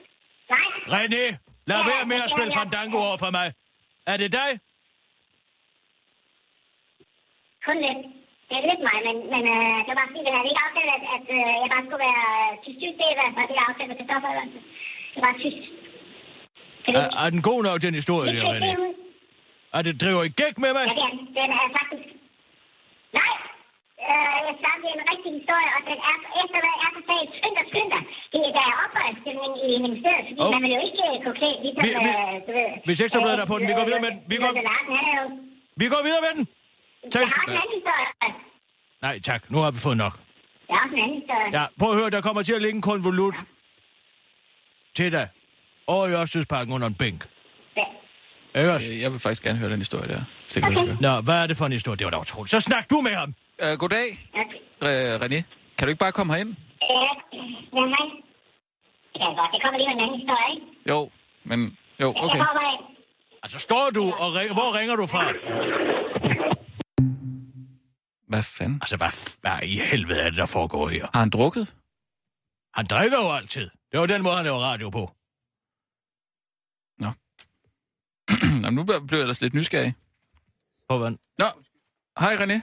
Nej. 0.53 0.67
René, 0.95 1.23
lad 1.69 1.79
Ja, 1.81 1.87
være 1.91 2.05
med 2.11 2.19
at 2.25 2.29
spille 2.35 2.51
fandango 2.59 2.97
over 3.07 3.17
for 3.23 3.31
mig. 3.37 3.47
Er 4.11 4.17
det 4.21 4.29
dig? 4.39 4.49
Kun 7.65 7.77
lidt. 7.85 8.01
Det 8.49 8.55
er 8.59 8.63
lidt 8.69 8.81
mig, 8.89 8.97
men, 9.07 9.15
men 9.33 9.43
øh, 9.55 9.75
det 9.85 9.89
var 9.91 9.97
bare 10.01 10.09
fordi, 10.11 10.21
vi 10.27 10.31
havde 10.35 10.49
ikke 10.51 10.63
aftalt, 10.67 10.91
at, 10.97 11.03
at 11.15 11.25
øh, 11.37 11.51
jeg 11.63 11.69
bare 11.73 11.83
skulle 11.85 12.03
være 12.07 12.23
tysk 12.63 12.77
tysk. 12.81 12.95
Det 12.99 13.07
var 13.39 13.45
det, 13.49 13.55
jeg 13.59 13.65
aftalte 13.69 13.89
med 13.91 13.97
Christoffer. 13.99 14.31
Det 15.15 15.21
var 15.25 15.33
tysk. 15.43 15.61
Er, 16.99 17.07
er 17.23 17.29
den 17.35 17.41
god 17.49 17.59
nok, 17.67 17.77
den 17.85 17.93
historie 17.99 18.27
der, 18.35 18.43
René? 18.53 18.71
Er 19.77 19.81
det 19.87 19.93
driver 20.01 20.23
I 20.29 20.31
gæk 20.41 20.55
med 20.63 20.71
mig? 20.77 20.85
Ja, 20.89 20.93
det 20.99 21.03
er 21.07 21.11
den. 21.15 21.21
Den 21.39 21.49
er 21.59 21.65
faktisk... 21.77 21.98
Øh, 24.07 24.37
jeg 24.47 24.55
sagde, 24.61 24.77
det 24.83 24.89
er 24.91 24.95
en 24.99 25.05
rigtig 25.11 25.31
historie, 25.39 25.69
og 25.77 25.81
den 25.89 25.97
er, 26.09 26.15
efter 26.41 26.59
hvad 26.63 26.75
sagde, 27.09 27.25
skynd 27.39 27.55
dig, 27.59 27.65
skynd 27.71 27.89
dig. 27.95 28.01
Det 28.33 28.39
er 28.47 28.51
der 28.57 28.63
er 28.69 28.75
oprørstilling 28.83 29.53
i 29.67 29.69
ministeriet, 29.85 30.23
fordi 30.29 30.39
Åh. 30.43 30.51
man 30.55 30.61
vil 30.65 30.71
jo 30.77 30.81
ikke 30.87 31.01
øh, 31.09 31.15
gå 31.25 31.31
klædt, 31.39 31.59
ligesom, 31.65 31.81
Vi- 31.85 31.95
vi- 32.07 32.15
øh, 32.23 32.35
du 32.47 32.51
ved... 32.57 32.67
hvis 32.87 32.97
Ekstrabladet 33.05 33.39
er 33.43 33.47
på 33.51 33.55
den, 33.59 33.65
vi 33.71 33.75
går 33.79 33.85
videre 33.89 34.01
med 34.05 34.11
den. 34.13 34.19
Vi 34.33 34.37
går- 34.43 34.53
er. 35.13 35.23
Vi 35.81 35.85
går 35.93 36.01
videre 36.07 36.21
med 36.25 36.31
den. 36.37 36.43
Tag... 37.13 37.21
Jeg 37.21 37.29
har 37.39 37.45
en 37.51 37.57
anden 37.63 37.73
historie. 37.79 38.07
Nej, 39.05 39.15
tak. 39.29 39.41
Nu 39.53 39.57
har 39.63 39.71
vi 39.75 39.79
fået 39.87 39.97
nok. 40.05 40.13
Jeg 40.69 40.75
har 40.77 40.83
også 40.85 40.95
en 40.97 41.03
anden 41.05 41.17
historie. 41.21 41.49
Ja, 41.59 41.63
prøv 41.79 41.89
at 41.93 41.97
høre, 41.99 42.09
der 42.15 42.21
kommer 42.27 42.41
til 42.47 42.53
at 42.57 42.61
ligge 42.65 42.75
en 42.75 42.85
konvolut 42.91 43.35
til 44.97 45.11
dig. 45.11 45.27
Over 45.87 46.07
i 46.07 46.11
Ørstedsparken 46.21 46.73
under 46.73 46.87
en 46.87 46.93
bænk. 47.03 47.19
Ja. 48.55 48.73
Også? 48.73 48.91
Øh, 48.91 49.01
Jeg 49.01 49.11
vil 49.11 49.19
faktisk 49.19 49.43
gerne 49.43 49.59
høre 49.59 49.69
den 49.69 49.77
historie 49.85 50.07
der. 50.13 50.21
Sig 50.47 50.63
gøre. 50.63 50.97
Nå, 51.01 51.21
hvad 51.21 51.35
er 51.43 51.47
det 51.47 51.57
for 51.57 51.65
en 51.65 51.71
historie? 51.71 51.97
Det 51.97 52.05
var 52.05 52.11
da 52.11 52.17
utroligt. 52.17 52.51
Så 52.51 52.59
snak 52.59 52.89
du 52.89 53.01
med 53.01 53.11
ham. 53.11 53.33
Øh, 53.63 53.77
goddag, 53.79 54.07
Okay. 54.33 54.59
øh, 54.87 55.15
René. 55.21 55.39
Kan 55.77 55.83
du 55.85 55.89
ikke 55.89 55.99
bare 55.99 56.11
komme 56.11 56.33
herind? 56.33 56.55
Ja, 56.81 56.93
ja, 56.93 57.83
hej. 57.95 58.05
Ja, 59.19 59.25
godt. 59.39 59.51
Det 59.53 59.59
kommer 59.63 59.77
lige 59.77 59.87
med 59.89 59.95
en 59.95 60.01
anden 60.05 60.19
historie, 60.19 60.47
ikke? 60.55 60.65
Jo, 60.89 61.09
men... 61.43 61.59
Jo, 62.01 62.07
Jeg 62.15 62.23
okay. 62.23 62.37
kommer 62.39 62.71
ind. 62.73 62.97
Altså, 63.43 63.59
står 63.59 63.89
du 63.95 64.03
og 64.03 64.35
ringer... 64.35 64.53
Hvor 64.53 64.77
ringer 64.79 64.95
du 64.95 65.05
fra? 65.07 65.23
Hvad 68.27 68.43
fanden? 68.43 68.79
Altså, 68.81 68.97
hvad, 68.97 69.39
hvad 69.41 69.67
i 69.67 69.79
helvede 69.79 70.19
er 70.21 70.29
det, 70.29 70.37
der 70.37 70.45
foregår 70.45 70.87
her? 70.89 71.07
Har 71.13 71.19
han 71.19 71.29
drukket? 71.29 71.75
Han 72.73 72.85
drikker 72.85 73.17
jo 73.17 73.31
altid. 73.31 73.69
Det 73.91 73.99
var 73.99 74.05
den 74.05 74.23
måde, 74.23 74.35
han 74.35 74.45
laver 74.45 74.59
radio 74.59 74.89
på. 74.89 75.11
Nå, 76.99 77.09
nu 78.75 78.83
bliver 78.83 79.01
jeg 79.11 79.19
ellers 79.21 79.41
lidt 79.41 79.53
nysgerrig. 79.53 79.93
På 80.89 80.97
hvad? 80.97 81.11
Nå, 81.37 81.45
hej 82.19 82.35
René. 82.35 82.59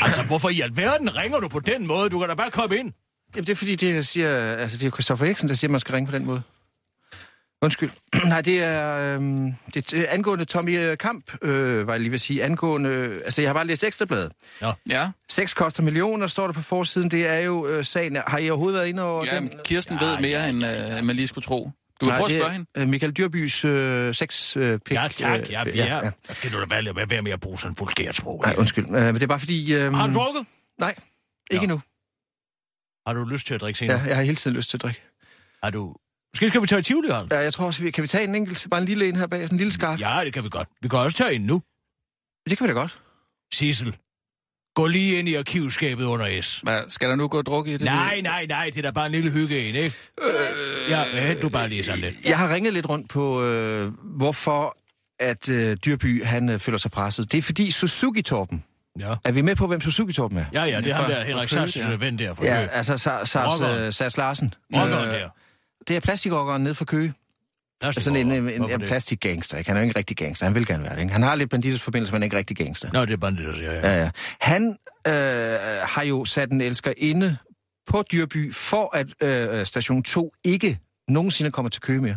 Altså, 0.00 0.22
hvorfor 0.22 0.48
i 0.48 0.60
alverden 0.60 1.16
ringer 1.16 1.40
du 1.40 1.48
på 1.48 1.60
den 1.60 1.86
måde? 1.86 2.10
Du 2.10 2.18
kan 2.18 2.28
da 2.28 2.34
bare 2.34 2.50
komme 2.50 2.76
ind. 2.76 2.92
Jamen, 3.34 3.46
det 3.46 3.52
er 3.52 3.56
fordi, 3.56 3.76
det 3.76 4.06
siger, 4.06 4.56
altså, 4.56 4.76
det 4.76 4.86
er 4.86 4.90
Christoffer 4.90 5.26
Eriksen, 5.26 5.48
der 5.48 5.54
siger, 5.54 5.68
at 5.68 5.72
man 5.72 5.80
skal 5.80 5.92
ringe 5.92 6.10
på 6.10 6.16
den 6.16 6.24
måde. 6.26 6.42
Undskyld. 7.62 7.90
Nej, 8.24 8.40
det 8.40 8.62
er, 8.62 9.14
øhm, 9.14 9.54
det 9.74 9.92
er 9.92 10.04
angående 10.08 10.44
Tommy 10.44 10.94
Kamp, 10.94 11.32
øh, 11.42 11.86
var 11.86 11.92
jeg 11.92 12.00
lige 12.00 12.10
ved 12.10 12.16
at 12.16 12.20
sige. 12.20 12.44
Angående, 12.44 13.20
altså, 13.24 13.42
jeg 13.42 13.48
har 13.48 13.54
bare 13.54 13.66
læst 13.66 13.84
Ekstrabladet. 13.84 14.32
Ja, 14.88 15.10
Sex 15.30 15.54
koster 15.54 15.82
millioner, 15.82 16.26
står 16.26 16.46
der 16.46 16.54
på 16.54 16.62
forsiden. 16.62 17.10
Det 17.10 17.28
er 17.28 17.38
jo 17.38 17.66
øh, 17.66 17.84
sagen. 17.84 18.16
Har 18.26 18.38
I 18.38 18.50
overhovedet 18.50 18.78
været 18.78 18.88
inde 18.88 19.02
over 19.02 19.24
ja 19.24 19.36
den? 19.36 19.52
Kirsten 19.64 20.00
ved 20.00 20.20
mere, 20.20 20.48
end 20.48 20.66
øh, 20.66 21.04
man 21.04 21.16
lige 21.16 21.26
skulle 21.26 21.44
tro. 21.44 21.70
Du 22.02 22.06
kan 22.06 22.12
Nej, 22.12 22.18
prøve 22.18 22.30
at 22.34 22.40
spørge 22.40 22.52
hende. 22.52 22.66
øh, 22.76 22.88
Michael 22.88 23.12
Dyrbys 23.12 23.64
øh, 23.64 24.14
sex 24.14 24.56
øh, 24.56 24.78
pik, 24.78 24.96
Ja, 24.96 25.08
tak. 25.14 25.50
Ja, 25.50 25.60
øh, 25.66 25.72
vi 25.74 25.78
er. 25.78 26.10
Så 26.28 26.34
kan 26.42 26.50
du 26.52 26.60
da 26.60 26.64
være, 26.70 26.96
være, 26.96 27.10
være 27.10 27.22
med 27.22 27.32
at 27.32 27.40
bruge 27.40 27.58
sådan 27.58 27.72
en 27.72 27.76
vulgært 27.78 28.16
sprog. 28.16 28.42
Nej, 28.46 28.54
undskyld. 28.58 28.84
Øh, 28.86 28.92
men 28.92 29.14
det 29.14 29.22
er 29.22 29.26
bare 29.26 29.38
fordi... 29.38 29.74
Øh, 29.74 29.92
Har 29.92 30.06
du 30.06 30.14
drukket? 30.14 30.46
Nej, 30.80 30.94
ikke 31.50 31.66
Nå. 31.66 31.74
nu. 31.74 31.80
Har 33.06 33.14
du 33.14 33.24
lyst 33.24 33.46
til 33.46 33.54
at 33.54 33.60
drikke 33.60 33.78
senere? 33.78 33.98
Ja, 34.00 34.06
jeg 34.06 34.16
har 34.16 34.22
hele 34.22 34.36
tiden 34.36 34.56
lyst 34.56 34.70
til 34.70 34.76
at 34.76 34.82
drikke. 34.82 35.00
Har 35.62 35.70
du... 35.70 35.94
Måske 36.34 36.48
skal 36.48 36.62
vi 36.62 36.66
tage 36.66 36.78
i 36.78 36.82
Tivoli, 36.82 37.08
Harald? 37.10 37.28
Ja, 37.32 37.38
jeg 37.38 37.52
tror 37.52 37.66
også, 37.66 37.82
vi, 37.82 37.90
kan 37.90 38.02
vi 38.02 38.08
tage 38.08 38.24
en 38.24 38.34
enkelt, 38.34 38.66
bare 38.70 38.80
en 38.80 38.86
lille 38.86 39.08
en 39.08 39.16
her 39.16 39.26
bag, 39.26 39.42
en 39.50 39.56
lille 39.56 39.72
skarf? 39.72 40.00
Ja, 40.00 40.20
det 40.24 40.32
kan 40.32 40.44
vi 40.44 40.48
godt. 40.48 40.68
Vi 40.82 40.88
kan 40.88 40.98
også 40.98 41.16
tage 41.18 41.32
en 41.34 41.40
nu. 41.40 41.62
Det 42.48 42.58
kan 42.58 42.64
vi 42.66 42.68
da 42.72 42.78
godt. 42.78 42.98
Sissel, 43.54 43.96
gå 44.74 44.86
lige 44.86 45.18
ind 45.18 45.28
i 45.28 45.34
arkivskabet 45.34 46.04
under 46.04 46.42
S. 46.42 46.60
Hvad, 46.62 46.80
skal 46.88 47.08
der 47.08 47.16
nu 47.16 47.28
gå 47.28 47.42
druk 47.42 47.68
i 47.68 47.72
det? 47.72 47.80
Nej, 47.80 48.20
nej, 48.20 48.46
nej, 48.46 48.64
det 48.66 48.78
er 48.78 48.82
da 48.82 48.90
bare 48.90 49.06
en 49.06 49.12
lille 49.12 49.30
hygge 49.30 49.68
en, 49.68 49.74
ikke? 49.74 49.96
Ja, 50.88 51.04
hent 51.26 51.42
du 51.42 51.48
bare 51.48 51.68
lige 51.68 51.84
sådan 51.84 52.00
lidt. 52.00 52.14
Jeg 52.24 52.38
har 52.38 52.54
ringet 52.54 52.72
lidt 52.72 52.88
rundt 52.88 53.08
på, 53.10 53.42
øh, 53.44 53.92
hvorfor 54.04 54.76
at 55.20 55.48
øh, 55.48 55.76
Dyrby 55.76 56.24
han 56.24 56.48
øh, 56.48 56.58
føler 56.58 56.78
sig 56.78 56.90
presset. 56.90 57.32
Det 57.32 57.38
er 57.38 57.42
fordi 57.42 57.68
Suzuki-Torben. 57.70 58.56
Ja. 59.00 59.14
Er 59.24 59.32
vi 59.32 59.40
med 59.40 59.56
på, 59.56 59.66
hvem 59.66 59.80
Suzuki-Torben 59.80 60.38
er? 60.38 60.44
Ja, 60.52 60.62
ja, 60.64 60.80
det 60.80 60.90
er 60.90 60.94
ham 60.94 61.04
Fra- 61.04 61.10
der, 61.10 61.16
fra 61.20 61.24
Henrik 61.24 61.48
Sass, 61.48 61.76
ja. 61.76 61.94
ven 61.94 62.18
der 62.18 62.34
for 62.34 62.44
Ja, 62.44 62.56
Køge. 62.56 62.70
altså 62.70 62.98
Sars, 62.98 63.28
Sars, 63.28 63.60
øh, 63.60 63.92
Sars 63.92 64.16
Larsen. 64.16 64.54
Rockeren 64.74 65.08
der. 65.08 65.28
Det 65.88 65.96
er 65.96 66.00
plastikrockeren 66.00 66.62
nede 66.64 66.74
fra 66.74 66.84
Køge. 66.84 67.12
Er 67.82 67.90
Sådan 67.90 68.16
en, 68.16 68.32
en, 68.32 68.48
en, 68.48 68.70
en 68.70 68.80
plastikgangster. 68.80 69.58
Ikke? 69.58 69.70
Han 69.70 69.76
er 69.76 69.80
jo 69.80 69.84
ikke 69.84 69.92
en 69.92 69.96
rigtig 69.96 70.16
gangster. 70.16 70.46
Han 70.46 70.54
vil 70.54 70.66
gerne 70.66 70.82
være 70.84 70.94
det. 70.96 71.00
Ikke? 71.02 71.12
Han 71.12 71.22
har 71.22 71.34
lidt 71.34 71.50
banditers 71.50 71.82
forbindelse, 71.82 72.12
men 72.12 72.22
er 72.22 72.24
ikke 72.24 72.36
rigtig 72.36 72.56
gangster. 72.56 72.92
Nå, 72.92 73.04
det 73.04 73.22
er 73.22 73.30
der 73.30 73.54
siger, 73.54 73.72
ja. 73.72 73.92
Ja, 73.92 74.02
ja. 74.02 74.10
Han 74.40 74.78
øh, 75.06 75.12
har 75.82 76.02
jo 76.02 76.24
sat 76.24 76.50
en 76.50 76.60
elsker 76.60 76.92
inde 76.96 77.36
på 77.86 78.02
Dyrby, 78.12 78.54
for 78.54 78.96
at 78.96 79.06
øh, 79.22 79.66
station 79.66 80.02
2 80.02 80.34
ikke 80.44 80.78
nogensinde 81.08 81.50
kommer 81.50 81.70
til 81.70 81.80
Køge 81.82 82.00
mere. 82.00 82.16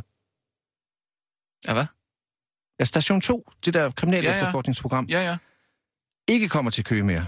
Ja, 1.67 1.73
hvad? 1.73 1.85
Ja, 2.79 2.85
station 2.85 3.21
2, 3.21 3.49
det 3.65 3.73
der 3.73 3.91
kriminelle 3.91 4.23
Ja, 4.25 4.29
ja, 4.29 4.35
ja. 4.35 4.37
ja. 4.37 4.45
efterforskningsprogram, 4.47 5.05
Ja, 5.09 5.21
ja. 5.29 5.37
ikke 6.27 6.49
kommer 6.49 6.71
til 6.71 6.83
Køge 6.83 7.03
mere. 7.03 7.25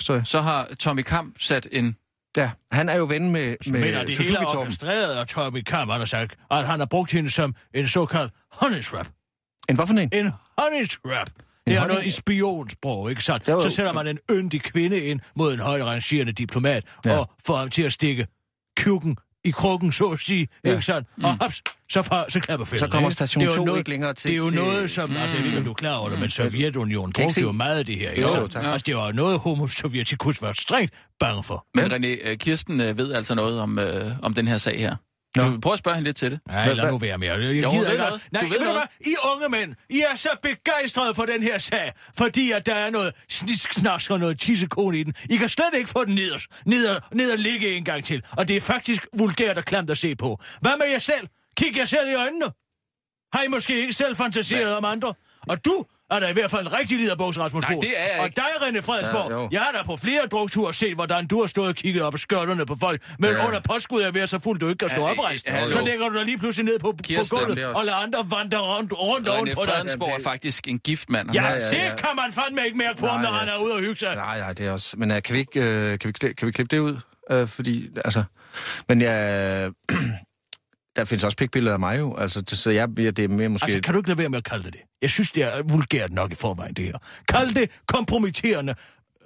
Forstår 0.00 0.14
jeg? 0.14 0.26
Så 0.26 0.40
har 0.40 0.64
Tommy 0.78 1.02
Kamp 1.02 1.38
sat 1.38 1.68
en... 1.72 1.96
Ja, 2.36 2.50
han 2.72 2.88
er 2.88 2.96
jo 2.96 3.04
ven 3.04 3.30
med, 3.30 3.56
Men 3.66 3.80
med 3.80 3.94
er 3.94 4.04
det 4.04 4.18
hele 4.18 4.38
orkestreret 4.38 5.14
af 5.14 5.26
Tommy 5.26 5.62
han 5.70 5.88
har 5.88 6.04
sagt, 6.04 6.36
at 6.50 6.66
han 6.66 6.78
har 6.78 6.86
brugt 6.86 7.10
hende 7.10 7.30
som 7.30 7.54
en 7.74 7.88
såkaldt 7.88 8.32
honey 8.52 8.82
trap. 8.82 9.08
En 9.68 9.76
hvad 9.76 9.86
for 9.86 9.94
en? 9.94 10.10
En 10.12 10.30
honey 10.58 10.88
trap. 10.88 11.30
Det 11.66 11.74
er 11.76 11.86
noget 11.86 12.06
i 12.06 12.10
spionsprog, 12.10 13.10
ikke 13.10 13.24
sandt? 13.24 13.48
Jo, 13.48 13.52
jo. 13.52 13.60
Så 13.60 13.70
sætter 13.70 13.92
man 13.92 14.06
en 14.06 14.18
yndig 14.30 14.62
kvinde 14.62 15.00
ind 15.00 15.20
mod 15.36 15.52
en 15.54 15.60
højrangerende 15.60 16.32
diplomat, 16.32 16.84
Ja. 17.04 17.18
og 17.18 17.30
får 17.46 17.56
ham 17.56 17.70
til 17.70 17.82
at 17.82 17.92
stikke 17.92 18.26
kukken 18.80 19.16
i 19.44 19.50
krukken, 19.50 19.92
så 19.92 20.04
at 20.04 20.20
sige, 20.20 20.48
Ja. 20.64 20.70
ikke 20.70 20.82
sandt? 20.82 21.08
Og 21.24 21.36
hops, 21.40 21.62
så, 21.90 22.02
fra, 22.02 22.24
så 22.28 22.40
klapper 22.40 22.66
fælden. 22.66 22.86
Så 22.86 22.90
kommer 22.92 23.10
station 23.10 23.40
Det 23.40 23.48
er 23.48 23.52
jo 23.52 23.56
2 23.56 23.64
noget, 23.64 23.78
ikke 23.78 23.90
længere 23.90 24.14
til- 24.14 24.28
Det 24.30 24.34
er 24.34 24.38
jo 24.38 24.48
til- 24.50 24.58
noget, 24.58 24.90
som, 24.90 25.10
mm. 25.10 25.16
altså 25.16 25.36
jeg 25.36 25.42
ved 25.44 25.50
ikke, 25.50 25.58
om 25.58 25.64
du 25.64 25.70
er 25.70 25.74
klar 25.74 25.94
over 25.96 26.10
det, 26.10 26.20
men 26.20 26.30
Sovjetunionen 26.30 27.08
ikke 27.10 27.20
brugte 27.20 27.34
se? 27.34 27.40
jo 27.40 27.52
meget 27.52 27.78
af 27.78 27.86
det 27.86 27.96
her, 27.96 28.10
ikke 28.10 28.22
Jo, 28.22 28.28
sandt? 28.28 28.52
tak. 28.52 28.64
Altså 28.64 28.84
det 28.86 28.96
var 28.96 29.12
noget, 29.12 29.38
homo 29.38 29.66
sovjetikus 29.66 30.42
var 30.42 30.52
strengt 30.60 30.92
bange 31.20 31.42
for. 31.42 31.66
Men 31.74 31.92
René, 31.92 32.28
øh, 32.28 32.36
Kirsten 32.38 32.80
øh, 32.80 32.98
ved 32.98 33.12
altså 33.12 33.34
noget 33.34 33.60
om, 33.60 33.78
øh, 33.78 34.10
om 34.22 34.34
den 34.34 34.48
her 34.48 34.58
sag 34.58 34.78
her. 34.78 34.96
Nå. 35.36 35.42
Du 35.50 35.60
prøv 35.60 35.72
at 35.72 35.78
spørge 35.78 35.94
hende 35.94 36.08
lidt 36.08 36.16
til 36.16 36.30
det. 36.30 36.40
Nej, 36.46 36.64
Hvad- 36.64 36.74
lad 36.74 36.90
nu 36.90 36.98
hvad- 36.98 37.08
være 37.08 37.18
med. 37.18 37.28
Jeg, 37.28 37.36
Jo, 37.64 37.70
gider 37.70 37.90
ikke. 37.90 38.04
noget. 38.04 38.22
Nej, 38.32 38.42
Du 38.42 38.48
ved 38.48 38.58
ved 38.58 38.66
du 38.66 38.72
hvad? 38.72 38.82
I 39.00 39.14
unge 39.34 39.48
mænd, 39.48 39.74
I 39.90 40.00
er 40.10 40.14
så 40.14 40.28
begejstrede 40.42 41.14
for 41.14 41.24
den 41.26 41.42
her 41.42 41.58
sag, 41.58 41.92
fordi 42.18 42.50
at 42.52 42.66
der 42.66 42.74
er 42.74 42.90
noget 42.90 43.14
snisk, 43.28 43.72
snask 43.72 44.10
og 44.10 44.20
noget 44.20 44.40
tissekone 44.40 44.98
i 44.98 45.02
den. 45.02 45.14
I 45.30 45.36
kan 45.36 45.48
slet 45.48 45.74
ikke 45.74 45.90
få 45.90 46.04
den 46.04 46.14
ned, 46.14 46.32
ned, 46.66 46.98
ned 47.12 47.32
og 47.32 47.38
ligge 47.38 47.68
en 47.76 47.84
gang 47.84 48.04
til. 48.04 48.22
Og 48.30 48.48
det 48.48 48.56
er 48.56 48.60
faktisk 48.60 49.06
vulgært 49.18 49.58
og 49.58 49.64
klamt 49.64 49.90
at 49.90 49.98
se 49.98 50.16
på. 50.16 50.40
Hvad 50.60 50.76
med 50.78 50.86
jer 50.86 50.98
selv? 50.98 51.28
Kig 51.56 51.76
jer 51.76 51.84
selv 51.84 52.10
i 52.10 52.14
øjnene. 52.14 52.46
Har 53.32 53.42
I 53.42 53.48
måske 53.48 53.80
ikke 53.80 53.92
selv 53.92 54.16
fantaseret 54.16 54.76
om 54.76 54.84
andre? 54.84 55.14
Og 55.48 55.64
du 55.64 55.84
er 56.16 56.20
da 56.20 56.26
i 56.28 56.32
hvert 56.32 56.50
fald 56.50 56.66
en 56.66 56.72
rigtig 56.72 56.98
liderbogs, 56.98 57.38
Rasmus 57.38 57.62
Nej, 57.62 57.78
det 57.80 57.90
er 57.96 58.04
jeg 58.12 58.18
Og 58.20 58.24
ikke. 58.26 58.36
dig, 58.36 58.44
René 58.68 58.80
Fredensborg, 58.80 59.30
Ja, 59.30 59.36
ja, 59.36 59.42
jo. 59.42 59.48
jeg 59.52 59.60
har 59.60 59.72
da 59.72 59.82
på 59.82 59.96
flere 59.96 60.26
drukture 60.30 60.74
set, 60.74 60.94
hvordan 60.94 61.26
du 61.26 61.40
har 61.40 61.46
stået 61.46 61.68
og 61.68 61.74
kigget 61.74 62.02
op 62.02 62.12
og 62.12 62.18
skørterne 62.18 62.66
på 62.66 62.76
folk, 62.80 63.02
men 63.18 63.30
Ja. 63.30 63.46
under 63.46 63.60
påskud 63.70 64.00
af 64.02 64.08
at 64.08 64.14
være 64.14 64.26
så 64.26 64.38
fuld, 64.38 64.58
du 64.60 64.68
ikke 64.68 64.78
kan 64.78 64.88
stå 64.88 65.00
Ja, 65.02 65.10
oprejst. 65.10 65.48
hallo. 65.48 65.70
Så 65.70 65.80
lægger 65.80 66.08
du 66.08 66.16
dig 66.16 66.24
lige 66.24 66.38
pludselig 66.38 66.64
ned 66.64 66.78
på, 66.78 66.92
på 66.92 67.02
Kirsten, 67.02 67.38
gulvet 67.38 67.58
er 67.58 67.66
også- 67.66 67.78
og 67.78 67.84
lader 67.84 67.96
andre 67.98 68.18
vandre 68.38 68.58
rundt, 68.58 68.92
rundt 68.92 69.28
oven 69.28 69.48
på 69.54 69.62
dig. 69.64 69.72
Fredensborg 69.74 70.20
er 70.20 70.22
faktisk 70.24 70.68
en 70.68 70.78
gift 70.78 71.10
mand. 71.10 71.28
Han 71.28 71.34
Ja, 71.34 71.48
ja, 71.48 71.54
det 71.54 71.72
ja. 71.72 71.96
kan 71.96 72.08
man 72.16 72.32
fandme 72.32 72.60
ikke 72.66 72.78
mærke 72.78 72.98
på, 72.98 73.06
Nej, 73.06 73.22
når 73.22 73.30
ja. 73.32 73.36
han 73.38 73.48
er 73.48 73.64
ude 73.64 73.72
og 73.74 73.80
hygge 73.80 73.96
sig. 73.96 74.14
Nej, 74.14 74.38
nej, 74.38 74.52
det 74.52 74.66
er 74.66 74.70
også... 74.72 74.94
Men 74.96 75.10
uh, 75.10 75.16
kan 75.24 75.34
vi 75.34 75.38
ikke, 75.40 75.60
uh, 75.60 75.98
kan 75.98 76.12
vi, 76.22 76.32
kan 76.34 76.46
vi 76.46 76.52
klippe 76.52 76.76
det 76.76 76.82
ud? 76.82 76.96
Uh, 77.32 77.48
fordi, 77.48 77.88
altså... 78.04 78.22
Men 78.88 79.00
ja... 79.00 79.68
der 80.96 81.04
findes 81.04 81.24
også 81.24 81.36
pikbilleder 81.36 81.72
af 81.72 81.80
mig 81.80 81.98
jo. 81.98 82.16
Altså, 82.16 82.40
det, 82.40 82.58
så 82.58 82.70
jeg, 82.70 82.88
ja, 82.98 83.10
det 83.10 83.24
er 83.24 83.28
mere 83.28 83.48
måske... 83.48 83.64
Altså, 83.64 83.80
kan 83.80 83.94
du 83.94 84.00
ikke 84.00 84.08
lade 84.08 84.18
være 84.18 84.28
med 84.28 84.38
at 84.38 84.44
kalde 84.44 84.64
det 84.64 84.72
det? 84.72 84.80
Jeg 85.02 85.10
synes, 85.10 85.30
det 85.30 85.42
er 85.42 85.62
vulgært 85.62 86.12
nok 86.12 86.32
i 86.32 86.34
forvejen, 86.34 86.74
det 86.74 86.84
her. 86.84 86.98
Kald 87.28 87.54
det 87.54 87.70
kompromitterende 87.86 88.74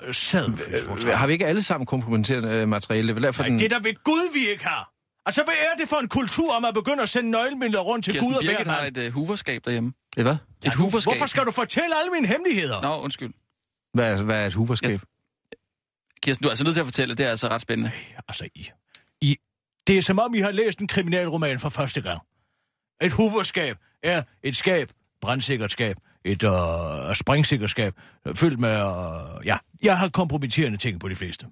øh, 0.06 0.14
selfie. 0.14 1.14
Har 1.14 1.26
vi 1.26 1.32
ikke 1.32 1.46
alle 1.46 1.62
sammen 1.62 1.86
kompromitterende 1.86 2.48
øh, 2.48 2.68
materiale? 2.68 3.02
Det 3.02 3.10
er 3.10 3.14
vel 3.14 3.22
derfor, 3.22 3.42
Nej, 3.42 3.48
den... 3.48 3.58
det 3.58 3.64
er 3.64 3.68
der 3.68 3.80
ved 3.80 4.04
Gud, 4.04 4.32
vi 4.34 4.50
ikke 4.50 4.66
har. 4.66 4.92
Altså, 5.26 5.42
hvad 5.44 5.54
er 5.54 5.80
det 5.80 5.88
for 5.88 5.96
en 5.96 6.08
kultur, 6.08 6.54
om 6.54 6.64
at 6.64 6.74
begynde 6.74 7.02
at 7.02 7.08
sende 7.08 7.30
nøglemidler 7.30 7.80
rundt 7.80 8.04
til 8.04 8.12
Kirsten 8.12 8.32
Gud 8.32 8.36
og 8.36 8.42
Birgit 8.42 8.66
har 8.66 8.84
et 8.84 8.98
uh, 8.98 9.12
huverskab 9.12 9.64
derhjemme. 9.64 9.92
Det 10.14 10.18
er 10.18 10.22
hvad? 10.22 10.36
Et 10.66 10.74
huverskab. 10.74 11.12
Hvorfor 11.12 11.26
skal 11.26 11.44
du 11.44 11.50
fortælle 11.50 11.98
alle 12.00 12.10
mine 12.10 12.28
hemmeligheder? 12.28 12.82
Nå, 12.82 13.00
undskyld. 13.00 13.32
Hvad 13.94 14.12
er, 14.12 14.22
hvad 14.22 14.42
er 14.42 14.46
et 14.46 14.54
huverskab? 14.54 15.00
Kirsten, 16.22 16.42
du 16.42 16.48
er 16.48 16.50
altså 16.50 16.64
nødt 16.64 16.74
til 16.74 16.80
at 16.80 16.86
fortælle, 16.86 17.14
det 17.14 17.26
er 17.26 17.30
altså 17.30 17.48
ret 17.48 17.60
spændende. 17.60 17.90
Altså, 18.28 18.48
I, 18.54 18.70
I, 19.20 19.36
det 19.86 19.98
er 19.98 20.02
som 20.02 20.18
om, 20.18 20.34
I 20.34 20.38
har 20.38 20.50
læst 20.50 20.78
en 20.78 20.86
kriminalroman 20.86 21.58
for 21.58 21.68
første 21.68 22.00
gang. 22.00 22.20
Et 23.02 23.12
huverskab 23.12 23.76
er 24.02 24.22
et 24.42 24.56
skab, 24.56 24.90
brandsikkert 25.20 25.72
skab, 25.72 25.96
et 26.24 26.42
øh, 26.42 27.14
springsikkerskab, 27.14 27.94
fyldt 28.34 28.58
med, 28.60 28.70
øh, 28.74 29.46
ja, 29.46 29.56
jeg 29.82 29.98
har 29.98 30.08
kompromitterende 30.08 30.78
ting 30.78 31.00
på 31.00 31.08
de 31.08 31.14
fleste. 31.14 31.46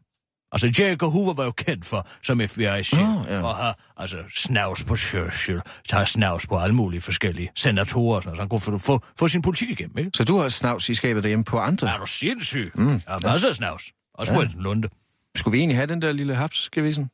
Altså, 0.52 0.66
J. 0.82 0.96
Hoover 1.04 1.34
var 1.34 1.44
jo 1.44 1.50
kendt 1.50 1.86
for, 1.86 2.08
som 2.22 2.40
FBI-chef, 2.40 2.98
oh, 3.00 3.26
ja. 3.28 3.42
og 3.42 3.56
har 3.56 3.78
altså 3.96 4.16
snavs 4.34 4.84
på 4.84 4.96
Churchill, 4.96 5.60
tager 5.88 6.04
snavs 6.04 6.46
på 6.46 6.58
alle 6.58 6.74
mulige 6.74 7.00
forskellige 7.00 7.50
senatorer, 7.56 8.16
og 8.16 8.22
sådan, 8.22 8.36
så 8.36 8.42
han 8.42 8.48
kunne 8.48 8.60
få, 8.60 8.78
få, 8.78 9.00
få 9.18 9.28
sin 9.28 9.42
politik 9.42 9.70
igennem, 9.70 9.98
ikke? 9.98 10.10
Så 10.14 10.24
du 10.24 10.38
har 10.38 10.48
snavs 10.48 10.88
i 10.88 10.94
skabet 10.94 11.22
derhjemme 11.22 11.44
på 11.44 11.58
andre? 11.58 11.88
Er 11.88 11.98
du 11.98 12.06
sindssyg? 12.06 12.72
Mm, 12.74 12.84
Mm, 12.84 13.00
ja, 13.08 13.18
masser 13.22 13.48
af 13.48 13.54
snavs. 13.54 13.84
Også 14.14 14.32
Ja. 14.32 14.38
ja. 14.40 14.46
på 14.46 14.52
en 14.56 14.62
lunde. 14.62 14.88
Skulle 15.36 15.52
vi 15.52 15.58
egentlig 15.58 15.76
have 15.76 15.86
den 15.86 16.02
der 16.02 16.12
lille 16.12 16.34
hapsgevisen? 16.34 17.10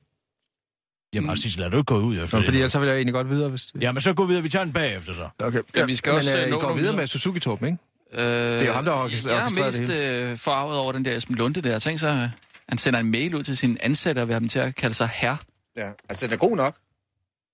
Jamen, 1.14 1.30
altså, 1.30 1.60
lad 1.60 1.70
du 1.70 1.76
ikke 1.76 1.84
gå 1.86 1.98
ud 1.98 2.18
efter 2.22 2.36
Nå, 2.36 2.38
det. 2.40 2.44
fordi 2.46 2.56
ellers 2.58 2.72
så 2.72 2.78
vil 2.80 2.86
jeg 2.88 2.96
egentlig 2.96 3.14
godt 3.14 3.30
videre, 3.30 3.48
hvis... 3.48 3.72
Jamen, 3.80 4.00
så 4.00 4.12
gå 4.12 4.26
videre. 4.26 4.42
Vi 4.42 4.48
tager 4.48 4.64
den 4.64 4.72
bagefter, 4.72 5.12
så. 5.12 5.28
Okay. 5.46 5.60
Men 5.74 5.86
vi 5.86 5.94
skal 5.94 6.12
også, 6.12 6.30
men, 6.30 6.38
øh, 6.38 6.44
øh, 6.44 6.50
nå 6.50 6.56
I 6.56 6.60
går 6.60 6.66
videre 6.68 6.80
videre. 6.80 6.96
med 6.96 7.06
Suzuki-Torben, 7.08 7.66
ikke? 7.66 7.78
Øh, 8.12 8.22
er 8.62 8.64
jo 8.66 8.72
ham, 8.72 8.84
der 8.84 8.92
har 8.96 9.28
Jeg 9.28 9.44
er 9.46 9.64
mest 9.66 9.78
det 9.78 10.30
øh, 10.30 10.36
forarvet 10.38 10.78
over 10.78 10.92
den 10.92 11.04
der 11.04 11.16
Esben 11.16 11.36
Lunde 11.36 11.60
der. 11.60 11.78
Tænk 11.78 11.98
så, 11.98 12.08
øh, 12.08 12.28
han 12.68 12.78
sender 12.78 13.00
en 13.00 13.10
mail 13.10 13.34
ud 13.34 13.42
til 13.42 13.56
sine 13.56 13.84
ansatte 13.84 14.20
og 14.20 14.28
vil 14.28 14.32
have 14.34 14.40
dem 14.40 14.48
til 14.48 14.58
at 14.58 14.74
kalde 14.76 14.94
sig 14.94 15.08
herre. 15.14 15.36
Ja, 15.76 15.90
altså 16.08 16.26
den 16.26 16.32
er 16.32 16.36
god 16.38 16.56
nok. 16.56 16.76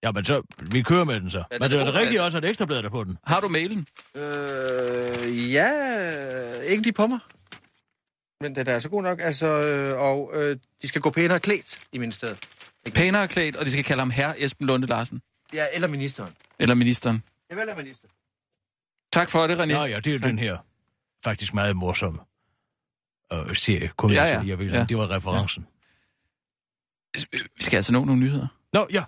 Jamen, 0.03 0.25
så, 0.25 0.43
vi 0.63 0.83
kører 0.83 1.05
med 1.05 1.21
den 1.21 1.31
så. 1.31 1.39
det 1.39 1.61
Men 1.61 1.71
det 1.71 1.81
er 1.81 1.85
det 1.85 1.95
rigtigt 1.95 2.21
er- 2.21 2.25
også, 2.25 2.39
at 2.39 2.45
ekstrabladet 2.45 2.85
er 2.85 2.89
på 2.91 3.05
den. 3.05 3.19
Har 3.27 3.41
du 3.41 3.49
mailen? 3.49 3.87
Øh, 4.17 5.53
ja, 5.53 5.71
ikke 6.67 6.83
lige 6.83 6.93
på 6.93 7.07
mig. 7.07 7.19
Men 8.41 8.55
den 8.57 8.69
er 8.69 8.75
altså 8.75 8.89
god 8.89 9.03
nok, 9.03 9.21
altså, 9.23 9.47
øh, 9.47 9.99
og 10.01 10.31
øh, 10.35 10.57
de 10.83 10.89
skal 10.89 11.01
gå 11.01 11.11
pænere 11.11 11.41
klædt 11.41 11.79
i 11.93 11.99
ministeriet. 11.99 12.39
Pænere 12.95 13.29
klædt, 13.29 13.57
og 13.57 13.67
de 13.67 13.71
skal 13.71 13.85
kalde 13.85 14.01
ham 14.01 14.11
herre 14.11 14.41
Esben 14.43 14.67
Lunde 14.67 14.87
Larsen. 14.87 15.23
Ja, 15.55 15.67
eller 15.73 15.89
ministeren. 15.89 16.33
Eller 16.59 16.75
ministeren. 16.75 17.23
Jeg 17.51 17.57
vælger 17.57 17.77
minister. 17.77 18.09
Tak 19.13 19.31
for 19.31 19.47
det, 19.47 19.59
René. 19.59 19.73
Nå 19.73 19.85
ja, 19.85 19.97
det 19.97 20.07
er 20.07 20.13
jo 20.13 20.19
den 20.19 20.39
her 20.39 20.59
faktisk 21.25 21.55
meget 21.55 21.77
morsomme 21.77 22.21
øh, 23.33 23.57
serie. 23.57 23.91
Komedie, 23.97 24.23
Ja, 24.23 24.29
ja, 24.29 24.35
ja. 24.35 24.41
ja. 24.41 24.47
Jeg 24.49 24.59
vil, 24.59 24.67
Ja. 24.69 24.79
ja. 24.79 24.85
Det 24.85 24.97
var 24.99 25.11
referencen. 25.11 25.67
Vi 27.57 27.63
skal 27.63 27.77
altså 27.77 27.93
nå 27.93 28.05
nogle 28.05 28.21
nyheder. 28.21 28.47
Nå, 28.73 28.87
ja. 28.93 29.05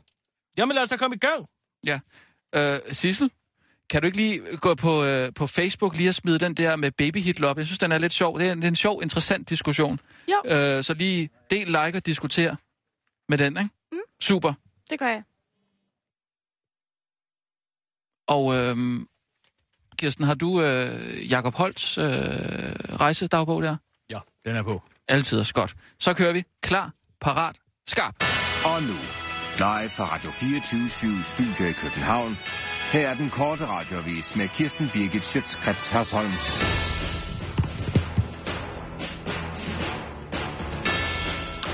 Jamen 0.59 0.75
lad 0.75 0.83
os 0.83 0.89
da 0.89 0.97
komme 0.97 1.17
i 1.17 1.19
gang. 1.19 1.47
Øh, 2.55 2.81
Sissel, 2.93 3.31
kan 3.91 4.03
du 4.03 4.07
ikke 4.07 4.17
lige 4.17 4.57
gå 4.57 4.75
på, 4.75 5.05
øh, 5.05 5.33
på 5.35 5.47
Facebook 5.47 5.97
lige 5.97 6.09
og 6.09 6.15
smide 6.15 6.39
den 6.39 6.55
der 6.55 6.77
med 6.77 6.91
baby 6.91 7.17
Hitler 7.21 7.49
op? 7.49 7.59
Jeg 7.59 7.67
synes, 7.67 7.79
den 7.79 7.93
er 7.93 7.99
lidt 7.99 8.13
sjov. 8.13 8.39
Det 8.39 8.49
er, 8.49 8.55
det 8.55 8.65
er 8.65 8.69
en 8.69 8.77
sjov, 8.77 9.03
interessant 9.03 9.49
diskussion. 9.51 10.01
Jo. 10.29 10.51
Øh, 10.53 10.85
så 10.85 10.95
lige 10.95 11.31
del, 11.51 11.67
like 11.67 11.79
og 11.99 12.07
diskuter 12.07 12.57
med 13.29 13.39
den, 13.39 13.57
ikke? 13.57 13.71
Mm. 13.93 13.99
Super. 14.21 14.53
Det 14.91 14.99
gør 14.99 15.07
jeg. 15.07 15.23
Og 18.27 18.55
øh, 18.57 19.01
Kirsten, 19.99 20.25
har 20.25 20.35
du 20.35 20.63
øh, 20.63 21.31
Jakob 21.31 21.55
Holts 21.55 21.99
øh, 21.99 22.05
rejsedagbog 23.01 23.63
der? 23.63 23.77
Ja, 24.11 24.19
den 24.45 24.57
er 24.57 24.63
på. 24.63 24.83
Altid 25.09 25.41
også 25.41 25.55
godt. 25.55 25.77
Så 25.99 26.15
kører 26.15 26.33
vi. 26.33 26.45
Klar, 26.63 26.93
parat, 27.21 27.57
skarp. 27.87 28.15
Og 28.65 28.83
nu, 28.83 28.95
live 29.59 29.91
fra 29.91 30.15
Radio 30.15 30.31
24 30.31 31.23
Studio 31.23 31.67
i 31.69 31.73
København. 31.73 32.37
Her 32.93 33.09
er 33.09 33.15
den 33.15 33.31
korte 33.31 33.67
radiovis 33.67 34.37
med 34.37 34.49
Kirsten 34.49 34.91
Birgit 34.93 35.25
Schøtzgrads 35.25 35.89
Hasholm. 35.89 36.88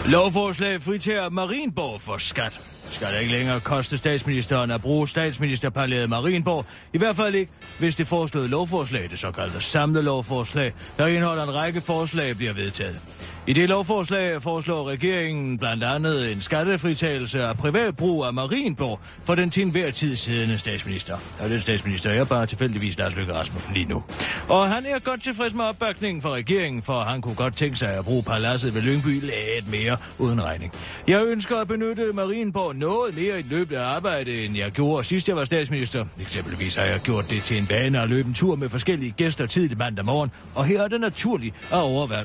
Lovforslag 0.07 0.83
fritager 0.83 1.31
Marienborg 1.31 2.01
for 2.01 2.19
skat. 2.19 2.61
Skal 2.89 3.13
det 3.13 3.21
ikke 3.21 3.33
længere 3.33 3.61
koste 3.61 3.99
statsministeren 3.99 4.71
at 4.71 4.83
bruge 4.83 5.09
statsministerpalæet 5.09 6.11
Marienborg? 6.11 6.67
I 6.93 6.99
hvert 6.99 7.17
fald 7.17 7.35
ikke, 7.35 7.53
hvis 7.79 7.97
det 7.97 8.07
foreslåede 8.07 8.49
lovforslag, 8.49 9.11
det 9.11 9.19
såkaldte 9.19 9.61
samlede 9.61 10.05
lovforslag, 10.05 10.73
der 10.99 11.07
indeholder 11.07 11.43
en 11.43 11.55
række 11.55 11.81
forslag, 11.81 12.37
bliver 12.37 12.53
vedtaget. 12.53 13.01
I 13.47 13.53
det 13.53 13.69
lovforslag 13.69 14.43
foreslår 14.43 14.89
regeringen 14.89 15.59
blandt 15.59 15.85
andet 15.85 16.33
en 16.33 16.41
skattefritagelse 16.41 17.43
af 17.43 17.57
privatbrug 17.57 18.25
af 18.25 18.35
Marienborg 18.35 19.01
for 19.25 19.35
den 19.35 19.51
til 19.51 19.63
enhver 19.63 19.91
tid 19.91 20.17
siddende 20.17 20.59
statsminister. 20.59 21.17
Og 21.41 21.49
den 21.49 21.61
statsminister 21.61 22.11
er 22.11 22.25
bare 22.25 22.47
tilfældigvis 22.47 22.99
Lars 22.99 23.17
Løkke 23.17 23.35
Rasmussen 23.35 23.75
lige 23.75 23.87
nu. 23.87 24.05
Og 24.49 24.69
han 24.69 24.87
er 24.87 24.99
godt 24.99 25.23
tilfreds 25.23 25.55
med 25.55 25.65
opbakningen 25.65 26.23
fra 26.23 26.31
regeringen, 26.31 26.83
for 26.83 27.01
han 27.01 27.21
kunne 27.21 27.35
godt 27.35 27.57
tænke 27.57 27.77
sig 27.77 27.89
at 27.89 28.05
bruge 28.05 28.23
paladset 28.23 28.75
ved 28.75 28.83
Lyngby 28.83 29.21
lidt 29.21 29.71
mere 29.71 29.97
uden 30.19 30.45
regning. 30.45 30.73
Jeg 31.09 31.27
ønsker 31.27 31.57
at 31.57 31.69
benytte 31.69 32.13
Marienborg 32.13 32.77
noget 32.77 33.15
mere 33.17 33.41
i 33.41 33.43
løbet 33.43 33.77
af 33.77 33.85
arbejde, 33.85 34.45
end 34.45 34.57
jeg 34.57 34.71
gjorde 34.71 35.05
sidst 35.05 35.29
jeg 35.29 35.37
var 35.37 35.45
statsminister. 35.45 36.05
Eksempelvis 36.21 36.75
har 36.75 36.85
jeg 36.85 37.01
gjort 37.01 37.31
det 37.31 37.43
til 37.43 37.59
en 37.59 37.67
vane 37.71 38.01
at 38.01 38.09
løbe 38.09 38.29
en 38.29 38.35
tur 38.35 38.57
med 38.57 38.69
forskellige 38.69 39.11
gæster 39.11 39.47
tidlig 39.47 39.79
mandag 39.79 40.05
morgen, 40.05 40.31
og 40.55 40.65
her 40.65 40.83
er 40.83 40.89
det 40.89 41.01
naturligt 41.01 41.55
at 41.73 41.81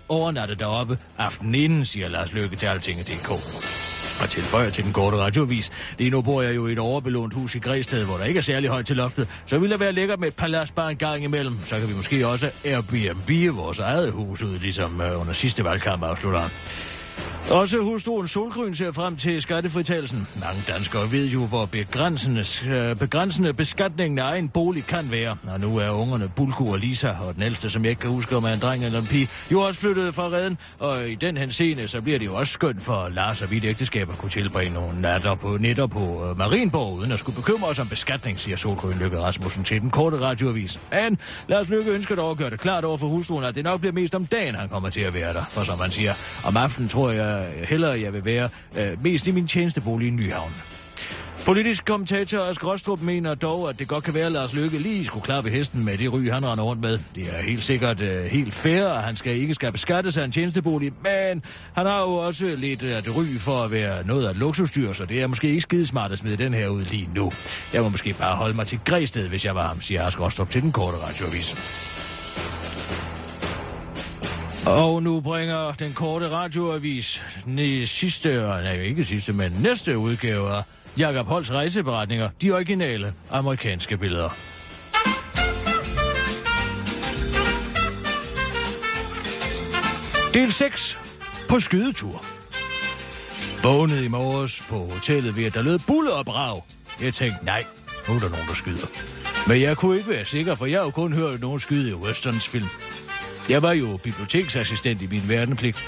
overnatte 0.09 0.55
deroppe 0.55 0.97
aftenen 1.19 1.55
inden, 1.55 1.85
siger 1.85 2.07
Lars 2.07 2.33
Løkke 2.33 2.55
til 2.55 2.65
Altinget.dk. 2.65 3.31
Og 4.21 4.29
tilføjer 4.29 4.69
til 4.69 4.83
den 4.83 4.93
korte 4.93 5.17
radiovis. 5.17 5.71
Lige 5.97 6.09
nu 6.09 6.21
bor 6.21 6.41
jeg 6.41 6.55
jo 6.55 6.67
i 6.67 6.71
et 6.71 6.79
overbelånt 6.79 7.33
hus 7.33 7.55
i 7.55 7.59
Græsted, 7.59 8.05
hvor 8.05 8.17
der 8.17 8.25
ikke 8.25 8.37
er 8.37 8.41
særlig 8.41 8.69
højt 8.69 8.85
til 8.85 8.95
loftet. 8.95 9.27
Så 9.45 9.57
ville 9.57 9.71
det 9.73 9.79
være 9.79 9.91
lækkert 9.91 10.19
med 10.19 10.27
et 10.27 10.35
palads 10.35 10.71
bare 10.71 10.91
en 10.91 10.97
gang 10.97 11.23
imellem. 11.23 11.57
Så 11.65 11.79
kan 11.79 11.89
vi 11.89 11.93
måske 11.93 12.27
også 12.27 12.51
Airbnb 12.65 13.55
vores 13.55 13.79
eget 13.79 14.11
hus 14.11 14.43
ud, 14.43 14.59
ligesom 14.59 15.01
øh, 15.01 15.21
under 15.21 15.33
sidste 15.33 15.63
valgkamp 15.63 16.03
afslutter. 16.03 16.49
Også 17.49 17.81
hustruen 17.81 18.27
Solgryn 18.27 18.73
ser 18.73 18.91
frem 18.91 19.15
til 19.15 19.41
skattefritagelsen. 19.41 20.27
Mange 20.39 20.63
danskere 20.67 21.11
ved 21.11 21.25
jo, 21.25 21.45
hvor 21.45 21.65
begrænsende, 21.65 22.43
øh, 22.69 22.95
begrænsende 22.95 23.53
beskatningen 23.53 24.19
af 24.19 24.23
egen 24.23 24.49
bolig 24.49 24.85
kan 24.85 25.11
være. 25.11 25.37
Og 25.53 25.59
nu 25.59 25.77
er 25.77 25.89
ungerne 25.89 26.29
Bulko 26.35 26.67
og 26.67 26.79
Lisa, 26.79 27.09
og 27.09 27.35
den 27.35 27.43
ældste, 27.43 27.69
som 27.69 27.83
jeg 27.83 27.89
ikke 27.89 27.99
kan 27.99 28.09
huske, 28.09 28.35
om 28.35 28.43
er 28.43 28.49
en 28.49 28.59
dreng 28.59 28.85
eller 28.85 28.99
en 28.99 29.05
pige, 29.05 29.29
jo 29.51 29.61
også 29.61 29.81
flyttet 29.81 30.13
fra 30.13 30.23
redden. 30.23 30.57
Og 30.79 31.09
i 31.09 31.15
den 31.15 31.37
henseende, 31.37 31.87
så 31.87 32.01
bliver 32.01 32.19
det 32.19 32.25
jo 32.25 32.35
også 32.35 32.53
skønt 32.53 32.81
for 32.83 33.09
Lars 33.09 33.41
og 33.41 33.51
vidt 33.51 33.65
ægteskab 33.65 34.09
at 34.09 34.17
kunne 34.17 34.29
tilbringe 34.29 34.73
nogle 34.73 35.01
natter 35.01 35.35
på, 35.35 35.57
netter 35.57 35.87
på 35.87 36.29
øh, 36.29 36.37
Marienborg, 36.37 36.97
uden 36.97 37.11
at 37.11 37.19
skulle 37.19 37.35
bekymre 37.35 37.67
os 37.67 37.79
om 37.79 37.87
beskatning, 37.87 38.39
siger 38.39 38.57
Solgryn 38.57 38.97
Lykke 38.97 39.19
Rasmussen 39.21 39.63
til 39.63 39.81
den 39.81 39.89
korte 39.89 40.19
radioavis. 40.19 40.79
Men 40.91 41.17
Lars 41.47 41.69
Lykke 41.69 41.91
ønsker 41.91 42.15
dog 42.15 42.31
at 42.31 42.37
gøre 42.37 42.49
det 42.49 42.59
klart 42.59 42.85
over 42.85 42.97
for 42.97 43.07
hustruen, 43.07 43.43
at 43.43 43.55
det 43.55 43.63
nok 43.63 43.79
bliver 43.79 43.93
mest 43.93 44.15
om 44.15 44.25
dagen, 44.25 44.55
han 44.55 44.69
kommer 44.69 44.89
til 44.89 45.01
at 45.01 45.13
være 45.13 45.33
der. 45.33 45.43
For 45.49 45.63
som 45.63 45.77
man 45.77 45.91
siger, 45.91 46.13
om 46.45 46.57
aftenen 46.57 46.89
tror 46.89 47.08
jeg 47.11 47.47
hellere, 47.69 48.01
jeg 48.01 48.13
vil 48.13 48.25
være 48.25 48.49
øh, 48.77 49.03
mest 49.03 49.27
i 49.27 49.31
min 49.31 49.47
tjenestebolig 49.47 50.07
i 50.07 50.11
Nyhavn. 50.11 50.53
Politisk 51.45 51.85
kommentator 51.85 52.39
Ask 52.39 52.65
Rostrup 52.65 53.01
mener 53.01 53.35
dog, 53.35 53.69
at 53.69 53.79
det 53.79 53.87
godt 53.87 54.03
kan 54.03 54.13
være, 54.13 54.25
at 54.25 54.31
Lars 54.31 54.53
Løkke 54.53 54.77
lige 54.77 55.05
skulle 55.05 55.25
klappe 55.25 55.49
hesten 55.49 55.85
med 55.85 55.97
det 55.97 56.13
ry, 56.13 56.31
han 56.31 56.45
render 56.45 56.63
rundt 56.63 56.81
med. 56.81 56.99
Det 57.15 57.23
er 57.23 57.41
helt 57.41 57.63
sikkert 57.63 58.01
uh, 58.01 58.07
helt 58.25 58.53
fair, 58.53 58.85
og 58.85 59.03
han 59.03 59.15
skal 59.15 59.35
ikke 59.35 59.53
skal 59.53 59.71
beskattes 59.71 60.17
af 60.17 60.25
en 60.25 60.31
tjenestebolig, 60.31 60.93
men 61.03 61.43
han 61.73 61.85
har 61.85 62.01
jo 62.01 62.13
også 62.13 62.55
lidt 62.57 62.81
det 62.81 63.15
ry 63.15 63.25
for 63.37 63.63
at 63.63 63.71
være 63.71 64.07
noget 64.07 64.25
af 64.25 64.31
et 64.31 64.37
luksusdyr, 64.37 64.93
så 64.93 65.05
det 65.05 65.21
er 65.21 65.27
måske 65.27 65.47
ikke 65.47 65.61
skidesmart 65.61 66.11
at 66.11 66.17
smide 66.17 66.37
den 66.37 66.53
her 66.53 66.67
ud 66.67 66.83
lige 66.83 67.09
nu. 67.15 67.31
Jeg 67.73 67.81
må 67.81 67.89
måske 67.89 68.13
bare 68.13 68.35
holde 68.35 68.55
mig 68.55 68.67
til 68.67 68.79
Græsted, 68.85 69.27
hvis 69.27 69.45
jeg 69.45 69.55
var 69.55 69.67
ham, 69.67 69.81
siger 69.81 70.05
Ask 70.05 70.19
Rostrup 70.19 70.49
til 70.49 70.61
den 70.61 70.71
korte 70.71 70.97
radioavis. 70.97 71.55
Og 74.65 75.03
nu 75.03 75.21
bringer 75.21 75.71
den 75.71 75.93
korte 75.93 76.29
radioavis 76.29 77.23
den 77.45 77.87
sidste, 77.87 78.41
nej 78.41 78.81
ikke 78.81 79.05
sidste, 79.05 79.33
men 79.33 79.51
næste 79.51 79.97
udgave 79.97 80.51
af 80.51 80.63
Jakob 80.97 81.27
Holts 81.27 81.51
rejseberetninger, 81.51 82.29
de 82.41 82.51
originale 82.51 83.13
amerikanske 83.29 83.97
billeder. 83.97 84.29
Del 90.33 90.51
6. 90.51 90.97
På 91.49 91.59
skydetur. 91.59 92.25
Vågnede 93.63 94.05
i 94.05 94.07
morges 94.07 94.63
på 94.69 94.75
hotellet 94.77 95.35
ved, 95.35 95.43
at 95.43 95.53
der 95.53 95.61
lød 95.61 95.79
buller 95.87 96.11
og 96.11 96.25
brag. 96.25 96.63
Jeg 97.01 97.13
tænkte, 97.13 97.45
nej, 97.45 97.63
nu 98.07 98.13
er 98.15 98.19
der 98.19 98.29
nogen, 98.29 98.47
der 98.47 98.53
skyder. 98.53 98.87
Men 99.47 99.61
jeg 99.61 99.77
kunne 99.77 99.97
ikke 99.97 100.09
være 100.09 100.25
sikker, 100.25 100.55
for 100.55 100.65
jeg 100.65 100.79
har 100.79 100.85
jo 100.85 100.91
kun 100.91 101.13
hørt 101.13 101.41
nogen 101.41 101.59
skyde 101.59 101.91
i 101.91 101.93
westerns 101.93 102.47
film. 102.47 102.67
Jeg 103.49 103.61
var 103.61 103.71
jo 103.71 103.97
biblioteksassistent 104.03 105.01
i 105.01 105.07
min 105.07 105.23
værnepligt, 105.29 105.83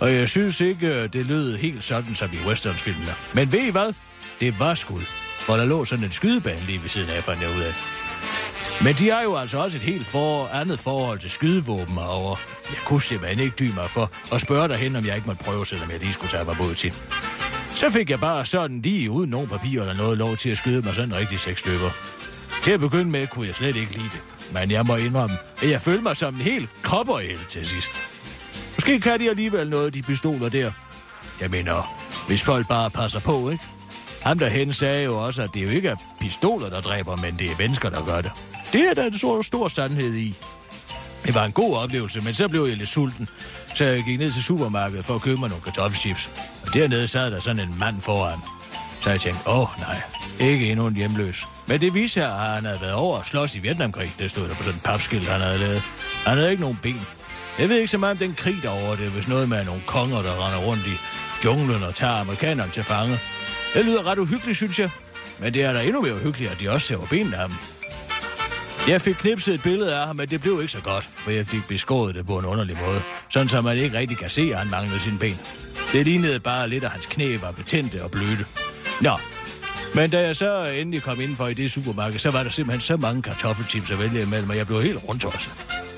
og 0.00 0.14
jeg 0.14 0.28
synes 0.28 0.60
ikke, 0.60 0.86
øh, 0.86 1.12
det 1.12 1.26
lød 1.26 1.56
helt 1.56 1.84
sådan 1.84 2.14
som 2.14 2.30
i 2.32 2.48
westernsfilmene. 2.48 3.14
Men 3.34 3.52
ved 3.52 3.60
I 3.60 3.70
hvad? 3.70 3.92
Det 4.40 4.60
var 4.60 4.74
skud, 4.74 5.02
hvor 5.46 5.56
der 5.56 5.64
lå 5.64 5.84
sådan 5.84 6.04
en 6.04 6.12
skydebane 6.12 6.60
lige 6.66 6.82
ved 6.82 6.88
siden 6.88 7.10
af, 7.10 7.22
fandt 7.22 7.42
jeg 7.42 7.50
ud 7.56 7.62
af. 7.62 7.74
Men 8.84 8.94
de 8.94 9.10
har 9.10 9.22
jo 9.22 9.36
altså 9.36 9.58
også 9.58 9.76
et 9.76 9.82
helt 9.82 10.06
for, 10.06 10.46
andet 10.46 10.80
forhold 10.80 11.18
til 11.18 11.30
skydevåben 11.30 11.98
og 11.98 12.38
jeg 12.70 12.78
kunne 12.84 13.02
simpelthen 13.02 13.44
ikke 13.44 13.56
dy 13.58 13.74
mig 13.74 13.90
for 13.90 14.10
at 14.34 14.40
spørge 14.40 14.68
derhen, 14.68 14.96
om 14.96 15.06
jeg 15.06 15.14
ikke 15.16 15.26
måtte 15.26 15.44
prøve, 15.44 15.66
selvom 15.66 15.90
jeg 15.90 16.00
lige 16.00 16.12
skulle 16.12 16.30
tage 16.30 16.44
mig 16.44 16.56
mod 16.60 16.74
til. 16.74 16.94
Så 17.74 17.90
fik 17.90 18.10
jeg 18.10 18.20
bare 18.20 18.46
sådan 18.46 18.82
lige 18.82 19.10
uden 19.10 19.30
nogen 19.30 19.48
papir 19.48 19.80
eller 19.80 19.94
noget 19.94 20.18
lov 20.18 20.36
til 20.36 20.50
at 20.50 20.58
skyde 20.58 20.82
mig 20.82 20.94
sådan 20.94 21.14
rigtig 21.14 21.40
seks 21.40 21.60
stykker. 21.60 21.90
Til 22.62 22.70
at 22.70 22.80
begynde 22.80 23.10
med 23.10 23.26
kunne 23.26 23.46
jeg 23.46 23.54
slet 23.54 23.76
ikke 23.76 23.92
lide 23.92 24.08
det. 24.12 24.41
Men 24.52 24.70
jeg 24.70 24.86
må 24.86 24.96
indrømme, 24.96 25.36
at 25.62 25.70
jeg 25.70 25.80
følte 25.80 26.02
mig 26.02 26.16
som 26.16 26.34
en 26.34 26.40
helt 26.40 26.70
kopperhæld 26.82 27.46
til 27.48 27.68
sidst. 27.68 27.92
Måske 28.74 29.00
kan 29.00 29.20
de 29.20 29.30
alligevel 29.30 29.70
noget, 29.70 29.94
de 29.94 30.02
pistoler 30.02 30.48
der. 30.48 30.72
Jeg 31.40 31.50
mener, 31.50 31.96
hvis 32.26 32.42
folk 32.42 32.68
bare 32.68 32.90
passer 32.90 33.20
på, 33.20 33.50
ikke? 33.50 33.64
Ham 34.22 34.38
derhen 34.38 34.72
sagde 34.72 35.04
jo 35.04 35.24
også, 35.24 35.42
at 35.42 35.50
det 35.54 35.64
jo 35.64 35.68
ikke 35.68 35.88
er 35.88 35.96
pistoler, 36.20 36.68
der 36.68 36.80
dræber, 36.80 37.16
men 37.16 37.36
det 37.38 37.50
er 37.50 37.54
mennesker, 37.58 37.90
der 37.90 38.04
gør 38.04 38.20
det. 38.20 38.30
Det 38.72 38.80
er 38.90 38.94
der 38.94 39.04
en 39.04 39.18
stor, 39.18 39.42
stor 39.42 39.68
sandhed 39.68 40.14
i. 40.14 40.36
Det 41.26 41.34
var 41.34 41.44
en 41.44 41.52
god 41.52 41.76
oplevelse, 41.76 42.20
men 42.20 42.34
så 42.34 42.48
blev 42.48 42.64
jeg 42.64 42.76
lidt 42.76 42.88
sulten. 42.88 43.28
Så 43.74 43.84
jeg 43.84 44.04
gik 44.04 44.18
ned 44.18 44.32
til 44.32 44.42
supermarkedet 44.42 45.04
for 45.04 45.14
at 45.14 45.22
købe 45.22 45.40
mig 45.40 45.48
nogle 45.48 45.64
kartoffelchips. 45.64 46.30
Og 46.66 46.74
dernede 46.74 47.08
sad 47.08 47.30
der 47.30 47.40
sådan 47.40 47.68
en 47.68 47.78
mand 47.78 48.00
foran. 48.00 48.38
Så 49.00 49.10
jeg 49.10 49.20
tænkte, 49.20 49.48
åh 49.48 49.58
oh, 49.58 49.80
nej, 49.80 50.02
ikke 50.42 50.66
endnu 50.66 50.86
en 50.86 50.96
hjemløs. 50.96 51.46
Men 51.66 51.80
det 51.80 51.94
viser 51.94 52.20
sig, 52.20 52.24
at 52.24 52.54
han 52.54 52.64
havde 52.64 52.80
været 52.80 52.94
over 52.94 53.18
og 53.18 53.26
slås 53.26 53.54
i 53.54 53.58
Vietnamkrig. 53.58 54.14
Det 54.18 54.30
stod 54.30 54.48
der 54.48 54.54
på 54.54 54.70
den 54.70 54.80
papskilt, 54.84 55.28
han 55.28 55.40
havde 55.40 55.58
lavet. 55.58 55.82
Han 56.26 56.36
havde 56.36 56.50
ikke 56.50 56.60
nogen 56.60 56.78
ben. 56.82 57.00
Jeg 57.58 57.68
ved 57.68 57.76
ikke 57.76 57.88
så 57.88 57.98
meget 57.98 58.12
om 58.12 58.18
den 58.18 58.34
krig 58.34 58.56
derovre. 58.62 58.96
Det 58.96 59.06
er 59.06 59.10
vist 59.10 59.28
noget 59.28 59.48
med 59.48 59.64
nogle 59.64 59.80
konger, 59.86 60.22
der 60.22 60.46
render 60.46 60.66
rundt 60.66 60.86
i 60.86 60.96
junglen 61.44 61.82
og 61.82 61.94
tager 61.94 62.12
amerikanerne 62.12 62.72
til 62.72 62.84
fange. 62.84 63.18
Det 63.74 63.84
lyder 63.84 64.06
ret 64.06 64.18
uhyggeligt, 64.18 64.56
synes 64.56 64.78
jeg. 64.78 64.90
Men 65.38 65.54
det 65.54 65.62
er 65.62 65.72
da 65.72 65.82
endnu 65.82 66.00
mere 66.00 66.14
uhyggeligt, 66.14 66.50
at 66.50 66.60
de 66.60 66.70
også 66.70 66.86
ser 66.86 66.96
benene 67.10 67.36
af 67.36 67.42
ham. 67.42 67.54
Jeg 68.88 69.02
fik 69.02 69.14
knipset 69.14 69.54
et 69.54 69.62
billede 69.62 69.96
af 69.96 70.06
ham, 70.06 70.16
men 70.16 70.30
det 70.30 70.40
blev 70.40 70.58
ikke 70.60 70.72
så 70.72 70.80
godt, 70.80 71.08
for 71.16 71.30
jeg 71.30 71.46
fik 71.46 71.68
beskåret 71.68 72.14
det 72.14 72.26
på 72.26 72.38
en 72.38 72.44
underlig 72.44 72.76
måde. 72.86 73.00
Sådan 73.28 73.48
så 73.48 73.60
man 73.60 73.76
ikke 73.76 73.98
rigtig 73.98 74.18
kan 74.18 74.30
se, 74.30 74.42
at 74.42 74.58
han 74.58 74.70
manglede 74.70 75.00
sine 75.00 75.18
ben. 75.18 75.38
Det 75.92 76.06
lignede 76.06 76.40
bare 76.40 76.68
lidt, 76.68 76.84
at 76.84 76.90
hans 76.90 77.06
knæ 77.06 77.36
var 77.36 77.50
betændte 77.50 78.04
og 78.04 78.10
bløde. 78.10 78.44
Nå, 79.00 79.16
men 79.94 80.10
da 80.10 80.20
jeg 80.20 80.36
så 80.36 80.64
endelig 80.64 81.02
kom 81.02 81.20
indenfor 81.20 81.46
i 81.46 81.54
det 81.54 81.70
supermarked, 81.70 82.18
så 82.18 82.30
var 82.30 82.42
der 82.42 82.50
simpelthen 82.50 82.80
så 82.80 82.96
mange 82.96 83.22
kartoffelchips 83.22 83.90
at 83.90 83.98
vælge 83.98 84.22
imellem, 84.22 84.50
og 84.50 84.56
jeg 84.56 84.66
blev 84.66 84.82
helt 84.82 85.08
rundt 85.08 85.24
også. 85.24 85.48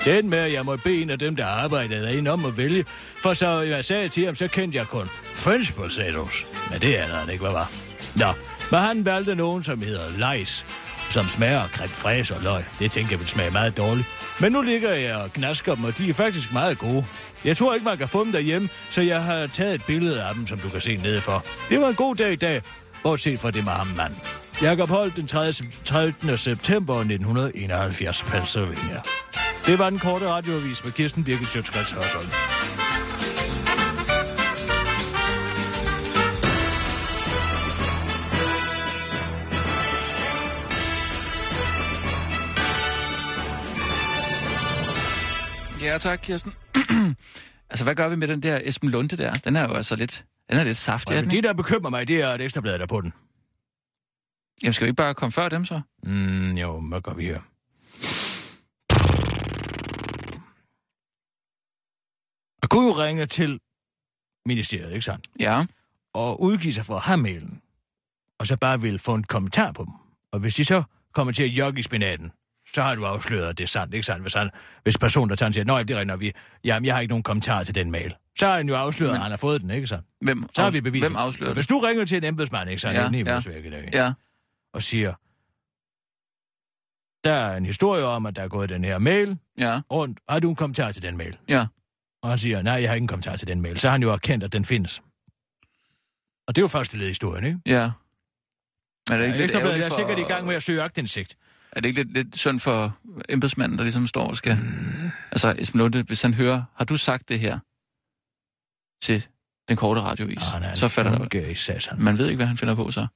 Det 0.04 0.24
med, 0.24 0.38
at 0.38 0.52
jeg 0.52 0.64
måtte 0.64 0.84
bede 0.84 1.02
en 1.02 1.10
af 1.10 1.18
dem, 1.18 1.36
der 1.36 1.46
arbejdede 1.46 2.02
derinde 2.02 2.30
om 2.30 2.44
at 2.44 2.56
vælge, 2.56 2.84
for 3.22 3.34
så 3.34 3.60
jeg 3.60 3.84
sagde 3.84 4.08
til 4.08 4.24
ham, 4.24 4.34
så 4.34 4.48
kendte 4.48 4.78
jeg 4.78 4.86
kun 4.86 5.08
French 5.34 5.74
potatoes. 5.74 6.46
Men 6.70 6.80
det 6.80 6.98
er 6.98 7.06
han 7.06 7.30
ikke, 7.30 7.42
hvad 7.42 7.52
var. 7.52 7.70
Nå, 8.16 8.32
men 8.70 8.80
han 8.80 9.04
valgte 9.04 9.34
nogen, 9.34 9.62
som 9.62 9.82
hedder 9.82 10.18
Leis, 10.18 10.66
som 11.10 11.28
smager 11.28 11.60
af 11.60 11.68
creme 11.68 11.88
fraise 11.88 12.34
og 12.34 12.42
løg. 12.42 12.64
Det 12.78 12.90
tænker 12.90 13.10
jeg 13.10 13.20
vil 13.20 13.28
smage 13.28 13.50
meget 13.50 13.76
dårligt. 13.76 14.06
Men 14.40 14.52
nu 14.52 14.62
ligger 14.62 14.92
jeg 14.92 15.16
og 15.16 15.32
gnasker 15.32 15.74
dem, 15.74 15.84
og 15.84 15.98
de 15.98 16.10
er 16.10 16.14
faktisk 16.14 16.52
meget 16.52 16.78
gode. 16.78 17.04
Jeg 17.44 17.56
tror 17.56 17.74
ikke, 17.74 17.84
man 17.84 17.98
kan 17.98 18.08
få 18.08 18.24
dem 18.24 18.32
derhjemme, 18.32 18.68
så 18.90 19.02
jeg 19.02 19.22
har 19.22 19.46
taget 19.46 19.74
et 19.74 19.84
billede 19.86 20.22
af 20.22 20.34
dem, 20.34 20.46
som 20.46 20.58
du 20.58 20.68
kan 20.68 20.80
se 20.80 20.96
nede 20.96 21.20
for. 21.20 21.44
Det 21.68 21.80
var 21.80 21.88
en 21.88 21.94
god 21.94 22.16
dag 22.16 22.32
i 22.32 22.36
dag, 22.36 22.62
bortset 23.04 23.40
fra 23.40 23.50
det 23.50 23.64
med 23.64 23.72
ham 23.72 23.86
mand. 23.86 24.14
Jakob 24.62 24.88
Holt 24.88 25.16
den 25.16 25.26
30. 25.26 25.70
13. 25.84 26.38
september 26.38 26.94
1971, 26.94 28.22
Pennsylvania. 28.22 29.00
Det 29.66 29.78
var 29.78 29.90
den 29.90 29.98
korte 29.98 30.28
radioavis 30.28 30.84
med 30.84 30.92
Kirsten 30.92 31.24
Birgit 31.24 31.48
Sjøtskrets 31.48 31.90
Hørsholm. 31.90 32.28
Ja, 45.82 45.98
tak, 45.98 46.20
Kirsten. 46.22 46.52
altså, 47.70 47.84
hvad 47.84 47.94
gør 47.94 48.08
vi 48.08 48.16
med 48.16 48.28
den 48.28 48.42
der 48.42 48.60
Esben 48.64 48.90
Lunde 48.90 49.16
der? 49.16 49.32
Den 49.32 49.56
er 49.56 49.68
jo 49.68 49.74
altså 49.74 49.96
lidt, 49.96 50.24
den 50.50 50.58
er 50.58 50.64
lidt 50.64 50.76
saftig, 50.76 51.16
er 51.16 51.22
det, 51.22 51.44
der 51.44 51.52
bekymrer 51.52 51.90
mig, 51.90 52.08
det 52.08 52.20
er 52.20 52.28
et 52.28 52.40
ekstrablad 52.40 52.78
der 52.78 52.86
på 52.86 53.00
den. 53.00 53.12
Jamen, 54.62 54.74
skal 54.74 54.84
vi 54.84 54.88
ikke 54.88 54.96
bare 54.96 55.14
komme 55.14 55.32
før 55.32 55.48
dem 55.48 55.64
så? 55.64 55.80
Mm, 56.02 56.52
jo, 56.52 56.80
hvad 56.80 57.00
gør 57.00 57.14
vi 57.14 57.24
her? 57.24 57.40
Jeg 62.62 62.68
kunne 62.70 62.86
jo 62.86 62.92
ringe 62.92 63.26
til 63.26 63.60
ministeriet, 64.46 64.92
ikke 64.92 65.02
sandt? 65.02 65.26
Ja. 65.40 65.64
Og 66.14 66.42
udgive 66.42 66.72
sig 66.72 66.84
for 66.84 66.96
at 66.96 67.02
have 67.02 67.16
mailen. 67.16 67.62
Og 68.38 68.46
så 68.46 68.56
bare 68.56 68.80
vil 68.80 68.98
få 68.98 69.14
en 69.14 69.24
kommentar 69.24 69.72
på 69.72 69.84
dem. 69.84 69.92
Og 70.32 70.40
hvis 70.40 70.54
de 70.54 70.64
så 70.64 70.82
kommer 71.12 71.32
til 71.32 71.42
at 71.42 71.48
jogge 71.48 71.80
i 71.80 71.82
spinaten, 71.82 72.32
så 72.74 72.82
har 72.82 72.94
du 72.94 73.04
afsløret, 73.04 73.48
at 73.48 73.58
det 73.58 73.64
er 73.64 73.68
sandt, 73.68 73.94
ikke 73.94 74.06
sandt? 74.06 74.22
Hvis, 74.22 74.34
han, 74.34 74.50
hvis 74.82 74.98
personen, 74.98 75.30
der 75.30 75.36
tager 75.36 75.52
siger, 75.52 75.64
nej, 75.64 75.82
det 75.82 75.96
regner 75.96 76.16
vi, 76.16 76.32
jamen, 76.64 76.86
jeg 76.86 76.94
har 76.94 77.00
ikke 77.00 77.12
nogen 77.12 77.22
kommentar 77.22 77.62
til 77.62 77.74
den 77.74 77.90
mail. 77.90 78.14
Så 78.38 78.46
har 78.46 78.56
han 78.56 78.68
jo 78.68 78.74
afsløret, 78.74 79.10
Men- 79.12 79.16
at 79.16 79.22
han 79.22 79.30
har 79.32 79.36
fået 79.36 79.60
den, 79.60 79.70
ikke 79.70 79.86
sandt? 79.86 80.06
Hvem, 80.20 80.48
Så 80.54 80.62
har 80.62 80.70
vi 80.70 80.80
beviset. 80.80 81.08
Hvem 81.08 81.16
afslører 81.16 81.50
det? 81.50 81.56
Hvis 81.56 81.66
du 81.66 81.78
ringer 81.78 82.04
til 82.04 82.16
en 82.16 82.24
embedsmand, 82.24 82.70
ikke 82.70 82.82
sandt? 82.82 82.94
Ja, 82.96 83.02
Ja, 83.02 83.40
ja. 83.52 83.80
ja. 83.92 84.04
Ja. 84.04 84.12
og 84.72 84.82
siger, 84.82 85.14
der 87.24 87.32
er 87.32 87.56
en 87.56 87.66
historie 87.66 88.04
om, 88.04 88.26
at 88.26 88.36
der 88.36 88.42
er 88.42 88.48
gået 88.48 88.68
den 88.68 88.84
her 88.84 88.98
mail 88.98 89.38
Ja. 89.58 89.80
rundt. 89.92 90.18
Har 90.28 90.38
du 90.40 90.50
en 90.50 90.56
kommentar 90.56 90.92
til 90.92 91.02
den 91.02 91.16
mail? 91.16 91.38
Ja. 91.48 91.66
Og 92.22 92.28
han 92.28 92.38
siger, 92.38 92.62
nej, 92.62 92.74
jeg 92.74 92.88
har 92.90 92.94
ikke 92.94 93.02
en 93.04 93.08
kommentar 93.08 93.36
til 93.36 93.48
den 93.48 93.60
mail. 93.60 93.78
Så 93.80 93.88
har 93.88 93.92
han 93.92 94.02
jo 94.02 94.12
erkendt, 94.12 94.44
at 94.44 94.52
den 94.52 94.64
findes. 94.64 95.02
Og 96.46 96.56
det 96.56 96.60
er 96.60 96.62
jo 96.62 96.68
første 96.68 96.96
led 96.98 97.06
i 97.06 97.08
historien, 97.08 97.44
ikke? 97.44 97.58
Ja. 97.66 97.90
Er 99.10 99.16
det 99.16 99.24
ikke 99.26 99.36
Ja, 99.38 99.40
lidt 99.46 99.54
ærgerligt 99.54 99.84
er 99.84 99.88
for... 99.88 99.96
sikkert 99.96 100.18
i 100.18 100.22
gang 100.22 100.46
med 100.46 100.54
at 100.54 100.62
søge 100.62 100.82
agtindsigt. 100.82 101.36
Er 101.72 101.80
det 101.80 101.88
ikke 101.88 102.02
lidt, 102.02 102.12
lidt 102.12 102.38
synd 102.38 102.60
for 102.60 102.96
embedsmanden, 103.28 103.78
der 103.78 103.84
ligesom 103.84 104.06
står 104.06 104.26
og 104.26 104.36
skal... 104.36 104.58
Altså, 105.32 105.54
Esben 105.58 105.78
Lunde, 105.78 106.02
hvis 106.02 106.22
han 106.22 106.34
hører, 106.34 106.62
har 106.74 106.84
du 106.84 106.96
sagt 106.96 107.28
det 107.28 107.40
her 107.40 107.58
til 109.04 109.26
den 109.68 109.76
korte 109.76 110.00
radiovis, 110.00 110.38
Ah, 110.54 110.60
nej, 110.60 110.74
så 110.74 110.88
fatter 110.88 111.12
der... 111.18 111.24
Okay, 111.24 111.54
satan. 111.54 112.02
Man 112.02 112.18
ved 112.18 112.26
ikke, 112.26 112.36
hvad 112.36 112.46
han 112.46 112.58
finder 112.58 112.74
på 112.74 112.90
så. 112.90 113.06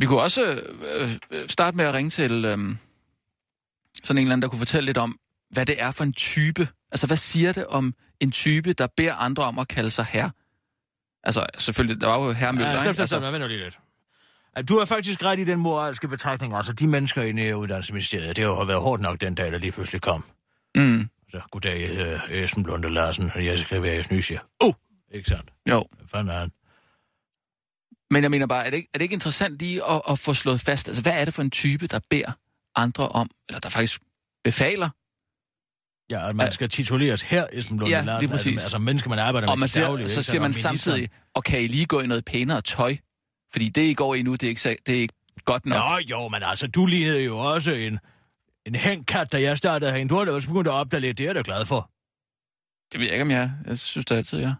Vi 0.00 0.06
kunne 0.06 0.20
også 0.20 0.42
øh, 0.44 1.10
øh, 1.30 1.48
starte 1.48 1.76
med 1.76 1.84
at 1.84 1.94
ringe 1.94 2.10
til 2.10 2.32
øh, 2.32 2.42
sådan 2.48 2.58
en 2.58 2.76
eller 4.08 4.20
anden, 4.20 4.42
der 4.42 4.48
kunne 4.48 4.58
fortælle 4.58 4.86
lidt 4.86 4.98
om, 4.98 5.18
hvad 5.50 5.66
det 5.66 5.82
er 5.82 5.90
for 5.90 6.04
en 6.04 6.12
type. 6.12 6.68
Altså, 6.92 7.06
hvad 7.06 7.16
siger 7.16 7.52
det 7.52 7.66
om 7.66 7.94
en 8.20 8.30
type, 8.32 8.72
der 8.72 8.86
beder 8.96 9.14
andre 9.14 9.44
om 9.44 9.58
at 9.58 9.68
kalde 9.68 9.90
sig 9.90 10.04
herre? 10.04 10.30
Altså, 11.24 11.46
selvfølgelig, 11.58 12.00
der 12.00 12.06
var 12.06 12.24
jo 12.24 12.32
herre 12.32 12.52
Møller, 12.52 12.70
Ja, 12.72 12.88
ikke? 12.88 13.00
altså, 13.00 13.20
vent 13.20 13.44
lige 13.48 13.64
lidt. 13.64 13.78
Du 14.68 14.78
har 14.78 14.84
faktisk 14.84 15.24
ret 15.24 15.38
i 15.38 15.44
den 15.44 15.58
moralske 15.58 16.08
betragtning. 16.08 16.54
Altså, 16.54 16.72
de 16.72 16.86
mennesker 16.86 17.22
inde 17.22 17.46
i 17.48 17.54
uddannelsesministeriet, 17.54 18.36
det 18.36 18.44
har 18.44 18.64
været 18.64 18.80
hårdt 18.80 19.02
nok 19.02 19.20
den 19.20 19.34
dag, 19.34 19.52
der 19.52 19.58
lige 19.58 19.72
pludselig 19.72 20.00
kom. 20.00 20.24
mm, 20.74 21.08
Så, 21.32 21.40
goddag, 21.50 21.80
jeg 21.80 21.88
hedder 21.88 22.20
Esben 22.30 22.62
Blunde 22.62 22.90
Larsen, 22.90 23.30
og 23.34 23.44
jeg 23.44 23.58
skal 23.58 23.82
være 23.82 24.00
i 24.00 24.02
Snysier. 24.02 24.40
Oh! 24.60 24.72
Ikke 25.10 25.28
sandt? 25.28 25.52
jo, 25.68 25.86
Hvad 25.96 26.06
fanden 26.08 26.28
er 26.34 26.38
han? 26.38 26.50
men 28.10 28.22
jeg 28.22 28.30
mener 28.30 28.46
bare, 28.46 28.66
er 28.66 28.70
det 28.70 28.76
ikke, 28.76 28.88
er 28.94 28.98
det 28.98 29.02
ikke 29.02 29.12
interessant 29.12 29.58
lige 29.58 29.84
at, 29.90 30.02
at 30.08 30.18
få 30.18 30.34
slået 30.34 30.60
fast, 30.60 30.88
altså, 30.88 31.02
hvad 31.02 31.20
er 31.20 31.24
det 31.24 31.34
for 31.34 31.42
en 31.42 31.50
type, 31.50 31.86
der 31.86 32.00
beder 32.10 32.32
andre 32.76 33.08
om, 33.08 33.30
eller 33.48 33.60
der 33.60 33.68
faktisk 33.68 34.00
befaler, 34.44 34.88
Ja, 36.10 36.28
at 36.28 36.36
man 36.36 36.52
skal 36.52 36.68
tituleres 36.68 37.22
her, 37.22 37.46
Esben 37.52 37.76
Blunde 37.76 37.96
Ja, 37.96 38.02
Larsen. 38.04 38.20
lige 38.20 38.30
præcis. 38.30 38.52
Altså, 38.52 38.64
altså 38.64 38.78
mennesker, 38.78 39.10
man 39.10 39.18
arbejder 39.18 39.48
og 39.48 39.56
med 39.56 39.60
man 39.62 39.68
siger, 39.68 39.86
daglig. 39.86 40.10
så 40.10 40.20
ikke 40.20 40.30
siger 40.30 40.40
man 40.40 40.52
samtidig, 40.52 41.10
og 41.34 41.44
kan 41.44 41.62
I 41.62 41.66
lige 41.66 41.86
gå 41.86 42.00
i 42.00 42.06
noget 42.06 42.24
pænere 42.24 42.60
tøj? 42.60 42.96
Fordi 43.52 43.68
det, 43.68 43.82
I 43.82 43.94
går 43.94 44.14
i 44.14 44.22
nu, 44.22 44.32
det 44.32 44.42
er 44.42 44.48
ikke, 44.48 44.78
det 44.86 44.96
er 44.96 45.00
ikke 45.00 45.14
godt 45.44 45.66
nok. 45.66 45.78
Nå, 45.78 45.98
jo, 46.10 46.28
men 46.28 46.42
altså, 46.42 46.66
du 46.66 46.86
lignede 46.86 47.20
jo 47.24 47.38
også 47.38 47.72
en, 47.72 47.98
en 48.66 48.74
hængkat, 48.74 49.32
da 49.32 49.42
jeg 49.42 49.58
startede 49.58 49.90
herinde. 49.90 50.10
Du 50.10 50.18
har 50.18 50.24
da 50.24 50.32
også 50.32 50.48
begyndt 50.48 50.68
at 50.68 50.72
opdage 50.72 51.00
lidt, 51.00 51.18
det 51.18 51.24
er 51.24 51.28
jeg 51.28 51.34
da 51.34 51.42
glad 51.44 51.66
for. 51.66 51.90
Det 52.92 53.00
ved 53.00 53.06
jeg 53.06 53.14
ikke, 53.14 53.22
om 53.22 53.30
jeg 53.30 53.42
er. 53.42 53.50
Jeg 53.66 53.78
synes 53.78 54.06
da 54.06 54.14
altid, 54.14 54.38
jeg 54.38 54.54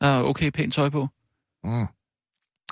jeg 0.00 0.08
har 0.12 0.22
okay 0.22 0.50
pænt 0.50 0.74
tøj 0.74 0.88
på. 0.88 1.08
Mm. 1.64 1.86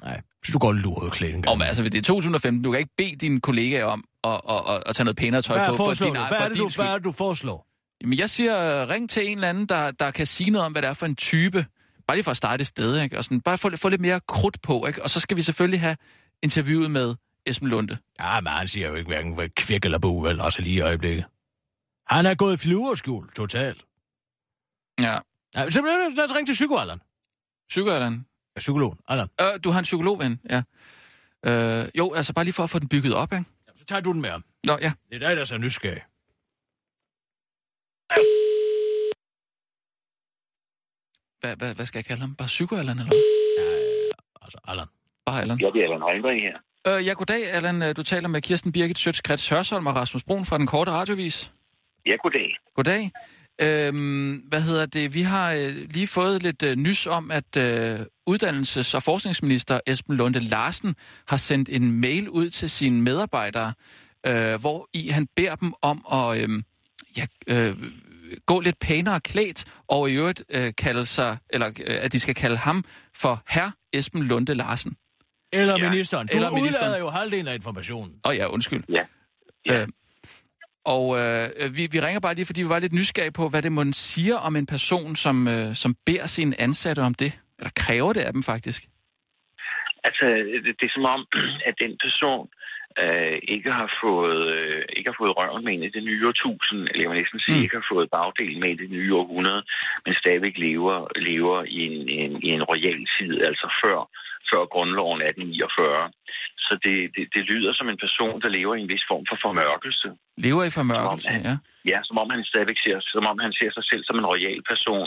Nej, 0.02 0.20
så 0.44 0.52
du 0.52 0.58
går 0.58 0.72
luret 0.72 1.12
klædt 1.12 1.34
en 1.34 1.42
gang. 1.42 1.52
Og 1.52 1.58
men, 1.58 1.66
altså, 1.66 1.82
det 1.82 1.94
er 1.94 2.02
2015. 2.02 2.62
Du 2.62 2.70
kan 2.70 2.78
ikke 2.78 2.94
bede 2.96 3.16
dine 3.16 3.40
kollegaer 3.40 3.84
om 3.84 4.04
at, 4.24 4.40
at, 4.48 4.60
at, 4.68 4.82
at 4.86 4.96
tage 4.96 5.04
noget 5.04 5.16
pænere 5.16 5.42
tøj 5.42 5.58
hvad, 5.58 5.68
på. 5.68 5.74
For 5.76 5.94
din, 5.94 6.12
Hvad, 6.12 6.26
for 6.28 6.34
er 6.34 6.48
det, 6.48 6.56
din 6.56 6.62
du, 6.62 6.68
skyld. 6.68 6.84
hvad 6.84 6.92
er 6.92 6.96
det, 6.98 7.04
du 7.04 7.12
foreslår? 7.12 7.66
Jamen, 8.02 8.18
jeg 8.18 8.30
siger, 8.30 8.82
øh, 8.82 8.88
ring 8.88 9.10
til 9.10 9.28
en 9.28 9.38
eller 9.38 9.48
anden, 9.48 9.66
der, 9.66 9.90
der 9.90 10.10
kan 10.10 10.26
sige 10.26 10.50
noget 10.50 10.66
om, 10.66 10.72
hvad 10.72 10.82
det 10.82 10.88
er 10.88 10.92
for 10.92 11.06
en 11.06 11.16
type. 11.16 11.66
Bare 12.06 12.16
lige 12.16 12.24
for 12.24 12.30
at 12.30 12.36
starte 12.36 12.60
et 12.60 12.66
sted, 12.66 13.02
ikke? 13.02 13.18
Og 13.18 13.24
sådan, 13.24 13.40
bare 13.40 13.58
få, 13.58 13.76
få 13.76 13.88
lidt 13.88 14.00
mere 14.00 14.20
krudt 14.28 14.62
på, 14.62 14.86
ikke? 14.86 15.02
Og 15.02 15.10
så 15.10 15.20
skal 15.20 15.36
vi 15.36 15.42
selvfølgelig 15.42 15.80
have 15.80 15.96
interviewet 16.42 16.90
med 16.90 17.14
Esben 17.46 17.68
Lunde. 17.68 17.98
Ja, 18.20 18.40
men 18.40 18.52
han 18.52 18.68
siger 18.68 18.88
jo 18.88 18.94
ikke 18.94 19.08
hverken 19.08 19.34
hvad 19.34 19.48
kvirk 19.48 19.84
eller 19.84 19.98
bu, 19.98 20.22
vel, 20.22 20.40
også 20.40 20.62
lige 20.62 20.76
i 20.76 20.80
øjeblikket. 20.80 21.24
Han 22.06 22.26
er 22.26 22.34
gået 22.34 22.54
i 22.54 22.56
flyverskjul, 22.56 23.32
totalt. 23.32 23.84
Ja. 25.00 25.18
Ja, 25.54 25.70
så 25.70 25.80
lad 26.16 26.24
os 26.24 26.34
ringe 26.34 26.46
til 26.46 26.52
psykoalderen. 26.52 27.00
Psykoalderen. 27.68 28.26
Ja, 28.56 28.60
psykologen, 28.60 28.98
Allan. 29.08 29.28
Øh, 29.40 29.60
du 29.64 29.70
har 29.70 29.78
en 29.78 29.82
psykologven, 29.82 30.40
ja. 30.50 30.62
Øh, 31.46 31.88
jo, 31.98 32.12
altså 32.12 32.32
bare 32.34 32.44
lige 32.44 32.54
for 32.54 32.62
at 32.64 32.70
få 32.70 32.78
den 32.78 32.88
bygget 32.88 33.14
op, 33.14 33.32
ikke? 33.32 33.44
Så 33.76 33.84
tager 33.84 34.00
du 34.00 34.12
den 34.12 34.20
med 34.20 34.30
ham. 34.30 34.44
Nå, 34.66 34.78
ja. 34.80 34.92
Det 35.08 35.14
er 35.14 35.18
dig, 35.18 35.36
der 35.36 35.40
er 35.40 35.44
så 35.44 35.58
nysgerrig. 35.58 36.02
Hvad, 41.40 41.56
hvad, 41.56 41.74
hvad 41.74 41.86
skal 41.86 41.98
jeg 41.98 42.04
kalde 42.04 42.20
ham? 42.20 42.34
Bare 42.36 42.46
psykoalderen, 42.46 42.98
eller 42.98 43.10
hvad? 43.10 43.22
Ja, 43.58 44.10
altså, 44.42 44.58
Allan. 44.64 44.86
Bare 45.26 45.40
Allan. 45.40 45.58
Ja, 45.60 45.66
det 45.66 45.80
er 45.80 45.84
Allan 45.84 46.02
Heimberg 46.08 46.40
her. 46.40 46.56
Øh, 46.98 47.06
ja, 47.06 47.12
goddag, 47.12 47.52
Allan. 47.52 47.82
Øh, 47.82 47.96
Du 47.96 48.02
taler 48.02 48.28
med 48.28 48.42
Kirsten 48.42 48.72
Birgit 48.72 48.98
Sjøtskrets 48.98 49.48
Hørsholm 49.48 49.86
og 49.86 49.96
Rasmus 49.96 50.24
Brun 50.24 50.44
fra 50.44 50.58
Den 50.58 50.66
Korte 50.66 50.90
Radiovis. 50.90 51.52
Ja, 52.06 52.16
goddag. 52.22 52.56
Goddag. 52.76 53.10
Øhm, 53.62 54.34
hvad 54.48 54.60
hedder 54.60 54.86
det? 54.86 55.14
Vi 55.14 55.22
har 55.22 55.52
øh, 55.52 55.74
lige 55.90 56.06
fået 56.06 56.42
lidt 56.42 56.62
øh, 56.62 56.76
nys 56.76 57.06
om, 57.06 57.30
at 57.30 57.56
øh, 57.56 58.00
uddannelses- 58.30 58.94
og 58.96 59.02
forskningsminister 59.02 59.80
Esben 59.86 60.16
Lunde 60.16 60.40
Larsen 60.40 60.94
har 61.28 61.36
sendt 61.36 61.68
en 61.68 61.92
mail 62.00 62.28
ud 62.28 62.50
til 62.50 62.70
sine 62.70 63.02
medarbejdere, 63.02 63.72
øh, 64.26 64.60
hvor 64.60 64.88
i 64.92 65.08
han 65.08 65.26
beder 65.36 65.54
dem 65.54 65.72
om 65.82 66.04
at 66.12 66.42
øh, 66.42 66.62
ja, 67.16 67.26
øh, 67.48 67.76
gå 68.46 68.60
lidt 68.60 68.78
pænere 68.78 69.20
klædt, 69.20 69.64
og 69.88 70.10
i 70.10 70.14
øvrigt 70.14 70.44
øh, 70.50 70.72
kalde 70.78 71.06
sig, 71.06 71.36
eller 71.50 71.66
øh, 71.68 71.74
at 72.00 72.12
de 72.12 72.20
skal 72.20 72.34
kalde 72.34 72.56
ham 72.56 72.84
for 73.16 73.42
herr 73.48 73.70
Esben 73.92 74.22
Lunde 74.22 74.54
Larsen. 74.54 74.96
Eller 75.52 75.74
Ja, 75.78 75.90
ministeren. 75.90 76.26
Du 76.26 76.36
eller 76.36 76.48
udlader 76.48 76.62
ministeren. 76.62 77.00
jo 77.00 77.08
halvdelen 77.10 77.48
af 77.48 77.54
informationen. 77.54 78.12
Åh 78.24 78.30
oh, 78.30 78.36
ja, 78.36 78.46
undskyld. 78.46 78.82
Ja. 78.88 79.04
Ja. 79.66 79.80
Øh, 79.80 79.88
og 80.84 81.18
øh, 81.18 81.76
vi, 81.76 81.88
vi 81.92 82.00
ringer 82.00 82.20
bare 82.20 82.34
lige, 82.34 82.46
fordi 82.46 82.62
vi 82.62 82.68
var 82.68 82.78
lidt 82.78 82.92
nysgerrige 82.92 83.32
på, 83.32 83.48
hvad 83.48 83.62
det 83.62 83.72
må 83.72 83.84
siger 83.92 84.36
om 84.36 84.56
en 84.56 84.66
person, 84.66 85.16
som, 85.16 85.48
øh, 85.48 85.74
som 85.74 85.96
beder 86.06 86.26
sine 86.26 86.60
ansatte 86.60 87.00
om 87.00 87.14
det. 87.14 87.32
Eller 87.58 87.70
kræver 87.76 88.12
det 88.12 88.20
af 88.20 88.32
dem 88.32 88.42
faktisk. 88.42 88.82
Altså, 90.04 90.24
det, 90.64 90.74
det 90.80 90.86
er 90.86 90.92
som 90.94 91.04
om, 91.04 91.26
at 91.68 91.74
den 91.80 91.92
person 92.04 92.48
øh, 93.02 93.38
ikke 93.54 93.70
har 93.72 93.90
fået 94.02 94.40
øh, 94.56 94.82
ikke 94.96 95.10
har 95.10 95.16
fået 95.22 95.36
røven 95.38 95.64
med 95.64 95.72
ind 95.72 95.84
i 95.84 95.88
det 95.96 96.02
nye 96.04 96.28
årtusind, 96.28 96.80
eller 96.90 97.02
jeg 97.02 97.10
vil 97.10 97.18
næsten 97.18 97.40
sige, 97.40 97.56
Mm. 97.56 97.62
ikke 97.62 97.76
har 97.80 97.86
fået 97.94 98.10
bagdelen 98.10 98.60
med 98.60 98.68
ind 98.70 98.80
i 98.80 98.82
det 98.82 98.90
nye 98.90 99.14
århundrede, 99.20 99.62
men 100.06 100.14
stadigvæk 100.14 100.54
lever, 100.66 100.96
lever 101.30 101.58
i, 101.64 101.78
en, 101.90 102.08
en, 102.08 102.42
i 102.42 102.48
en 102.56 102.62
royal 102.62 103.00
tid, 103.18 103.32
altså 103.50 103.66
før, 103.84 103.98
før 104.50 104.62
grundloven 104.74 105.18
1849. 105.22 106.10
Så 106.66 106.72
det, 106.84 106.96
det, 107.16 107.24
det 107.34 107.42
lyder 107.52 107.72
som 107.78 107.88
en 107.92 107.98
person, 108.04 108.36
der 108.44 108.48
lever 108.58 108.74
i 108.74 108.80
en 108.84 108.88
vis 108.94 109.04
form 109.10 109.24
for 109.30 109.36
formørkelse. 109.44 110.08
Lever 110.46 110.64
i 110.64 110.70
formørkelse, 110.78 111.26
Som 111.28 111.36
om, 111.36 111.42
ja. 111.50 111.56
Ja, 111.92 111.98
som 112.08 112.16
om 112.22 112.28
han 112.34 112.44
stadigvæk 112.52 112.78
ser, 112.86 112.96
som 113.14 113.24
om 113.32 113.36
han 113.44 113.52
ser 113.58 113.70
sig 113.76 113.84
selv 113.90 114.02
som 114.08 114.16
en 114.20 114.26
royal 114.32 114.60
person, 114.72 115.06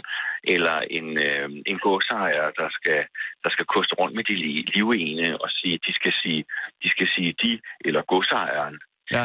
eller 0.54 0.76
en, 0.98 1.08
øh, 1.28 1.48
en 1.72 1.78
godsejer, 1.88 2.46
der 2.60 2.68
skal, 2.78 3.00
der 3.44 3.50
skal 3.56 3.66
koste 3.76 3.94
rundt 4.00 4.16
med 4.18 4.24
de 4.30 4.36
li- 4.44 4.66
livene 4.76 5.28
og 5.44 5.50
sige, 5.60 5.76
de 5.88 5.94
skal 6.00 6.14
sige, 6.22 6.42
de 6.84 6.88
skal 6.96 7.08
sige 7.16 7.32
de, 7.44 7.52
eller 7.88 8.02
godsejeren. 8.14 8.76
ja. 9.16 9.24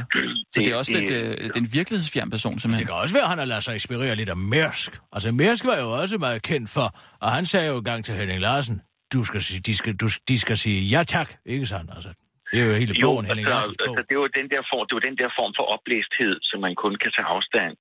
Så 0.54 0.58
det 0.64 0.68
er 0.72 0.76
også 0.76 0.92
lidt 0.98 1.10
øh, 1.10 1.16
det 1.18 1.56
er 1.56 1.60
en 1.66 1.72
virkelighedsfjern 1.80 2.30
person, 2.30 2.52
Det 2.54 2.62
simpelthen. 2.62 2.86
kan 2.86 2.96
også 3.02 3.14
være, 3.16 3.22
at 3.28 3.28
han 3.34 3.38
har 3.38 3.44
ladet 3.52 3.64
sig 3.64 3.74
inspirere 3.74 4.14
lidt 4.16 4.28
af 4.28 4.36
Mærsk. 4.36 4.90
Altså, 5.12 5.32
Mærsk 5.32 5.64
var 5.70 5.78
jo 5.84 5.88
også 6.02 6.18
meget 6.18 6.42
kendt 6.42 6.70
for, 6.76 6.86
og 7.24 7.28
han 7.36 7.46
sagde 7.46 7.66
jo 7.72 7.76
engang 7.78 8.04
til 8.04 8.14
Henning 8.14 8.40
Larsen, 8.40 8.76
du 9.12 9.24
skal 9.24 9.40
sige, 9.40 9.60
de, 9.60 9.74
skal, 9.76 9.96
du, 9.96 10.06
de 10.28 10.38
skal 10.38 10.56
sige 10.56 10.80
ja 10.94 11.02
tak, 11.02 11.28
ikke 11.46 11.66
sandt? 11.66 11.90
Altså, 11.94 12.10
det 12.50 12.60
er 12.60 12.66
jo 12.70 12.74
hele 12.82 12.94
Jo, 12.94 13.06
bogen, 13.06 13.26
Henning 13.26 13.46
altså, 13.46 13.72
altså, 13.86 14.02
det 14.08 14.14
er 14.16 14.22
jo 14.24 14.30
den 14.40 14.48
der 14.54 14.62
form, 14.70 14.82
det 14.86 14.92
er 14.94 14.98
jo 15.00 15.06
den 15.08 15.18
der 15.22 15.30
form 15.38 15.52
for 15.58 15.64
oplæsthed, 15.74 16.34
som 16.48 16.58
man 16.66 16.74
kun 16.84 16.94
kan 17.02 17.10
tage 17.16 17.28
afstand, 17.36 17.74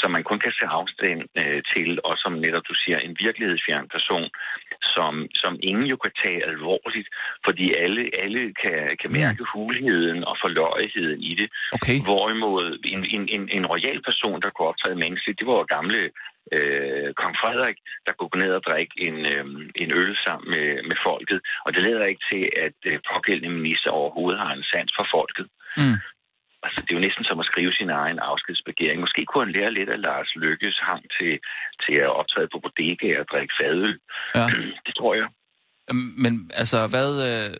som 0.00 0.10
man 0.16 0.24
kun 0.30 0.38
kan 0.44 0.52
tage 0.58 0.72
afstand 0.80 1.20
øh, 1.40 1.60
til, 1.72 1.88
og 2.08 2.14
som 2.22 2.32
netop 2.44 2.64
du 2.70 2.74
siger, 2.82 2.98
en 2.98 3.16
virkelighedsfjern 3.24 3.88
person, 3.96 4.28
som, 4.94 5.12
som 5.42 5.52
ingen 5.70 5.86
jo 5.92 5.96
kan 6.04 6.12
tage 6.22 6.40
alvorligt, 6.50 7.08
fordi 7.46 7.66
alle, 7.84 8.02
alle 8.22 8.42
kan, 8.62 8.78
kan 9.00 9.10
mærke 9.20 9.42
hulheden 9.52 10.20
og 10.30 10.36
forløjeligheden 10.44 11.22
i 11.30 11.32
det. 11.40 11.48
Okay. 11.76 11.98
Hvorimod 12.08 12.64
en, 12.94 13.00
en, 13.14 13.22
en, 13.34 13.42
en 13.56 13.64
royal 13.72 13.98
person, 14.08 14.42
der 14.42 14.50
kunne 14.50 14.68
optræde 14.72 14.96
menneskeligt, 15.04 15.38
det 15.40 15.46
var 15.46 15.56
jo 15.60 15.66
gamle 15.76 16.00
øh, 16.52 17.14
kong 17.20 17.34
Frederik, 17.42 17.78
der 18.06 18.12
kunne 18.12 18.28
gå 18.28 18.38
ned 18.38 18.52
og 18.58 18.62
drikke 18.70 18.94
en, 19.06 19.16
øh, 19.32 19.44
en 19.82 19.90
øl 20.00 20.16
sammen 20.24 20.50
med, 20.54 20.68
med 20.88 20.96
folket. 21.08 21.40
Og 21.64 21.74
det 21.74 21.82
leder 21.82 22.04
ikke 22.04 22.24
til, 22.32 22.42
at 22.66 22.78
øh, 22.90 22.98
pågældende 23.12 23.56
minister 23.58 23.90
overhovedet 23.90 24.40
har 24.40 24.52
en 24.52 24.68
sans 24.72 24.92
for 24.96 25.06
folket. 25.16 25.46
Mm. 25.76 25.98
Altså, 26.64 26.80
det 26.80 26.90
er 26.90 26.98
jo 26.98 27.06
næsten 27.06 27.24
som 27.24 27.40
at 27.40 27.46
skrive 27.46 27.72
sin 27.72 27.90
egen 27.90 28.18
afskedsbegæring. 28.18 29.00
Måske 29.00 29.24
kunne 29.26 29.44
han 29.44 29.52
lære 29.52 29.72
lidt 29.72 29.90
af 29.90 30.00
Lars 30.00 30.30
Lykkes 30.36 30.78
hang 30.88 31.02
til, 31.18 31.38
til 31.84 31.94
at 31.94 32.14
optræde 32.20 32.48
på 32.52 32.58
bodega 32.64 33.20
og 33.20 33.26
drikke 33.32 33.54
fadøl. 33.60 34.00
Ja. 34.34 34.46
Det 34.86 34.94
tror 34.98 35.14
jeg. 35.14 35.28
Øhm, 35.90 36.14
Men 36.24 36.50
altså, 36.54 36.78
hvad, 36.86 37.10
øh, 37.28 37.50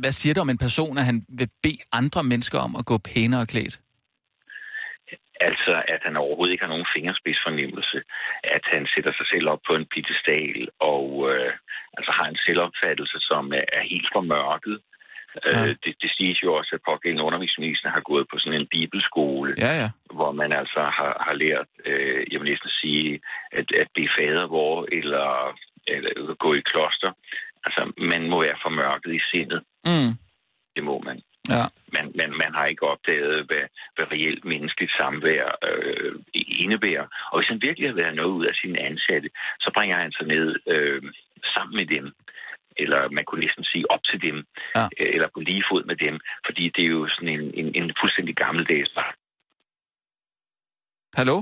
hvad 0.00 0.12
siger 0.12 0.34
det 0.34 0.40
om 0.40 0.50
en 0.50 0.58
person, 0.58 0.98
at 0.98 1.04
han 1.04 1.26
vil 1.28 1.50
bede 1.62 1.78
andre 1.92 2.24
mennesker 2.24 2.58
om 2.58 2.76
at 2.76 2.86
gå 2.86 2.98
pænere 2.98 3.46
klædt? 3.46 3.80
Altså, 5.40 5.82
at 5.88 6.00
han 6.02 6.16
overhovedet 6.16 6.52
ikke 6.52 6.64
har 6.64 6.74
nogen 6.74 6.92
fingerspidsfornemmelse. 6.96 8.02
At 8.44 8.64
han 8.64 8.86
sætter 8.94 9.12
sig 9.16 9.26
selv 9.32 9.48
op 9.48 9.60
på 9.66 9.74
en 9.74 9.86
pittestal 9.94 10.68
og 10.80 11.06
øh, 11.30 11.52
altså 11.98 12.10
har 12.18 12.26
en 12.28 12.38
selvopfattelse, 12.46 13.18
som 13.20 13.52
er, 13.52 13.64
er 13.72 13.82
helt 13.92 14.08
formørket. 14.12 14.78
Ja. 15.44 15.58
Ja. 15.58 15.62
Øh, 15.62 15.76
det, 15.84 15.94
det 16.02 16.10
siges 16.16 16.42
jo 16.42 16.54
også, 16.54 16.70
at 16.74 16.86
pågældende 16.88 17.24
undervisningsminister 17.24 17.88
har 17.90 18.00
gået 18.00 18.26
på 18.30 18.38
sådan 18.38 18.60
en 18.60 18.66
bibelskole, 18.66 19.54
Ja, 19.58 19.72
ja. 19.82 19.88
hvor 20.14 20.32
man 20.32 20.52
altså 20.52 20.80
har, 20.98 21.22
har 21.26 21.34
lært, 21.34 21.66
øh, 21.84 22.26
jeg 22.30 22.40
vil 22.40 22.50
næsten 22.50 22.70
sige, 22.70 23.20
at, 23.52 23.72
at 23.72 23.88
blive 23.94 24.10
fader 24.18 24.46
hvor 24.46 24.86
eller, 24.92 25.56
eller 25.88 26.34
gå 26.34 26.54
i 26.54 26.60
kloster. 26.60 27.12
Altså, 27.64 27.92
man 27.98 28.28
må 28.30 28.42
være 28.42 28.62
formørket 28.62 29.14
i 29.14 29.20
sindet. 29.30 29.62
Mm. 29.84 30.12
Det 30.76 30.84
må 30.84 30.98
man. 30.98 31.22
Ja. 31.48 31.64
Man, 31.92 32.12
man, 32.18 32.30
man 32.42 32.54
har 32.54 32.66
ikke 32.66 32.86
opdaget, 32.86 33.46
hvad, 33.48 33.64
hvad 33.94 34.06
reelt 34.12 34.44
menneskeligt 34.44 34.92
samvær 34.92 35.44
øh, 35.68 36.14
indebærer. 36.34 37.06
Og 37.32 37.38
hvis 37.38 37.48
han 37.48 37.62
virkelig 37.62 37.88
har 37.88 37.94
været 37.94 38.16
noget 38.16 38.32
ud 38.38 38.46
af 38.46 38.54
sine 38.54 38.78
ansatte, 38.80 39.28
så 39.60 39.70
bringer 39.74 39.96
han 39.96 40.12
sig 40.12 40.26
ned 40.26 40.56
øh, 40.66 41.02
sammen 41.54 41.76
med 41.76 41.86
dem. 41.86 42.12
Eller 42.76 43.08
man 43.08 43.24
kunne 43.24 43.40
næsten 43.40 43.64
sige 43.64 43.90
op 43.90 44.04
til 44.04 44.22
dem. 44.22 44.36
Ja. 44.76 44.84
Øh, 45.00 45.10
eller 45.14 45.28
på 45.34 45.40
lige 45.40 45.64
fod 45.70 45.84
med 45.84 45.96
dem. 45.96 46.20
Fordi 46.46 46.68
det 46.68 46.84
er 46.84 46.88
jo 46.98 47.08
sådan 47.08 47.28
en, 47.28 47.44
en, 47.54 47.68
en 47.74 47.92
fuldstændig 48.00 48.34
gammeldags 48.36 48.92
Hallo? 51.14 51.40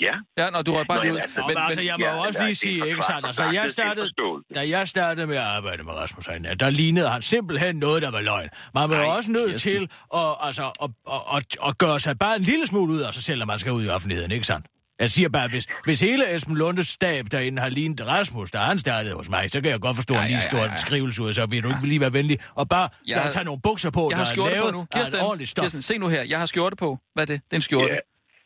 Ja. 0.00 0.14
Ja, 0.38 0.50
nå, 0.50 0.62
du 0.62 0.72
røg 0.74 0.86
bare 0.88 1.02
lige 1.02 1.12
ud. 1.12 1.18
altså, 1.18 1.40
Nå, 1.40 1.46
men, 1.48 1.56
altså, 1.58 1.80
jeg 1.82 1.96
må 1.98 2.06
jo 2.06 2.18
også 2.18 2.38
der 2.38 2.44
lige 2.46 2.54
sige, 2.54 2.88
ikke 2.88 3.02
sandt? 3.02 3.26
Altså, 3.26 3.42
forkvaklet 3.42 3.62
jeg 3.62 3.70
startede, 3.70 4.08
da 4.54 4.68
jeg 4.78 4.88
startede 4.88 5.26
med 5.26 5.36
at 5.36 5.42
arbejde 5.42 5.82
med 5.82 5.92
Rasmus 5.92 6.26
Heine, 6.26 6.54
der 6.54 6.70
lignede 6.70 7.08
han 7.08 7.22
simpelthen 7.22 7.76
noget, 7.76 8.02
der 8.02 8.10
var 8.10 8.20
løgn. 8.20 8.48
Man 8.74 8.90
var 8.90 8.96
Ej, 8.96 9.04
også 9.16 9.30
nødt 9.30 9.60
til 9.60 9.88
at, 10.14 10.20
altså, 10.40 10.70
at, 10.82 10.90
at, 11.12 11.20
at, 11.36 11.56
at 11.68 11.78
gøre 11.78 12.00
sig 12.00 12.18
bare 12.18 12.36
en 12.36 12.42
lille 12.42 12.66
smule 12.66 12.92
ud 12.92 13.00
af 13.00 13.14
sig 13.14 13.22
selv, 13.22 13.38
når 13.38 13.46
man 13.46 13.58
skal 13.58 13.72
ud 13.72 13.84
i 13.84 13.88
offentligheden, 13.88 14.30
ikke 14.32 14.46
sandt? 14.46 14.66
Jeg 15.00 15.10
siger 15.10 15.28
bare, 15.28 15.48
hvis, 15.48 15.66
hvis 15.84 16.00
hele 16.00 16.34
Esben 16.36 16.56
Lundes 16.56 16.88
stab 16.88 17.26
derinde 17.30 17.62
har 17.62 17.68
lignet 17.68 18.06
Rasmus, 18.06 18.50
da 18.50 18.58
han 18.58 18.78
startede 18.78 19.14
hos 19.14 19.28
mig, 19.28 19.50
så 19.50 19.60
kan 19.60 19.70
jeg 19.70 19.80
godt 19.80 19.96
forstå, 19.96 20.14
at 20.14 20.20
Ja, 20.20 20.26
ja, 20.26 20.40
ja, 20.52 20.64
ja. 20.64 20.72
en 20.72 20.78
skrivelse 20.78 21.22
ud, 21.22 21.32
så 21.32 21.46
vil 21.46 21.62
du 21.62 21.68
ikke 21.68 21.86
lige 21.86 22.00
være 22.00 22.12
venlig 22.12 22.38
og 22.54 22.68
bare 22.68 22.80
Jeg 23.06 23.14
jeg 23.16 23.22
har- 23.22 23.30
tage 23.30 23.44
nogle 23.44 23.60
bukser 23.62 23.90
på, 23.90 24.08
Jeg 24.10 24.18
har 24.18 24.24
der 24.24 24.30
skjorte 24.30 24.56
på 24.64 24.70
nu. 24.70 24.86
Kirsten, 24.94 25.16
et 25.16 25.22
ordentligt 25.22 25.50
stof. 25.50 25.62
Kirsten, 25.62 25.82
se 25.82 25.98
nu 25.98 26.08
her. 26.08 26.22
Jeg 26.22 26.38
har 26.38 26.46
skjorte 26.46 26.76
på. 26.76 26.98
Hvad 27.14 27.22
er 27.22 27.26
det? 27.26 27.40
Det 27.44 27.52
er 27.52 27.56
en 27.56 27.62
skjorte. 27.62 27.92
Ja. 27.94 27.98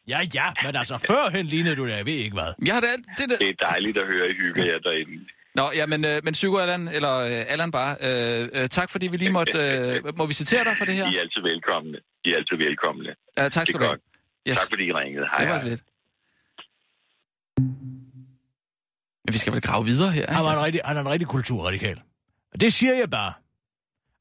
Ja, 0.08 0.20
ja, 0.34 0.52
men 0.64 0.76
altså, 0.76 0.98
førhen 1.06 1.46
lignede 1.46 1.76
du 1.76 1.86
det, 1.86 1.92
jeg 1.96 2.06
ved 2.06 2.12
ikke 2.12 2.34
hvad. 2.34 2.52
Jeg 2.66 2.74
har 2.74 2.80
det 2.80 2.88
alt. 2.88 3.06
Det, 3.18 3.28
det. 3.30 3.38
Det 3.38 3.48
er 3.48 3.66
dejligt 3.66 3.98
at 3.98 4.06
høre, 4.06 4.30
I 4.30 4.34
hygger 4.34 4.64
jer 4.64 4.78
derinde. 4.78 5.24
Nå, 5.54 5.70
ja, 5.74 5.86
men, 5.86 6.04
øh, 6.04 6.20
men 6.24 6.32
Psyko 6.32 6.56
Allan, 6.56 6.88
eller 6.88 7.14
øh, 7.16 7.52
Allan 7.52 7.70
bare, 7.70 7.96
øh, 8.00 8.48
øh, 8.62 8.68
tak 8.68 8.90
fordi 8.90 9.08
vi 9.08 9.16
lige 9.16 9.32
måtte, 9.32 9.58
øh, 9.58 10.16
må 10.18 10.26
vi 10.26 10.34
citere 10.34 10.64
dig 10.64 10.76
for 10.76 10.84
det 10.84 10.94
her? 10.94 11.06
I 11.12 11.16
er 11.16 11.20
altid 11.20 11.42
velkomne. 11.42 11.98
I 12.24 12.30
er 12.32 12.36
altid 12.36 12.56
velkomne. 12.56 13.14
Ja, 13.38 13.48
tak 13.48 13.66
skal 13.66 13.80
du 13.80 13.84
have. 13.84 13.98
Yes. 14.48 14.58
Tak 14.58 14.66
fordi 14.70 14.84
I 14.84 14.92
ringede. 14.92 15.26
Hej, 15.26 15.38
Det 15.38 15.48
var 15.48 15.58
hej. 15.58 15.68
lidt. 15.68 15.82
Men 19.24 19.32
vi 19.32 19.38
skal 19.38 19.52
vel 19.52 19.62
grave 19.62 19.84
videre 19.84 20.10
her, 20.12 20.26
Han, 20.32 20.44
var 20.44 20.52
en 20.58 20.64
rigtig, 20.64 20.80
han 20.84 20.96
er 20.96 21.00
en 21.00 21.08
rigtig 21.08 21.28
kulturradikal. 21.28 22.00
Og 22.52 22.60
det 22.60 22.72
siger 22.72 22.94
jeg 22.94 23.10
bare. 23.10 23.32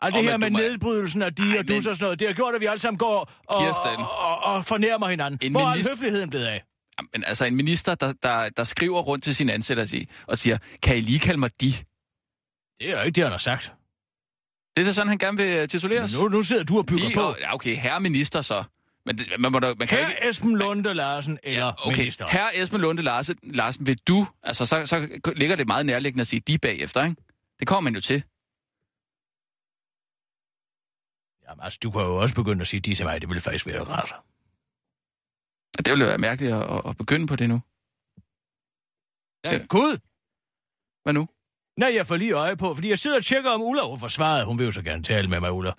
Og 0.06 0.14
det 0.14 0.24
her 0.24 0.38
med 0.38 0.48
du 0.50 0.54
må- 0.54 0.60
nedbrydelsen 0.60 1.22
af 1.22 1.36
de 1.36 1.44
Ej, 1.52 1.58
og 1.60 1.68
dus 1.68 1.70
men- 1.70 1.78
og 1.78 1.96
sådan 1.96 2.06
noget, 2.06 2.20
det 2.20 2.28
har 2.28 2.36
gjort, 2.36 2.56
at 2.56 2.62
vi 2.62 2.66
alle 2.66 2.80
sammen 2.80 2.98
går 2.98 3.32
og, 3.48 3.62
Kirsten. 3.62 4.06
og, 4.06 4.18
og, 4.20 4.44
og 4.56 4.66
fornærmer 4.66 5.08
hinanden. 5.08 5.40
En 5.44 5.52
Hvor 5.52 5.62
er 5.62 5.70
minister- 5.72 5.92
høfligheden 5.92 6.30
blevet 6.30 6.46
af? 6.46 6.64
Men 7.14 7.24
altså 7.28 7.46
en 7.46 7.56
minister, 7.56 7.96
der, 7.96 8.14
der, 8.24 8.50
der 8.50 8.64
skriver 8.64 9.02
rundt 9.02 9.24
til 9.24 9.36
sine 9.36 9.54
ansatte 9.54 10.08
og 10.28 10.38
siger, 10.38 10.58
kan 10.84 10.98
I 10.98 11.02
lige 11.02 11.20
kalde 11.20 11.40
mig 11.40 11.62
de? 11.62 11.68
Det 12.80 12.90
er 12.90 12.92
jo 12.92 13.02
ikke 13.06 13.16
det, 13.16 13.24
han 13.24 13.32
har 13.32 13.38
sagt. 13.38 13.72
Det 14.76 14.82
er 14.82 14.86
da 14.86 14.94
sådan, 14.94 15.08
han 15.08 15.18
gerne 15.18 15.38
vil 15.38 15.48
øh, 15.58 15.68
tituleres. 15.68 16.20
Nu, 16.20 16.28
nu 16.28 16.44
sidder 16.44 16.64
du 16.64 16.78
og 16.78 16.86
bygger 16.86 17.08
de, 17.10 17.14
på. 17.14 17.22
og, 17.22 17.38
ja, 17.40 17.54
okay, 17.54 17.76
herre 17.76 18.00
minister 18.00 18.42
så. 18.42 18.64
Men 19.06 19.18
det, 19.18 19.28
man, 19.40 19.52
må 19.52 19.60
da, 19.60 19.74
man 19.80 19.88
kan 19.88 19.98
Her 19.98 20.08
ikke... 20.08 20.30
Esben 20.30 20.58
Lunde 20.58 20.94
Larsen 20.94 21.40
eller 21.44 21.66
Ja, 21.66 21.88
okay, 21.88 21.98
minister. 21.98 22.28
herre 22.30 22.58
Esben 22.58 22.82
Lunde 22.82 23.02
Larsen, 23.02 23.36
Larsen, 23.44 23.88
vil 23.88 23.98
du... 24.08 24.28
Altså, 24.44 24.66
så, 24.66 24.86
så 24.86 25.08
ligger 25.36 25.56
det 25.56 25.68
meget 25.68 25.86
nærliggende 25.86 26.22
at 26.22 26.28
sige 26.28 26.40
de 26.40 26.58
bagefter, 26.58 27.04
ikke? 27.04 27.16
Det 27.60 27.68
kommer 27.68 27.82
man 27.90 27.96
jo 27.96 28.02
til. 28.02 28.24
Jamen, 31.50 31.64
altså, 31.64 31.80
du 31.84 31.92
kan 31.92 32.02
jo 32.02 32.16
også 32.16 32.36
begynde 32.36 32.62
at 32.62 32.68
sige 32.68 32.82
til 32.82 33.06
mig. 33.06 33.22
Det 33.22 33.30
ville 33.30 33.42
faktisk 33.42 33.66
være 33.66 33.84
rart. 33.84 34.14
Det 35.78 35.90
ville 35.92 36.04
jo 36.06 36.10
være 36.10 36.18
mærkeligt 36.18 36.54
at, 36.54 36.82
at- 36.88 36.98
begynde 36.98 37.28
på 37.28 37.36
det 37.36 37.50
nu. 37.50 37.62
Ja, 39.46 39.52
Ja. 39.58 39.66
Gud! 39.70 39.98
Hvad 41.04 41.14
nu? 41.14 41.28
Nej, 41.78 41.92
jeg 41.96 42.08
får 42.08 42.16
lige 42.16 42.32
øje 42.34 42.58
på, 42.58 42.76
fordi 42.76 42.90
jeg 42.90 43.00
sidder 43.00 43.18
og 43.18 43.26
tjekker 43.26 43.52
om 43.52 43.62
Ulla. 43.62 43.82
Hun 43.90 44.00
forsvarede. 44.00 44.46
Hun 44.46 44.58
vil 44.60 44.66
jo 44.66 44.72
så 44.72 44.82
gerne 44.82 45.04
tale 45.04 45.28
med 45.30 45.40
mig, 45.40 45.52
Ulla. 45.52 45.72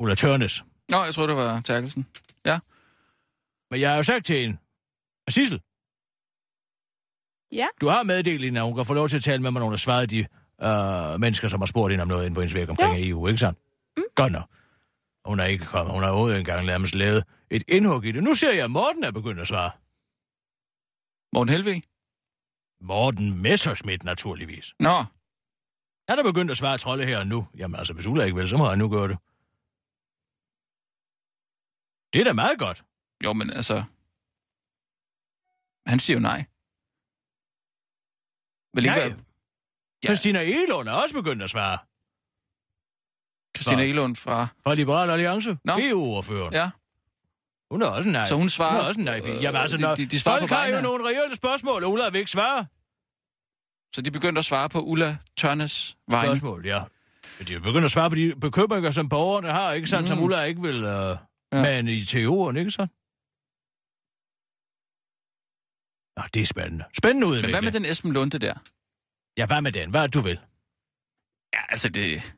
Ulla 0.00 0.14
Tørnes. 0.14 0.64
Nå, 0.88 1.04
jeg 1.04 1.14
tror 1.14 1.26
det 1.26 1.36
var 1.36 1.60
Terkelsen. 1.60 2.06
Men 3.70 3.80
jeg 3.80 3.90
har 3.90 3.96
jo 3.96 4.02
sagt 4.02 4.26
til 4.26 4.40
hende, 4.40 4.56
Sissel, 5.28 5.62
Ja? 7.52 7.66
du 7.80 7.86
har 7.88 8.02
meddelt 8.02 8.44
hende, 8.44 8.60
at 8.60 8.66
hun 8.66 8.76
kan 8.76 8.84
få 8.86 8.94
lov 8.94 9.08
til 9.08 9.16
at 9.16 9.22
tale 9.22 9.42
med 9.42 9.50
mig, 9.50 9.60
når 9.60 9.66
hun 9.66 9.72
har 9.72 9.76
svaret 9.76 10.10
de 10.10 10.18
øh, 10.62 11.20
mennesker, 11.20 11.48
som 11.48 11.60
har 11.60 11.66
spurgt 11.66 11.92
hende 11.92 12.02
om 12.02 12.08
noget 12.08 12.24
inde 12.24 12.34
på 12.34 12.40
hendes 12.40 12.54
væg 12.54 12.70
omkring 12.70 12.98
ja. 12.98 13.08
EU, 13.08 13.26
ikke 13.26 13.38
sandt? 13.38 13.58
Mm. 13.96 14.02
Godt 14.14 14.32
nok. 14.32 14.50
Hun 15.28 15.40
er 15.40 15.44
ikke 15.44 15.64
kommet. 15.64 15.94
Hun 15.94 16.02
har 16.02 16.10
overhovedet 16.10 16.38
engang 16.38 16.66
lavet 16.66 17.24
et 17.50 17.62
indhug 17.68 18.04
i 18.04 18.12
det. 18.12 18.22
Nu 18.22 18.34
ser 18.34 18.52
jeg, 18.52 18.64
at 18.64 18.70
Morten 18.70 19.04
er 19.04 19.10
begyndt 19.10 19.40
at 19.40 19.48
svare. 19.48 19.70
Morten 21.32 21.48
Helvig? 21.54 21.84
Morten 22.80 23.42
Messerschmidt, 23.42 24.04
naturligvis. 24.04 24.74
Nå, 24.80 25.04
Han 26.08 26.18
er 26.18 26.22
begyndt 26.22 26.50
at 26.50 26.56
svare 26.56 26.78
trolde 26.78 27.06
her 27.06 27.18
og 27.18 27.26
nu. 27.26 27.48
Jamen 27.56 27.78
altså, 27.78 27.92
hvis 27.92 28.06
Ulla 28.06 28.24
ikke 28.24 28.36
vil, 28.36 28.48
så 28.48 28.56
må 28.56 28.68
han 28.68 28.78
nu 28.78 28.88
gøre 28.88 29.08
det. 29.08 29.18
Det 32.12 32.20
er 32.20 32.24
da 32.24 32.32
meget 32.32 32.58
godt. 32.58 32.84
jo, 33.24 33.32
men 33.32 33.50
altså... 33.50 33.84
Han 35.86 35.98
siger 35.98 36.16
jo 36.16 36.20
nej. 36.20 36.44
Vil 38.74 38.84
ikke 38.84 38.98
Nej. 38.98 39.08
være... 39.08 39.18
Ja. 40.02 40.08
Christina 40.08 40.40
Elund 40.42 40.88
er 40.88 40.92
også 40.92 41.14
begyndt 41.14 41.42
at 41.42 41.50
svare. 41.50 41.78
Christina 43.58 43.82
Nå. 43.82 43.88
Elund 43.88 44.16
fra... 44.16 44.46
Fra 44.62 44.74
Liberal 44.74 45.10
Alliance. 45.10 45.56
Nå. 45.64 45.76
EU-ordføreren. 45.80 46.52
Ja, 46.54 46.70
Hun 47.70 47.82
er 47.82 47.86
også 47.86 48.08
en 48.08 48.12
nej. 48.12 48.24
så 48.26 48.34
hun 48.34 48.48
svarer... 48.48 48.72
Hun 48.72 48.80
er 48.80 48.86
også 48.88 49.00
en 49.00 49.04
nej. 49.04 49.20
øh, 49.24 49.42
Jamen 49.42 49.60
altså, 49.60 49.76
de- 49.76 49.96
de- 49.96 50.06
de 50.06 50.20
svarer 50.20 50.38
folk 50.38 50.48
på 50.48 50.54
har 50.54 50.66
jo 50.66 50.80
nogle 50.80 51.04
reelle 51.04 51.36
spørgsmål, 51.36 51.84
og 51.84 51.92
Ulla 51.92 52.08
vil 52.08 52.18
ikke 52.18 52.30
svare. 52.30 52.66
Så 53.94 54.02
de 54.02 54.10
begyndte 54.10 54.38
at 54.38 54.44
svare 54.44 54.68
på 54.68 54.80
Ulla 54.82 55.16
Tørnes 55.36 55.96
vegne. 56.10 56.26
Spørgsmål, 56.28 56.66
ja. 56.66 56.82
Men 57.38 57.46
De 57.48 57.54
er 57.54 57.60
begyndt 57.60 57.84
at 57.84 57.90
svare 57.90 58.10
på 58.10 58.16
de 58.16 58.34
bekymringer, 58.40 58.90
som 58.90 59.08
borgerne 59.08 59.48
har, 59.52 59.72
ikke 59.72 59.86
sandt? 59.88 60.02
Mm. 60.02 60.06
Som. 60.06 60.22
Ulla 60.22 60.42
ikke 60.42 60.62
vil 60.62 60.76
uh, 60.84 60.90
Ja. 60.90 61.16
man 61.52 61.88
i 61.88 62.04
teorien, 62.04 62.56
ikke 62.56 62.70
sandt? 62.70 62.92
Nå, 66.16 66.22
det 66.34 66.42
er 66.42 66.46
spændende. 66.46 66.84
Spændende 66.98 67.26
udvikling. 67.26 67.46
Men 67.46 67.54
hvad 67.54 67.62
med 67.72 67.80
den 67.80 67.90
Esben 67.92 68.12
Lunde 68.12 68.38
der? 68.38 68.54
Ja, 69.38 69.46
hvad 69.46 69.60
med 69.62 69.72
den? 69.72 69.90
Hvad 69.90 70.02
er 70.02 70.06
du 70.06 70.20
vil? 70.20 70.38
Ja, 71.54 71.60
altså 71.68 71.88
det... 71.88 72.34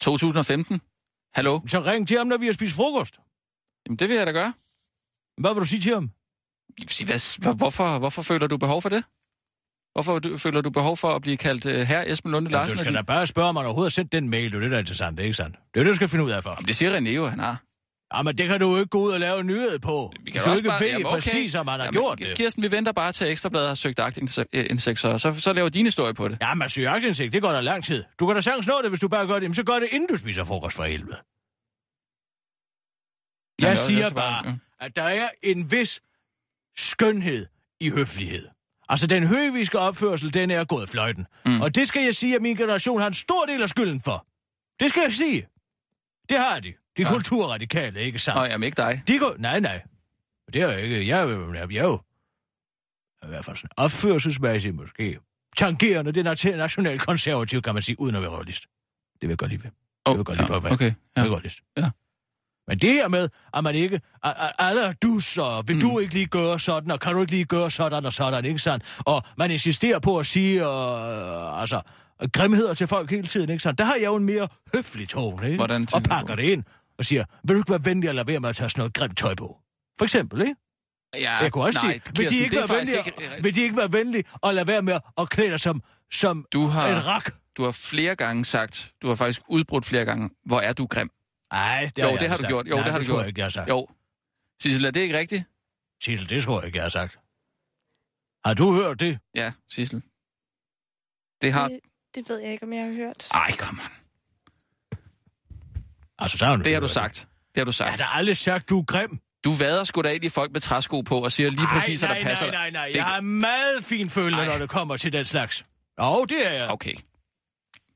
2015? 0.00 0.80
Hallo? 1.34 1.60
Så 1.66 1.80
ring 1.84 2.08
til 2.08 2.18
ham, 2.18 2.26
når 2.26 2.36
vi 2.38 2.46
har 2.46 2.52
spist 2.52 2.74
frokost. 2.74 3.14
Jamen, 3.86 3.96
det 3.96 4.08
vil 4.08 4.16
jeg 4.16 4.26
da 4.26 4.32
gøre. 4.32 4.52
Hvad 5.40 5.54
vil 5.54 5.60
du 5.60 5.64
sige 5.66 5.80
til 5.80 5.94
ham? 5.94 6.10
Hvad, 7.06 7.38
hvor- 7.42 7.52
hvorfor, 7.52 7.98
hvorfor 7.98 8.22
føler 8.22 8.46
du 8.46 8.56
behov 8.56 8.82
for 8.82 8.88
det? 8.88 9.04
Hvorfor 9.92 10.18
du, 10.18 10.36
føler 10.36 10.60
du 10.60 10.70
behov 10.70 10.96
for 10.96 11.14
at 11.14 11.22
blive 11.22 11.36
kaldt 11.36 11.66
uh, 11.66 11.72
herre 11.72 12.08
Esben 12.10 12.32
Lunde 12.32 12.50
Ja, 12.50 12.56
Larsen? 12.56 12.74
du 12.76 12.80
skal 12.80 12.94
da 12.94 13.02
bare 13.02 13.26
spørge, 13.26 13.48
om 13.48 13.56
han 13.56 13.64
overhovedet 13.64 13.92
har 13.92 13.94
sendt 13.94 14.12
den 14.12 14.28
mail. 14.30 14.50
Det 14.52 14.56
er 14.56 14.60
det, 14.68 14.72
er 14.72 14.78
interessant, 14.78 15.20
ikke 15.20 15.34
sandt? 15.34 15.56
Det 15.74 15.80
er 15.80 15.84
det, 15.84 15.90
du 15.90 15.94
skal 15.96 16.08
finde 16.08 16.24
ud 16.24 16.30
af 16.30 16.42
for. 16.42 16.50
Jamen, 16.50 16.66
det 16.68 16.76
siger 16.76 16.96
René 17.00 17.08
jo, 17.08 17.26
han 17.26 17.38
har. 17.40 17.62
Ja, 18.14 18.22
men 18.22 18.38
det 18.38 18.48
kan 18.48 18.60
du 18.60 18.70
jo 18.70 18.76
ikke 18.76 18.88
gå 18.88 18.98
ud 18.98 19.12
og 19.12 19.20
lave 19.20 19.40
en 19.40 19.46
nyhed 19.46 19.78
på. 19.78 20.12
Vi 20.20 20.30
Hvis 20.30 20.42
du 20.42 20.52
ikke 20.52 20.70
ved 20.80 20.88
jamen, 20.88 21.06
præcis, 21.06 21.54
om 21.54 21.68
han 21.68 21.80
har 21.80 21.92
gjort 21.92 22.18
det. 22.18 22.36
Kirsten, 22.36 22.62
vi 22.62 22.70
venter 22.70 22.92
bare 22.92 23.12
til 23.12 23.30
Ekstrabladet 23.30 23.68
har 23.68 23.74
søgt 23.74 24.00
aktindsigt, 24.00 24.98
så, 25.00 25.18
så, 25.18 25.40
så 25.40 25.52
laver 25.52 25.68
din 25.68 25.84
historie 25.84 26.14
på 26.14 26.28
det. 26.28 26.38
Ja, 26.42 26.54
men 26.54 26.68
søge 26.68 26.88
aktindsigt, 26.88 27.32
det 27.32 27.42
går 27.42 27.52
da 27.52 27.60
lang 27.60 27.84
tid. 27.84 28.04
Du 28.20 28.26
kan 28.26 28.34
da 28.34 28.40
sagtens 28.40 28.66
nå 28.66 28.82
det, 28.82 28.90
hvis 28.90 29.00
du 29.00 29.08
bare 29.08 29.26
gør 29.26 29.34
det. 29.34 29.42
Jamen, 29.42 29.54
så 29.54 29.64
gør 29.64 29.78
det, 29.78 29.88
inden 29.92 30.08
du 30.08 30.16
spiser 30.16 30.44
frokost 30.44 30.76
for 30.76 30.84
helvede. 30.84 31.16
Jeg 33.60 33.66
Jamen, 33.66 33.78
siger 33.78 34.04
også 34.04 34.14
bare, 34.14 34.48
ja. 34.48 34.54
at 34.80 34.96
der 34.96 35.02
er 35.02 35.28
en 35.42 35.70
vis 35.70 36.00
skønhed 36.76 37.46
i 37.80 37.90
høflighed. 37.90 38.48
Altså, 38.88 39.06
den 39.06 39.26
høviske 39.26 39.78
opførsel, 39.78 40.34
den 40.34 40.50
er 40.50 40.64
gået 40.64 40.88
fløjten. 40.88 41.26
Mm. 41.46 41.60
Og 41.60 41.74
det 41.74 41.88
skal 41.88 42.04
jeg 42.04 42.14
sige, 42.14 42.34
at 42.36 42.42
min 42.42 42.56
generation 42.56 43.00
har 43.00 43.06
en 43.06 43.14
stor 43.14 43.44
del 43.44 43.62
af 43.62 43.68
skylden 43.68 44.00
for. 44.00 44.26
Det 44.80 44.90
skal 44.90 45.02
jeg 45.02 45.12
sige. 45.12 45.48
Det 46.28 46.38
har 46.38 46.60
de. 46.60 46.74
De 46.96 47.02
Ja. 47.02 47.08
kulturradikale, 47.08 48.00
ikke 48.00 48.18
sandt? 48.18 48.36
Nå, 48.36 48.44
jamen 48.44 48.66
ikke 48.66 48.76
dig. 48.76 49.02
De 49.08 49.18
går... 49.18 49.34
Nej, 49.38 49.60
nej. 49.60 49.82
Det 50.52 50.62
er 50.62 50.72
jo 50.72 50.78
ikke... 50.78 51.06
Jeg 51.08 51.18
er 51.20 51.22
jo... 51.22 51.52
Jeg 51.54 51.76
er 51.76 51.82
jo 51.82 52.00
i 53.22 53.28
hvert 53.28 53.44
fald 53.44 53.56
sådan 53.56 53.70
opførselsmæssigt 53.76 54.74
måske. 54.74 55.18
Tangerende 55.56 56.12
det 56.12 56.24
nat- 56.24 56.56
nationalkonservative, 56.56 57.62
kan 57.62 57.74
man 57.74 57.82
sige, 57.82 58.00
uden 58.00 58.14
at 58.16 58.22
være 58.22 58.30
royalist. 58.30 58.62
Det 59.12 59.22
vil 59.22 59.28
jeg 59.28 59.38
godt 59.38 59.50
lide 59.50 59.64
ved. 59.64 59.70
Oh, 60.04 60.12
vil 60.12 60.18
jeg 60.18 60.24
godt 60.26 60.38
lide 60.38 60.48
på, 60.48 60.60
hvad? 60.60 60.72
okay. 60.72 60.84
Ja. 60.84 60.94
Ja. 61.16 61.22
Det 61.22 61.26
er 61.28 61.32
godt 61.32 61.42
list. 61.42 61.58
Ja. 61.76 61.90
Men 62.68 62.78
det 62.78 62.92
her 62.92 63.08
med, 63.08 63.28
at 63.54 63.64
man 63.64 63.74
ikke... 63.74 64.00
At, 64.24 64.34
at 64.38 64.52
alle 64.58 64.80
er 64.82 64.92
dus, 64.92 65.38
og 65.38 65.68
vil 65.68 65.76
mm. 65.76 65.80
du 65.80 65.98
ikke 65.98 66.14
lige 66.14 66.26
gøre 66.26 66.60
sådan, 66.60 66.90
og 66.90 67.00
kan 67.00 67.14
du 67.14 67.20
ikke 67.20 67.32
lige 67.32 67.44
gøre 67.44 67.70
sådan 67.70 68.06
og 68.06 68.12
sådan, 68.12 68.44
ikke 68.44 68.58
sandt? 68.58 68.84
Og 68.98 69.22
man 69.38 69.50
insisterer 69.50 69.98
på 69.98 70.18
at 70.18 70.26
sige, 70.26 70.60
øh, 70.64 71.60
altså, 71.60 71.80
grimheder 72.32 72.74
til 72.74 72.86
folk 72.86 73.10
hele 73.10 73.26
tiden, 73.26 73.50
ikke 73.50 73.62
sandt? 73.62 73.78
Der 73.78 73.84
har 73.84 73.94
jeg 73.94 74.06
jo 74.06 74.16
en 74.16 74.24
mere 74.24 74.48
høflig 74.74 75.08
tone, 75.08 75.46
ikke? 75.46 75.56
Hvordan 75.56 75.88
og 75.92 76.04
du 76.04 76.08
pakker 76.08 76.34
på? 76.34 76.40
det 76.40 76.48
ind 76.48 76.64
og 76.98 77.04
siger, 77.04 77.24
vil 77.44 77.54
du 77.54 77.60
ikke 77.60 77.70
være 77.70 77.84
venlig 77.84 78.08
at 78.08 78.14
lade 78.14 78.26
være 78.26 78.40
med 78.40 78.48
at 78.48 78.56
tage 78.56 78.70
sådan 78.70 78.80
noget 78.80 78.94
grimt 78.94 79.18
tøj 79.18 79.34
på? 79.34 79.58
For 79.98 80.04
eksempel, 80.04 80.40
ikke? 80.40 80.54
Ja, 81.14 81.36
Jeg 81.36 81.52
kunne 81.52 81.64
også 81.64 81.78
nej, 81.82 81.92
sige, 81.92 82.02
vil 82.16 82.30
de, 82.30 82.38
ikke 82.38 82.60
det 82.60 82.68
være 82.68 82.78
venlige, 82.78 82.98
ikke- 83.06 83.42
vil 83.42 83.54
de 83.54 83.62
ikke 83.62 83.76
være 83.76 83.92
venlige 83.92 84.24
og 84.32 84.54
lade 84.54 84.66
være 84.66 84.82
med 84.82 84.98
at 85.18 85.30
klæde 85.30 85.50
dig 85.50 85.60
som, 85.60 85.82
som 86.12 86.46
Du 86.52 86.66
har- 86.66 86.88
en 86.88 87.06
rak? 87.06 87.32
Du 87.56 87.64
har 87.64 87.70
flere 87.70 88.16
gange 88.16 88.44
sagt, 88.44 88.92
du 89.02 89.08
har 89.08 89.14
faktisk 89.14 89.40
udbrudt 89.48 89.84
flere 89.84 90.04
gange, 90.04 90.30
hvor 90.44 90.60
er 90.60 90.72
du 90.72 90.86
grim. 90.86 91.10
Nej, 91.52 91.90
det 91.96 92.02
Jo, 92.02 92.02
har 92.02 92.10
jeg 92.10 92.20
det 92.20 92.28
har 92.28 92.36
ikke 92.36 92.36
du 92.36 92.42
sagt. 92.42 92.48
gjort. 92.50 92.66
Jo, 92.68 92.74
Nej, 92.74 92.84
det 92.84 92.92
har 92.92 92.98
du 92.98 93.04
tror 93.04 93.14
gjort. 93.14 93.20
jeg 93.22 93.28
ikke, 93.28 93.38
jeg 93.38 93.44
har 93.44 93.50
sagt. 93.50 93.68
Jo. 93.68 93.86
Sissel, 94.62 94.84
er 94.84 94.90
det 94.90 95.00
ikke 95.00 95.18
rigtigt? 95.18 95.44
Sissel, 96.02 96.30
det 96.30 96.42
tror 96.42 96.60
jeg 96.60 96.66
ikke, 96.66 96.76
jeg 96.76 96.84
har 96.84 96.88
sagt. 96.90 97.18
Har 98.44 98.54
du 98.54 98.72
hørt 98.74 99.00
det? 99.00 99.18
Ja, 99.34 99.52
Sissel. 99.68 100.02
Det 101.42 101.52
har... 101.52 101.68
Det, 101.68 101.80
det 102.14 102.28
ved 102.28 102.38
jeg 102.38 102.52
ikke, 102.52 102.62
om 102.64 102.72
jeg 102.72 102.84
har 102.84 102.92
hørt. 102.92 103.28
Ej, 103.34 103.52
kom 103.58 103.80
on. 103.84 104.05
Altså, 106.18 106.38
så 106.38 106.56
Det 106.64 106.72
har 106.72 106.80
du 106.80 106.88
sagt. 106.88 107.14
Det 107.14 107.60
har 107.60 107.64
du 107.64 107.72
Jeg 107.78 107.86
har 107.86 107.96
sagt. 107.96 107.98
da 107.98 108.04
aldrig 108.18 108.36
sagt, 108.36 108.68
du 108.70 108.78
er 108.78 108.84
grim. 108.84 109.18
Du 109.44 109.52
vader 109.54 109.84
sgu 109.84 110.02
da 110.02 110.08
ind 110.12 110.24
i 110.24 110.28
folk 110.28 110.52
med 110.52 110.60
træsko 110.60 111.00
på 111.00 111.24
og 111.24 111.32
siger 111.32 111.50
lige 111.50 111.66
præcis, 111.66 112.00
hvad 112.00 112.08
nej, 112.08 112.18
der 112.18 112.24
passer. 112.24 112.46
Nej, 112.46 112.54
nej, 112.54 112.70
nej, 112.70 112.86
Det- 112.86 112.96
Jeg 112.96 113.04
har 113.04 113.20
meget 113.20 113.84
fin 113.84 114.10
følelse, 114.10 114.40
Ej. 114.40 114.46
når 114.46 114.58
det 114.58 114.68
kommer 114.68 114.96
til 114.96 115.12
den 115.12 115.24
slags. 115.24 115.64
Jo, 116.00 116.24
det 116.24 116.46
er 116.46 116.50
jeg. 116.52 116.68
Okay. 116.68 116.94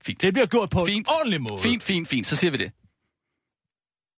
Fint. 0.06 0.22
Det 0.22 0.32
bliver 0.32 0.46
gjort 0.46 0.70
på 0.70 0.86
Fint. 0.86 1.08
en 1.08 1.14
ordentlig 1.18 1.40
måde. 1.42 1.62
Fint, 1.62 1.82
fint, 1.82 2.08
fint. 2.08 2.26
Så 2.26 2.36
siger 2.36 2.50
vi 2.50 2.56
det. 2.56 2.72